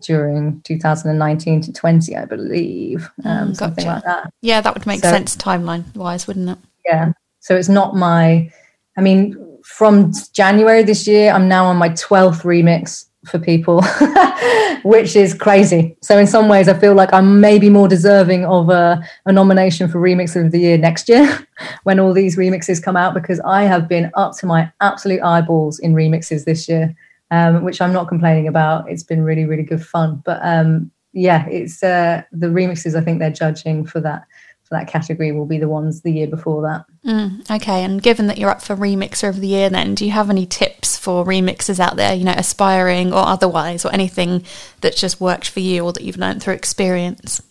during 0.00 0.60
2019 0.62 1.62
to 1.62 1.72
20, 1.72 2.16
I 2.16 2.24
believe, 2.24 3.10
um, 3.24 3.30
mm, 3.30 3.46
gotcha. 3.46 3.54
something 3.54 3.86
like 3.86 4.04
that. 4.04 4.32
Yeah, 4.42 4.60
that 4.60 4.74
would 4.74 4.86
make 4.86 5.00
so, 5.00 5.10
sense 5.10 5.36
timeline 5.36 5.94
wise, 5.96 6.26
wouldn't 6.26 6.50
it? 6.50 6.58
Yeah. 6.86 7.12
So 7.40 7.56
it's 7.56 7.68
not 7.68 7.96
my. 7.96 8.50
I 8.96 9.00
mean, 9.00 9.43
from 9.64 10.12
January 10.32 10.82
this 10.82 11.06
year, 11.08 11.32
I'm 11.32 11.48
now 11.48 11.64
on 11.64 11.76
my 11.78 11.88
12th 11.88 12.42
remix 12.42 13.06
for 13.26 13.38
people, 13.38 13.82
which 14.84 15.16
is 15.16 15.32
crazy. 15.32 15.96
So 16.02 16.18
in 16.18 16.26
some 16.26 16.48
ways, 16.48 16.68
I 16.68 16.74
feel 16.74 16.94
like 16.94 17.12
I'm 17.14 17.40
maybe 17.40 17.70
more 17.70 17.88
deserving 17.88 18.44
of 18.44 18.68
a, 18.68 19.02
a 19.24 19.32
nomination 19.32 19.88
for 19.88 19.98
Remix 19.98 20.36
of 20.36 20.52
the 20.52 20.60
Year 20.60 20.76
next 20.76 21.08
year 21.08 21.46
when 21.84 21.98
all 21.98 22.12
these 22.12 22.36
remixes 22.36 22.82
come 22.82 22.96
out 22.96 23.14
because 23.14 23.40
I 23.40 23.62
have 23.62 23.88
been 23.88 24.10
up 24.14 24.36
to 24.38 24.46
my 24.46 24.70
absolute 24.82 25.22
eyeballs 25.22 25.78
in 25.78 25.94
remixes 25.94 26.44
this 26.44 26.68
year, 26.68 26.94
um, 27.30 27.64
which 27.64 27.80
I'm 27.80 27.92
not 27.92 28.06
complaining 28.06 28.46
about. 28.46 28.90
It's 28.90 29.02
been 29.02 29.22
really, 29.22 29.46
really 29.46 29.62
good 29.62 29.84
fun. 29.84 30.22
But 30.26 30.40
um, 30.42 30.90
yeah, 31.14 31.46
it's 31.48 31.82
uh, 31.82 32.22
the 32.32 32.48
remixes. 32.48 32.94
I 32.94 33.00
think 33.00 33.18
they're 33.18 33.30
judging 33.30 33.86
for 33.86 34.00
that 34.00 34.26
that 34.74 34.88
category 34.88 35.32
will 35.32 35.46
be 35.46 35.58
the 35.58 35.68
ones 35.68 36.02
the 36.02 36.12
year 36.12 36.26
before 36.26 36.62
that. 36.62 36.84
Mm, 37.06 37.50
okay, 37.50 37.82
and 37.82 38.02
given 38.02 38.26
that 38.26 38.38
you're 38.38 38.50
up 38.50 38.62
for 38.62 38.76
remixer 38.76 39.28
of 39.28 39.40
the 39.40 39.48
year, 39.48 39.70
then 39.70 39.94
do 39.94 40.04
you 40.04 40.10
have 40.10 40.30
any 40.30 40.46
tips 40.46 40.98
for 40.98 41.24
remixers 41.24 41.80
out 41.80 41.96
there? 41.96 42.14
You 42.14 42.24
know, 42.24 42.34
aspiring 42.36 43.12
or 43.12 43.26
otherwise, 43.26 43.84
or 43.84 43.92
anything 43.92 44.44
that's 44.80 45.00
just 45.00 45.20
worked 45.20 45.48
for 45.48 45.60
you 45.60 45.84
or 45.84 45.92
that 45.92 46.02
you've 46.02 46.18
learned 46.18 46.42
through 46.42 46.54
experience? 46.54 47.42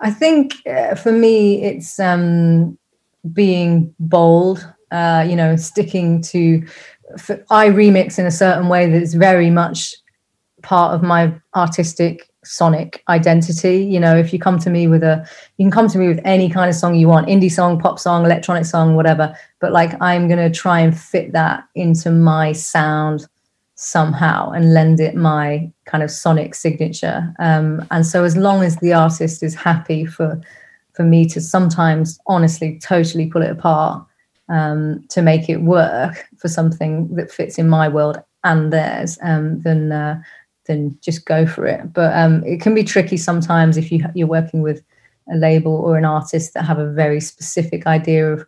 I 0.00 0.10
think 0.10 0.54
uh, 0.66 0.94
for 0.94 1.12
me, 1.12 1.62
it's 1.62 1.98
um, 1.98 2.78
being 3.32 3.94
bold. 3.98 4.66
Uh, 4.92 5.26
you 5.28 5.34
know, 5.34 5.56
sticking 5.56 6.22
to. 6.22 6.64
I 7.50 7.68
remix 7.68 8.18
in 8.18 8.26
a 8.26 8.30
certain 8.30 8.68
way 8.68 8.90
that 8.90 9.00
is 9.00 9.14
very 9.14 9.50
much 9.50 9.94
part 10.62 10.94
of 10.94 11.02
my 11.02 11.32
artistic 11.54 12.28
sonic 12.46 13.02
identity. 13.08 13.84
You 13.84 14.00
know, 14.00 14.16
if 14.16 14.32
you 14.32 14.38
come 14.38 14.58
to 14.60 14.70
me 14.70 14.88
with 14.88 15.02
a, 15.02 15.28
you 15.56 15.64
can 15.64 15.70
come 15.70 15.88
to 15.88 15.98
me 15.98 16.08
with 16.08 16.20
any 16.24 16.48
kind 16.48 16.68
of 16.68 16.76
song 16.76 16.94
you 16.94 17.08
want 17.08 17.28
indie 17.28 17.50
song, 17.50 17.78
pop 17.78 17.98
song, 17.98 18.24
electronic 18.24 18.64
song, 18.64 18.96
whatever. 18.96 19.36
But 19.60 19.72
like, 19.72 20.00
I'm 20.00 20.28
going 20.28 20.38
to 20.38 20.56
try 20.56 20.80
and 20.80 20.98
fit 20.98 21.32
that 21.32 21.64
into 21.74 22.10
my 22.10 22.52
sound 22.52 23.26
somehow 23.76 24.50
and 24.50 24.72
lend 24.72 25.00
it 25.00 25.14
my 25.14 25.70
kind 25.84 26.02
of 26.02 26.10
sonic 26.10 26.54
signature. 26.54 27.34
Um, 27.38 27.86
and 27.90 28.06
so, 28.06 28.24
as 28.24 28.36
long 28.36 28.62
as 28.62 28.76
the 28.76 28.92
artist 28.92 29.42
is 29.42 29.54
happy 29.54 30.06
for, 30.06 30.40
for 30.94 31.04
me 31.04 31.26
to 31.28 31.40
sometimes 31.40 32.18
honestly 32.26 32.78
totally 32.82 33.26
pull 33.26 33.42
it 33.42 33.50
apart 33.50 34.04
um, 34.48 35.04
to 35.10 35.22
make 35.22 35.48
it 35.48 35.58
work 35.58 36.26
for 36.38 36.48
something 36.48 37.14
that 37.16 37.30
fits 37.30 37.58
in 37.58 37.68
my 37.68 37.88
world 37.88 38.18
and 38.44 38.72
theirs, 38.72 39.18
um, 39.22 39.60
then 39.60 39.92
uh, 39.92 40.20
then 40.66 40.96
just 41.00 41.24
go 41.24 41.46
for 41.46 41.66
it. 41.66 41.92
But 41.92 42.16
um, 42.16 42.44
it 42.44 42.60
can 42.60 42.74
be 42.74 42.84
tricky 42.84 43.16
sometimes 43.16 43.76
if 43.76 43.90
you 43.90 44.04
you're 44.14 44.26
working 44.26 44.62
with 44.62 44.82
a 45.32 45.36
label 45.36 45.74
or 45.74 45.96
an 45.96 46.04
artist 46.04 46.54
that 46.54 46.64
have 46.64 46.78
a 46.78 46.92
very 46.92 47.20
specific 47.20 47.86
idea 47.86 48.32
of 48.32 48.46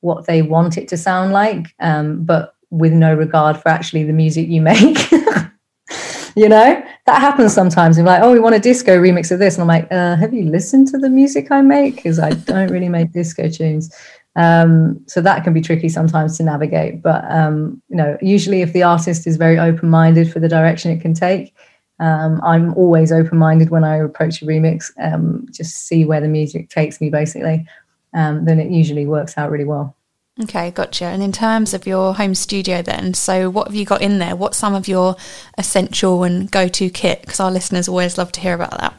what 0.00 0.26
they 0.26 0.42
want 0.42 0.78
it 0.78 0.88
to 0.88 0.96
sound 0.96 1.32
like, 1.32 1.74
um, 1.80 2.24
but 2.24 2.54
with 2.70 2.92
no 2.92 3.14
regard 3.14 3.56
for 3.56 3.68
actually 3.68 4.04
the 4.04 4.12
music 4.12 4.48
you 4.48 4.62
make. 4.62 5.10
you 6.36 6.48
know 6.48 6.82
that 7.06 7.20
happens 7.20 7.52
sometimes. 7.52 7.98
I'm 7.98 8.04
like, 8.04 8.22
oh, 8.22 8.32
we 8.32 8.38
want 8.38 8.54
a 8.54 8.60
disco 8.60 8.96
remix 8.96 9.32
of 9.32 9.40
this, 9.40 9.56
and 9.56 9.62
I'm 9.62 9.68
like, 9.68 9.90
uh, 9.90 10.16
have 10.16 10.32
you 10.32 10.44
listened 10.44 10.88
to 10.88 10.98
the 10.98 11.08
music 11.08 11.50
I 11.50 11.60
make? 11.60 11.96
Because 11.96 12.18
I 12.18 12.30
don't 12.30 12.70
really 12.70 12.88
make 12.88 13.12
disco 13.12 13.48
tunes. 13.48 13.94
Um, 14.36 15.02
so 15.06 15.20
that 15.20 15.42
can 15.42 15.52
be 15.52 15.60
tricky 15.60 15.88
sometimes 15.88 16.36
to 16.36 16.44
navigate. 16.44 17.02
But 17.02 17.24
um, 17.30 17.82
you 17.88 17.96
know, 17.96 18.16
usually 18.22 18.62
if 18.62 18.72
the 18.72 18.84
artist 18.84 19.26
is 19.26 19.36
very 19.36 19.58
open-minded 19.58 20.32
for 20.32 20.38
the 20.38 20.48
direction 20.48 20.92
it 20.92 21.00
can 21.00 21.14
take, 21.14 21.54
um, 21.98 22.40
I'm 22.42 22.72
always 22.74 23.12
open-minded 23.12 23.70
when 23.70 23.84
I 23.84 23.96
approach 23.96 24.40
a 24.40 24.46
remix. 24.46 24.90
Um, 25.00 25.46
just 25.50 25.86
see 25.86 26.04
where 26.04 26.20
the 26.20 26.28
music 26.28 26.70
takes 26.70 27.00
me, 27.00 27.10
basically. 27.10 27.66
Um, 28.14 28.44
then 28.44 28.58
it 28.58 28.70
usually 28.70 29.06
works 29.06 29.36
out 29.36 29.50
really 29.50 29.64
well. 29.64 29.96
Okay, 30.42 30.70
gotcha. 30.70 31.04
And 31.04 31.22
in 31.22 31.32
terms 31.32 31.74
of 31.74 31.86
your 31.86 32.14
home 32.14 32.34
studio, 32.34 32.80
then, 32.80 33.12
so 33.12 33.50
what 33.50 33.66
have 33.66 33.74
you 33.74 33.84
got 33.84 34.00
in 34.00 34.18
there? 34.20 34.34
What's 34.34 34.56
some 34.56 34.74
of 34.74 34.88
your 34.88 35.16
essential 35.58 36.22
and 36.22 36.50
go-to 36.50 36.88
kit? 36.88 37.20
Because 37.20 37.40
our 37.40 37.50
listeners 37.50 37.88
always 37.88 38.16
love 38.16 38.32
to 38.32 38.40
hear 38.40 38.54
about 38.54 38.78
that. 38.78 38.94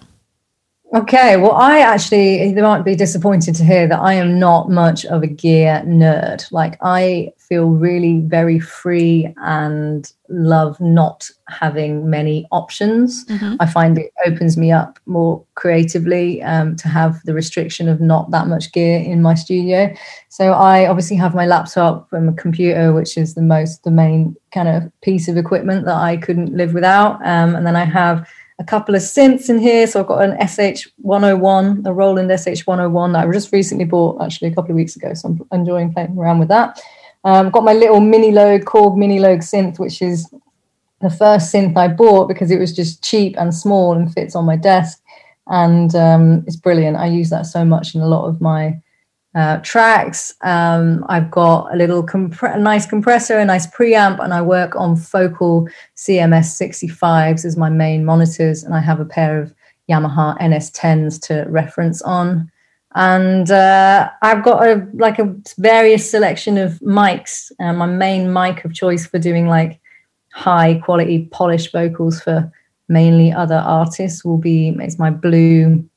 Okay, 0.94 1.38
well, 1.38 1.54
I 1.54 1.80
actually, 1.80 2.52
they 2.52 2.62
might 2.62 2.84
be 2.84 2.98
disappointed 2.98 3.56
to 3.56 3.64
hear 3.64 3.88
that 3.88 4.02
I 4.02 4.14
am 4.14 4.38
not 4.38 4.70
much 4.70 5.06
of 5.06 5.24
a 5.24 5.28
gear 5.28 5.82
nerd. 5.86 6.52
Like, 6.52 6.78
I 6.82 7.32
feel 7.38 7.70
really 7.70 8.20
very 8.20 8.60
free 8.60 9.34
and 9.38 10.12
love 10.28 10.82
not 10.82 11.30
having 11.48 12.10
many 12.10 12.46
options. 12.52 13.24
Mm-hmm. 13.28 13.56
I 13.62 13.68
find 13.68 13.98
it 13.98 14.12
opens 14.26 14.58
me 14.58 14.74
up 14.74 15.00
more 15.06 15.42
creatively 15.56 16.44
um, 16.44 16.76
to 16.76 16.90
have 16.90 17.22
the 17.24 17.34
restriction 17.34 17.88
of 17.88 18.02
not 18.02 18.32
that 18.32 18.48
much 18.48 18.74
gear 18.74 19.00
in 19.00 19.22
my 19.22 19.34
studio. 19.34 19.96
So, 20.28 20.52
I 20.52 20.88
obviously 20.88 21.16
have 21.16 21.34
my 21.34 21.46
laptop 21.46 22.12
and 22.12 22.26
my 22.26 22.34
computer, 22.34 22.92
which 22.92 23.18
is 23.18 23.34
the 23.34 23.42
most, 23.42 23.86
the 23.86 23.92
main 23.92 24.36
kind 24.54 24.68
of 24.68 24.92
piece 25.00 25.30
of 25.30 25.38
equipment 25.38 25.86
that 25.86 25.96
I 25.96 26.18
couldn't 26.18 26.54
live 26.54 26.74
without. 26.74 27.26
Um, 27.26 27.56
and 27.56 27.66
then 27.66 27.78
I 27.78 27.86
have 27.86 28.28
a 28.62 28.64
couple 28.64 28.94
of 28.94 29.02
synths 29.02 29.50
in 29.50 29.58
here. 29.58 29.88
So 29.88 30.00
I've 30.00 30.08
got 30.08 30.24
an 30.24 30.38
SH101, 30.38 31.88
a 31.88 31.94
Roland 31.94 32.30
SH101 32.30 33.14
that 33.14 33.28
I 33.28 33.32
just 33.32 33.52
recently 33.52 33.86
bought 33.86 34.22
actually 34.22 34.50
a 34.50 34.56
couple 34.56 34.72
of 34.72 34.76
weeks 34.76 34.96
ago. 34.96 35.14
So 35.16 35.30
I'm 35.30 35.60
enjoying 35.60 35.92
playing 35.92 36.16
around 36.18 36.40
with 36.40 36.50
that. 36.50 36.80
Um, 37.24 37.48
I've 37.48 37.52
got 37.52 37.64
my 37.64 37.74
little 37.74 38.00
Minilogue 38.00 38.64
Korg 38.64 38.96
Minilogue 38.98 39.40
synth, 39.40 39.80
which 39.80 40.02
is 40.02 40.32
the 41.02 41.10
first 41.10 41.52
synth 41.52 41.76
I 41.76 41.88
bought 41.88 42.28
because 42.28 42.52
it 42.52 42.60
was 42.60 42.76
just 42.76 43.04
cheap 43.04 43.36
and 43.38 43.54
small 43.54 43.94
and 43.94 44.14
fits 44.14 44.36
on 44.36 44.46
my 44.46 44.56
desk. 44.56 45.02
And 45.48 45.94
um, 45.96 46.44
it's 46.46 46.56
brilliant. 46.56 46.98
I 46.98 47.08
use 47.08 47.32
that 47.32 47.48
so 47.48 47.66
much 47.66 47.96
in 47.96 48.02
a 48.02 48.08
lot 48.08 48.28
of 48.28 48.42
my 48.42 48.80
uh, 49.34 49.58
tracks. 49.58 50.34
Um, 50.42 51.06
I've 51.08 51.32
got 51.32 51.74
a 51.74 51.78
little 51.78 52.06
a 52.42 52.60
nice 52.60 52.86
compressor, 52.86 53.40
a 53.40 53.46
nice 53.46 53.68
preamp, 53.68 54.24
and 54.24 54.34
I 54.34 54.42
work 54.42 54.76
on 54.76 54.96
Focal 54.96 55.68
CMS 55.96 56.60
65s 56.60 57.46
as 57.46 57.58
my 57.58 57.70
main 57.70 58.04
monitors. 58.04 58.64
And 58.64 58.74
I 58.74 58.80
have 58.80 59.00
a 59.00 59.06
pair 59.06 59.42
of 59.42 59.54
Yamaha 59.90 60.38
NS10s 60.40 61.22
to 61.28 61.46
reference 61.50 62.02
on. 62.02 62.52
And 62.94 63.50
uh, 63.50 64.10
I've 64.22 64.44
got 64.44 64.68
a 64.68 64.86
like 64.94 65.18
a 65.18 65.34
various 65.58 66.10
selection 66.10 66.58
of 66.58 66.74
mics. 66.80 67.52
Uh, 67.60 67.72
my 67.72 67.86
main 67.86 68.34
mic 68.34 68.66
of 68.66 68.74
choice 68.74 69.06
for 69.08 69.18
doing 69.18 69.48
like 69.48 69.80
high 70.34 70.76
quality 70.84 71.26
polished 71.32 71.72
vocals 71.72 72.22
for 72.22 72.52
mainly 72.88 73.32
other 73.32 73.56
artists 73.56 74.26
will 74.26 74.38
be 74.38 74.76
it's 74.80 75.00
my 75.00 75.10
blue 75.10 75.88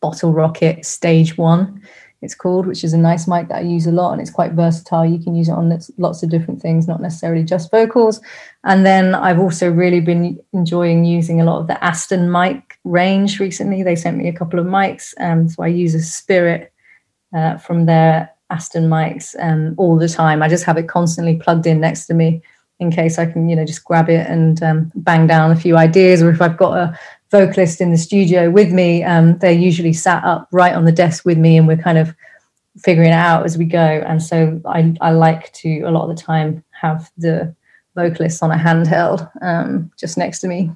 bottle 0.00 0.32
rocket 0.32 0.84
stage 0.84 1.36
one 1.36 1.80
it's 2.20 2.34
called, 2.34 2.66
which 2.66 2.82
is 2.82 2.92
a 2.92 2.98
nice 2.98 3.28
mic 3.28 3.48
that 3.48 3.58
I 3.58 3.60
use 3.60 3.86
a 3.86 3.92
lot 3.92 4.12
and 4.12 4.20
it's 4.20 4.30
quite 4.30 4.52
versatile. 4.52 5.06
You 5.06 5.22
can 5.22 5.34
use 5.36 5.48
it 5.48 5.52
on 5.52 5.78
lots 5.98 6.22
of 6.22 6.30
different 6.30 6.60
things, 6.60 6.88
not 6.88 7.00
necessarily 7.00 7.44
just 7.44 7.70
vocals. 7.70 8.20
And 8.64 8.84
then 8.84 9.14
I've 9.14 9.38
also 9.38 9.70
really 9.70 10.00
been 10.00 10.40
enjoying 10.52 11.04
using 11.04 11.40
a 11.40 11.44
lot 11.44 11.60
of 11.60 11.68
the 11.68 11.82
Aston 11.82 12.30
mic 12.30 12.78
range 12.84 13.38
recently. 13.38 13.82
They 13.82 13.94
sent 13.94 14.16
me 14.16 14.28
a 14.28 14.32
couple 14.32 14.58
of 14.58 14.66
mics, 14.66 15.14
um, 15.20 15.48
so 15.48 15.62
I 15.62 15.68
use 15.68 15.94
a 15.94 16.02
Spirit 16.02 16.72
uh, 17.34 17.58
from 17.58 17.86
their 17.86 18.30
Aston 18.50 18.88
mics 18.88 19.36
um, 19.40 19.74
all 19.76 19.96
the 19.96 20.08
time. 20.08 20.42
I 20.42 20.48
just 20.48 20.64
have 20.64 20.78
it 20.78 20.88
constantly 20.88 21.36
plugged 21.36 21.66
in 21.66 21.80
next 21.80 22.06
to 22.06 22.14
me 22.14 22.42
in 22.80 22.90
case 22.90 23.18
I 23.18 23.26
can, 23.26 23.48
you 23.48 23.56
know, 23.56 23.64
just 23.64 23.84
grab 23.84 24.08
it 24.08 24.26
and 24.28 24.62
um, 24.62 24.92
bang 24.94 25.26
down 25.26 25.50
a 25.50 25.56
few 25.56 25.76
ideas, 25.76 26.22
or 26.22 26.30
if 26.30 26.40
I've 26.40 26.56
got 26.56 26.76
a 26.76 26.98
vocalist 27.30 27.80
in 27.80 27.90
the 27.90 27.98
studio 27.98 28.50
with 28.50 28.72
me, 28.72 29.02
um, 29.02 29.38
they're 29.38 29.52
usually 29.52 29.92
sat 29.92 30.24
up 30.24 30.48
right 30.52 30.74
on 30.74 30.84
the 30.84 30.92
desk 30.92 31.24
with 31.24 31.38
me, 31.38 31.56
and 31.56 31.66
we're 31.66 31.76
kind 31.76 31.98
of 31.98 32.14
figuring 32.78 33.10
it 33.10 33.14
out 33.14 33.44
as 33.44 33.58
we 33.58 33.64
go. 33.64 34.02
And 34.06 34.22
so 34.22 34.60
I, 34.64 34.94
I 35.00 35.10
like 35.10 35.52
to 35.54 35.80
a 35.80 35.90
lot 35.90 36.08
of 36.08 36.16
the 36.16 36.22
time 36.22 36.62
have 36.70 37.10
the 37.18 37.54
vocalist 37.94 38.42
on 38.42 38.50
a 38.50 38.56
handheld 38.56 39.28
um, 39.42 39.90
just 39.98 40.16
next 40.16 40.38
to 40.40 40.48
me. 40.48 40.70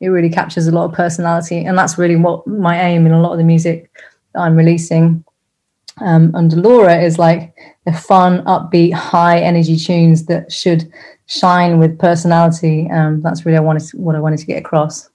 It 0.00 0.08
really 0.08 0.30
captures 0.30 0.66
a 0.66 0.72
lot 0.72 0.86
of 0.86 0.92
personality, 0.92 1.64
and 1.64 1.76
that's 1.76 1.98
really 1.98 2.16
what 2.16 2.46
my 2.46 2.80
aim 2.80 3.06
in 3.06 3.12
a 3.12 3.20
lot 3.20 3.32
of 3.32 3.38
the 3.38 3.44
music 3.44 3.90
that 4.32 4.40
I'm 4.40 4.56
releasing 4.56 5.24
um, 6.00 6.34
under 6.34 6.56
Lau.ra 6.56 6.94
is 6.94 7.18
like 7.18 7.54
the 7.84 7.92
fun, 7.92 8.42
upbeat, 8.44 8.94
high 8.94 9.40
energy 9.40 9.76
tunes 9.76 10.26
that 10.26 10.50
should 10.50 10.90
shine 11.26 11.78
with 11.78 11.98
personality. 11.98 12.88
Um, 12.90 13.20
that's 13.20 13.44
really 13.44 13.58
I 13.58 13.60
wanted 13.60 13.86
to, 13.88 13.98
what 13.98 14.16
I 14.16 14.20
wanted 14.20 14.38
to 14.38 14.46
get 14.46 14.58
across. 14.58 15.09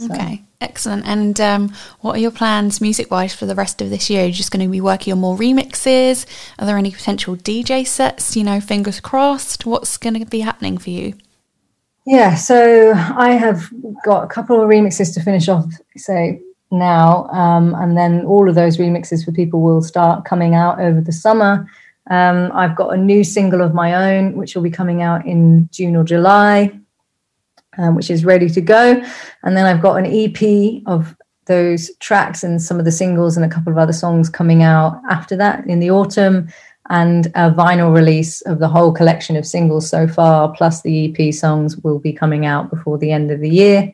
So. 0.00 0.14
Okay, 0.14 0.42
excellent. 0.62 1.06
And 1.06 1.38
um, 1.42 1.74
what 2.00 2.16
are 2.16 2.20
your 2.20 2.30
plans 2.30 2.80
music 2.80 3.10
wise 3.10 3.34
for 3.34 3.44
the 3.44 3.54
rest 3.54 3.82
of 3.82 3.90
this 3.90 4.08
year? 4.08 4.22
Are 4.22 4.26
you 4.28 4.32
just 4.32 4.50
going 4.50 4.64
to 4.64 4.70
be 4.70 4.80
working 4.80 5.12
on 5.12 5.18
more 5.18 5.36
remixes? 5.36 6.24
Are 6.58 6.64
there 6.64 6.78
any 6.78 6.90
potential 6.90 7.36
DJ 7.36 7.86
sets? 7.86 8.34
You 8.34 8.44
know, 8.44 8.62
fingers 8.62 8.98
crossed. 8.98 9.66
What's 9.66 9.98
going 9.98 10.18
to 10.18 10.24
be 10.24 10.40
happening 10.40 10.78
for 10.78 10.88
you? 10.88 11.18
Yeah, 12.06 12.34
so 12.34 12.94
I 12.94 13.32
have 13.32 13.68
got 14.02 14.24
a 14.24 14.26
couple 14.26 14.58
of 14.58 14.70
remixes 14.70 15.12
to 15.14 15.22
finish 15.22 15.50
off, 15.50 15.66
say, 15.98 16.40
now. 16.70 17.26
Um, 17.26 17.74
and 17.74 17.94
then 17.94 18.24
all 18.24 18.48
of 18.48 18.54
those 18.54 18.78
remixes 18.78 19.22
for 19.22 19.32
people 19.32 19.60
will 19.60 19.82
start 19.82 20.24
coming 20.24 20.54
out 20.54 20.80
over 20.80 21.02
the 21.02 21.12
summer. 21.12 21.68
Um, 22.08 22.50
I've 22.54 22.74
got 22.74 22.94
a 22.94 22.96
new 22.96 23.22
single 23.22 23.60
of 23.60 23.74
my 23.74 24.16
own, 24.16 24.32
which 24.32 24.54
will 24.54 24.62
be 24.62 24.70
coming 24.70 25.02
out 25.02 25.26
in 25.26 25.68
June 25.70 25.94
or 25.94 26.04
July 26.04 26.79
um, 27.78 27.94
which 27.94 28.10
is 28.10 28.24
ready 28.24 28.48
to 28.48 28.60
go. 28.60 29.02
And 29.42 29.56
then 29.56 29.66
I've 29.66 29.82
got 29.82 29.96
an 29.96 30.06
EP 30.06 30.82
of 30.86 31.16
those 31.46 31.90
tracks 31.98 32.44
and 32.44 32.62
some 32.62 32.78
of 32.78 32.84
the 32.84 32.92
singles 32.92 33.36
and 33.36 33.44
a 33.44 33.48
couple 33.48 33.72
of 33.72 33.78
other 33.78 33.92
songs 33.92 34.28
coming 34.28 34.62
out 34.62 35.00
after 35.10 35.36
that 35.36 35.66
in 35.66 35.80
the 35.80 35.90
autumn 35.90 36.48
and 36.90 37.26
a 37.28 37.50
vinyl 37.50 37.94
release 37.94 38.40
of 38.42 38.60
the 38.60 38.68
whole 38.68 38.92
collection 38.92 39.36
of 39.36 39.44
singles 39.44 39.88
so 39.88 40.06
far 40.06 40.52
plus 40.52 40.82
the 40.82 41.06
ep 41.06 41.34
songs 41.34 41.76
will 41.78 41.98
be 41.98 42.12
coming 42.12 42.46
out 42.46 42.70
before 42.70 42.98
the 42.98 43.10
end 43.10 43.32
of 43.32 43.40
the 43.40 43.50
year 43.50 43.92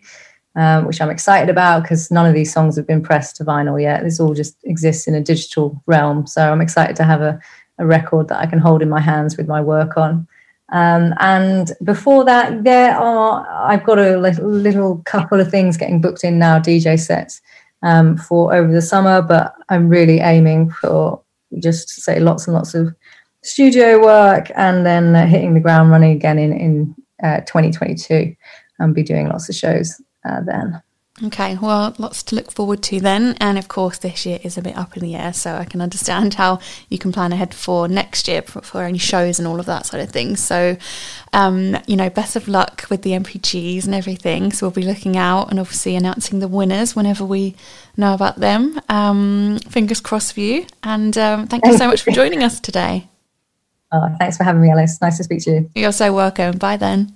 um, 0.56 0.84
which 0.84 1.00
i'm 1.00 1.08
excited 1.08 1.48
about 1.48 1.82
because 1.82 2.10
none 2.10 2.26
of 2.26 2.34
these 2.34 2.52
songs 2.52 2.76
have 2.76 2.86
been 2.86 3.02
pressed 3.02 3.36
to 3.36 3.44
vinyl 3.44 3.80
yet. 3.80 4.02
This 4.02 4.20
all 4.20 4.34
just 4.34 4.56
exists 4.64 5.06
in 5.06 5.14
a 5.14 5.20
digital 5.20 5.82
realm. 5.86 6.26
So 6.26 6.52
i'm 6.52 6.60
excited 6.60 6.96
to 6.96 7.04
have 7.04 7.22
a, 7.22 7.40
a 7.78 7.86
record 7.86 8.28
that 8.28 8.40
i 8.40 8.46
can 8.46 8.58
hold 8.58 8.82
in 8.82 8.90
my 8.90 9.00
hands 9.00 9.38
with 9.38 9.48
my 9.48 9.62
work 9.62 9.96
on 9.96 10.28
um, 10.70 11.14
and 11.20 11.72
before 11.84 12.24
that, 12.24 12.64
there 12.64 12.96
are 12.96 13.46
I've 13.70 13.84
got 13.84 13.98
a 13.98 14.16
little, 14.18 14.98
couple 15.04 15.40
of 15.40 15.50
things 15.50 15.76
getting 15.76 16.00
booked 16.00 16.24
in 16.24 16.38
now, 16.38 16.58
DJ 16.58 16.98
sets 16.98 17.40
um, 17.82 18.16
for 18.16 18.54
over 18.54 18.72
the 18.72 18.82
summer. 18.82 19.22
But 19.22 19.54
I'm 19.68 19.88
really 19.88 20.18
aiming 20.18 20.70
for 20.70 21.22
just 21.60 21.88
say 21.88 22.18
lots 22.18 22.46
and 22.46 22.54
lots 22.54 22.74
of 22.74 22.94
studio 23.42 24.02
work, 24.02 24.50
and 24.56 24.84
then 24.84 25.14
uh, 25.14 25.26
hitting 25.26 25.54
the 25.54 25.60
ground 25.60 25.90
running 25.90 26.12
again 26.12 26.38
in 26.38 26.52
in 26.52 26.94
uh, 27.22 27.40
2022, 27.40 28.34
and 28.80 28.94
be 28.94 29.04
doing 29.04 29.28
lots 29.28 29.48
of 29.48 29.54
shows 29.54 30.00
uh, 30.28 30.40
then. 30.42 30.82
Okay, 31.24 31.56
well, 31.56 31.94
lots 31.96 32.22
to 32.24 32.34
look 32.34 32.52
forward 32.52 32.82
to 32.84 33.00
then. 33.00 33.36
And 33.40 33.56
of 33.56 33.68
course, 33.68 33.96
this 33.96 34.26
year 34.26 34.38
is 34.42 34.58
a 34.58 34.62
bit 34.62 34.76
up 34.76 34.98
in 34.98 35.02
the 35.02 35.14
air, 35.14 35.32
so 35.32 35.54
I 35.54 35.64
can 35.64 35.80
understand 35.80 36.34
how 36.34 36.58
you 36.90 36.98
can 36.98 37.10
plan 37.10 37.32
ahead 37.32 37.54
for 37.54 37.88
next 37.88 38.28
year 38.28 38.42
for, 38.42 38.60
for 38.60 38.82
any 38.82 38.98
shows 38.98 39.38
and 39.38 39.48
all 39.48 39.58
of 39.58 39.64
that 39.64 39.86
sort 39.86 40.02
of 40.02 40.10
thing. 40.10 40.36
So, 40.36 40.76
um, 41.32 41.78
you 41.86 41.96
know, 41.96 42.10
best 42.10 42.36
of 42.36 42.48
luck 42.48 42.84
with 42.90 43.00
the 43.00 43.12
MPGs 43.12 43.86
and 43.86 43.94
everything. 43.94 44.52
So, 44.52 44.66
we'll 44.66 44.72
be 44.72 44.82
looking 44.82 45.16
out 45.16 45.50
and 45.50 45.58
obviously 45.58 45.96
announcing 45.96 46.40
the 46.40 46.48
winners 46.48 46.94
whenever 46.94 47.24
we 47.24 47.54
know 47.96 48.12
about 48.12 48.36
them. 48.36 48.78
Um, 48.90 49.58
fingers 49.70 50.02
crossed 50.02 50.34
for 50.34 50.40
you. 50.40 50.66
And 50.82 51.16
um, 51.16 51.46
thank 51.46 51.64
you 51.64 51.78
so 51.78 51.86
much 51.86 52.02
for 52.02 52.10
joining 52.12 52.42
us 52.42 52.60
today. 52.60 53.08
Oh, 53.90 54.14
thanks 54.18 54.36
for 54.36 54.44
having 54.44 54.60
me, 54.60 54.70
Alice. 54.70 55.00
Nice 55.00 55.16
to 55.16 55.24
speak 55.24 55.42
to 55.44 55.50
you. 55.50 55.70
You're 55.74 55.92
so 55.92 56.12
welcome. 56.12 56.58
Bye 56.58 56.76
then. 56.76 57.15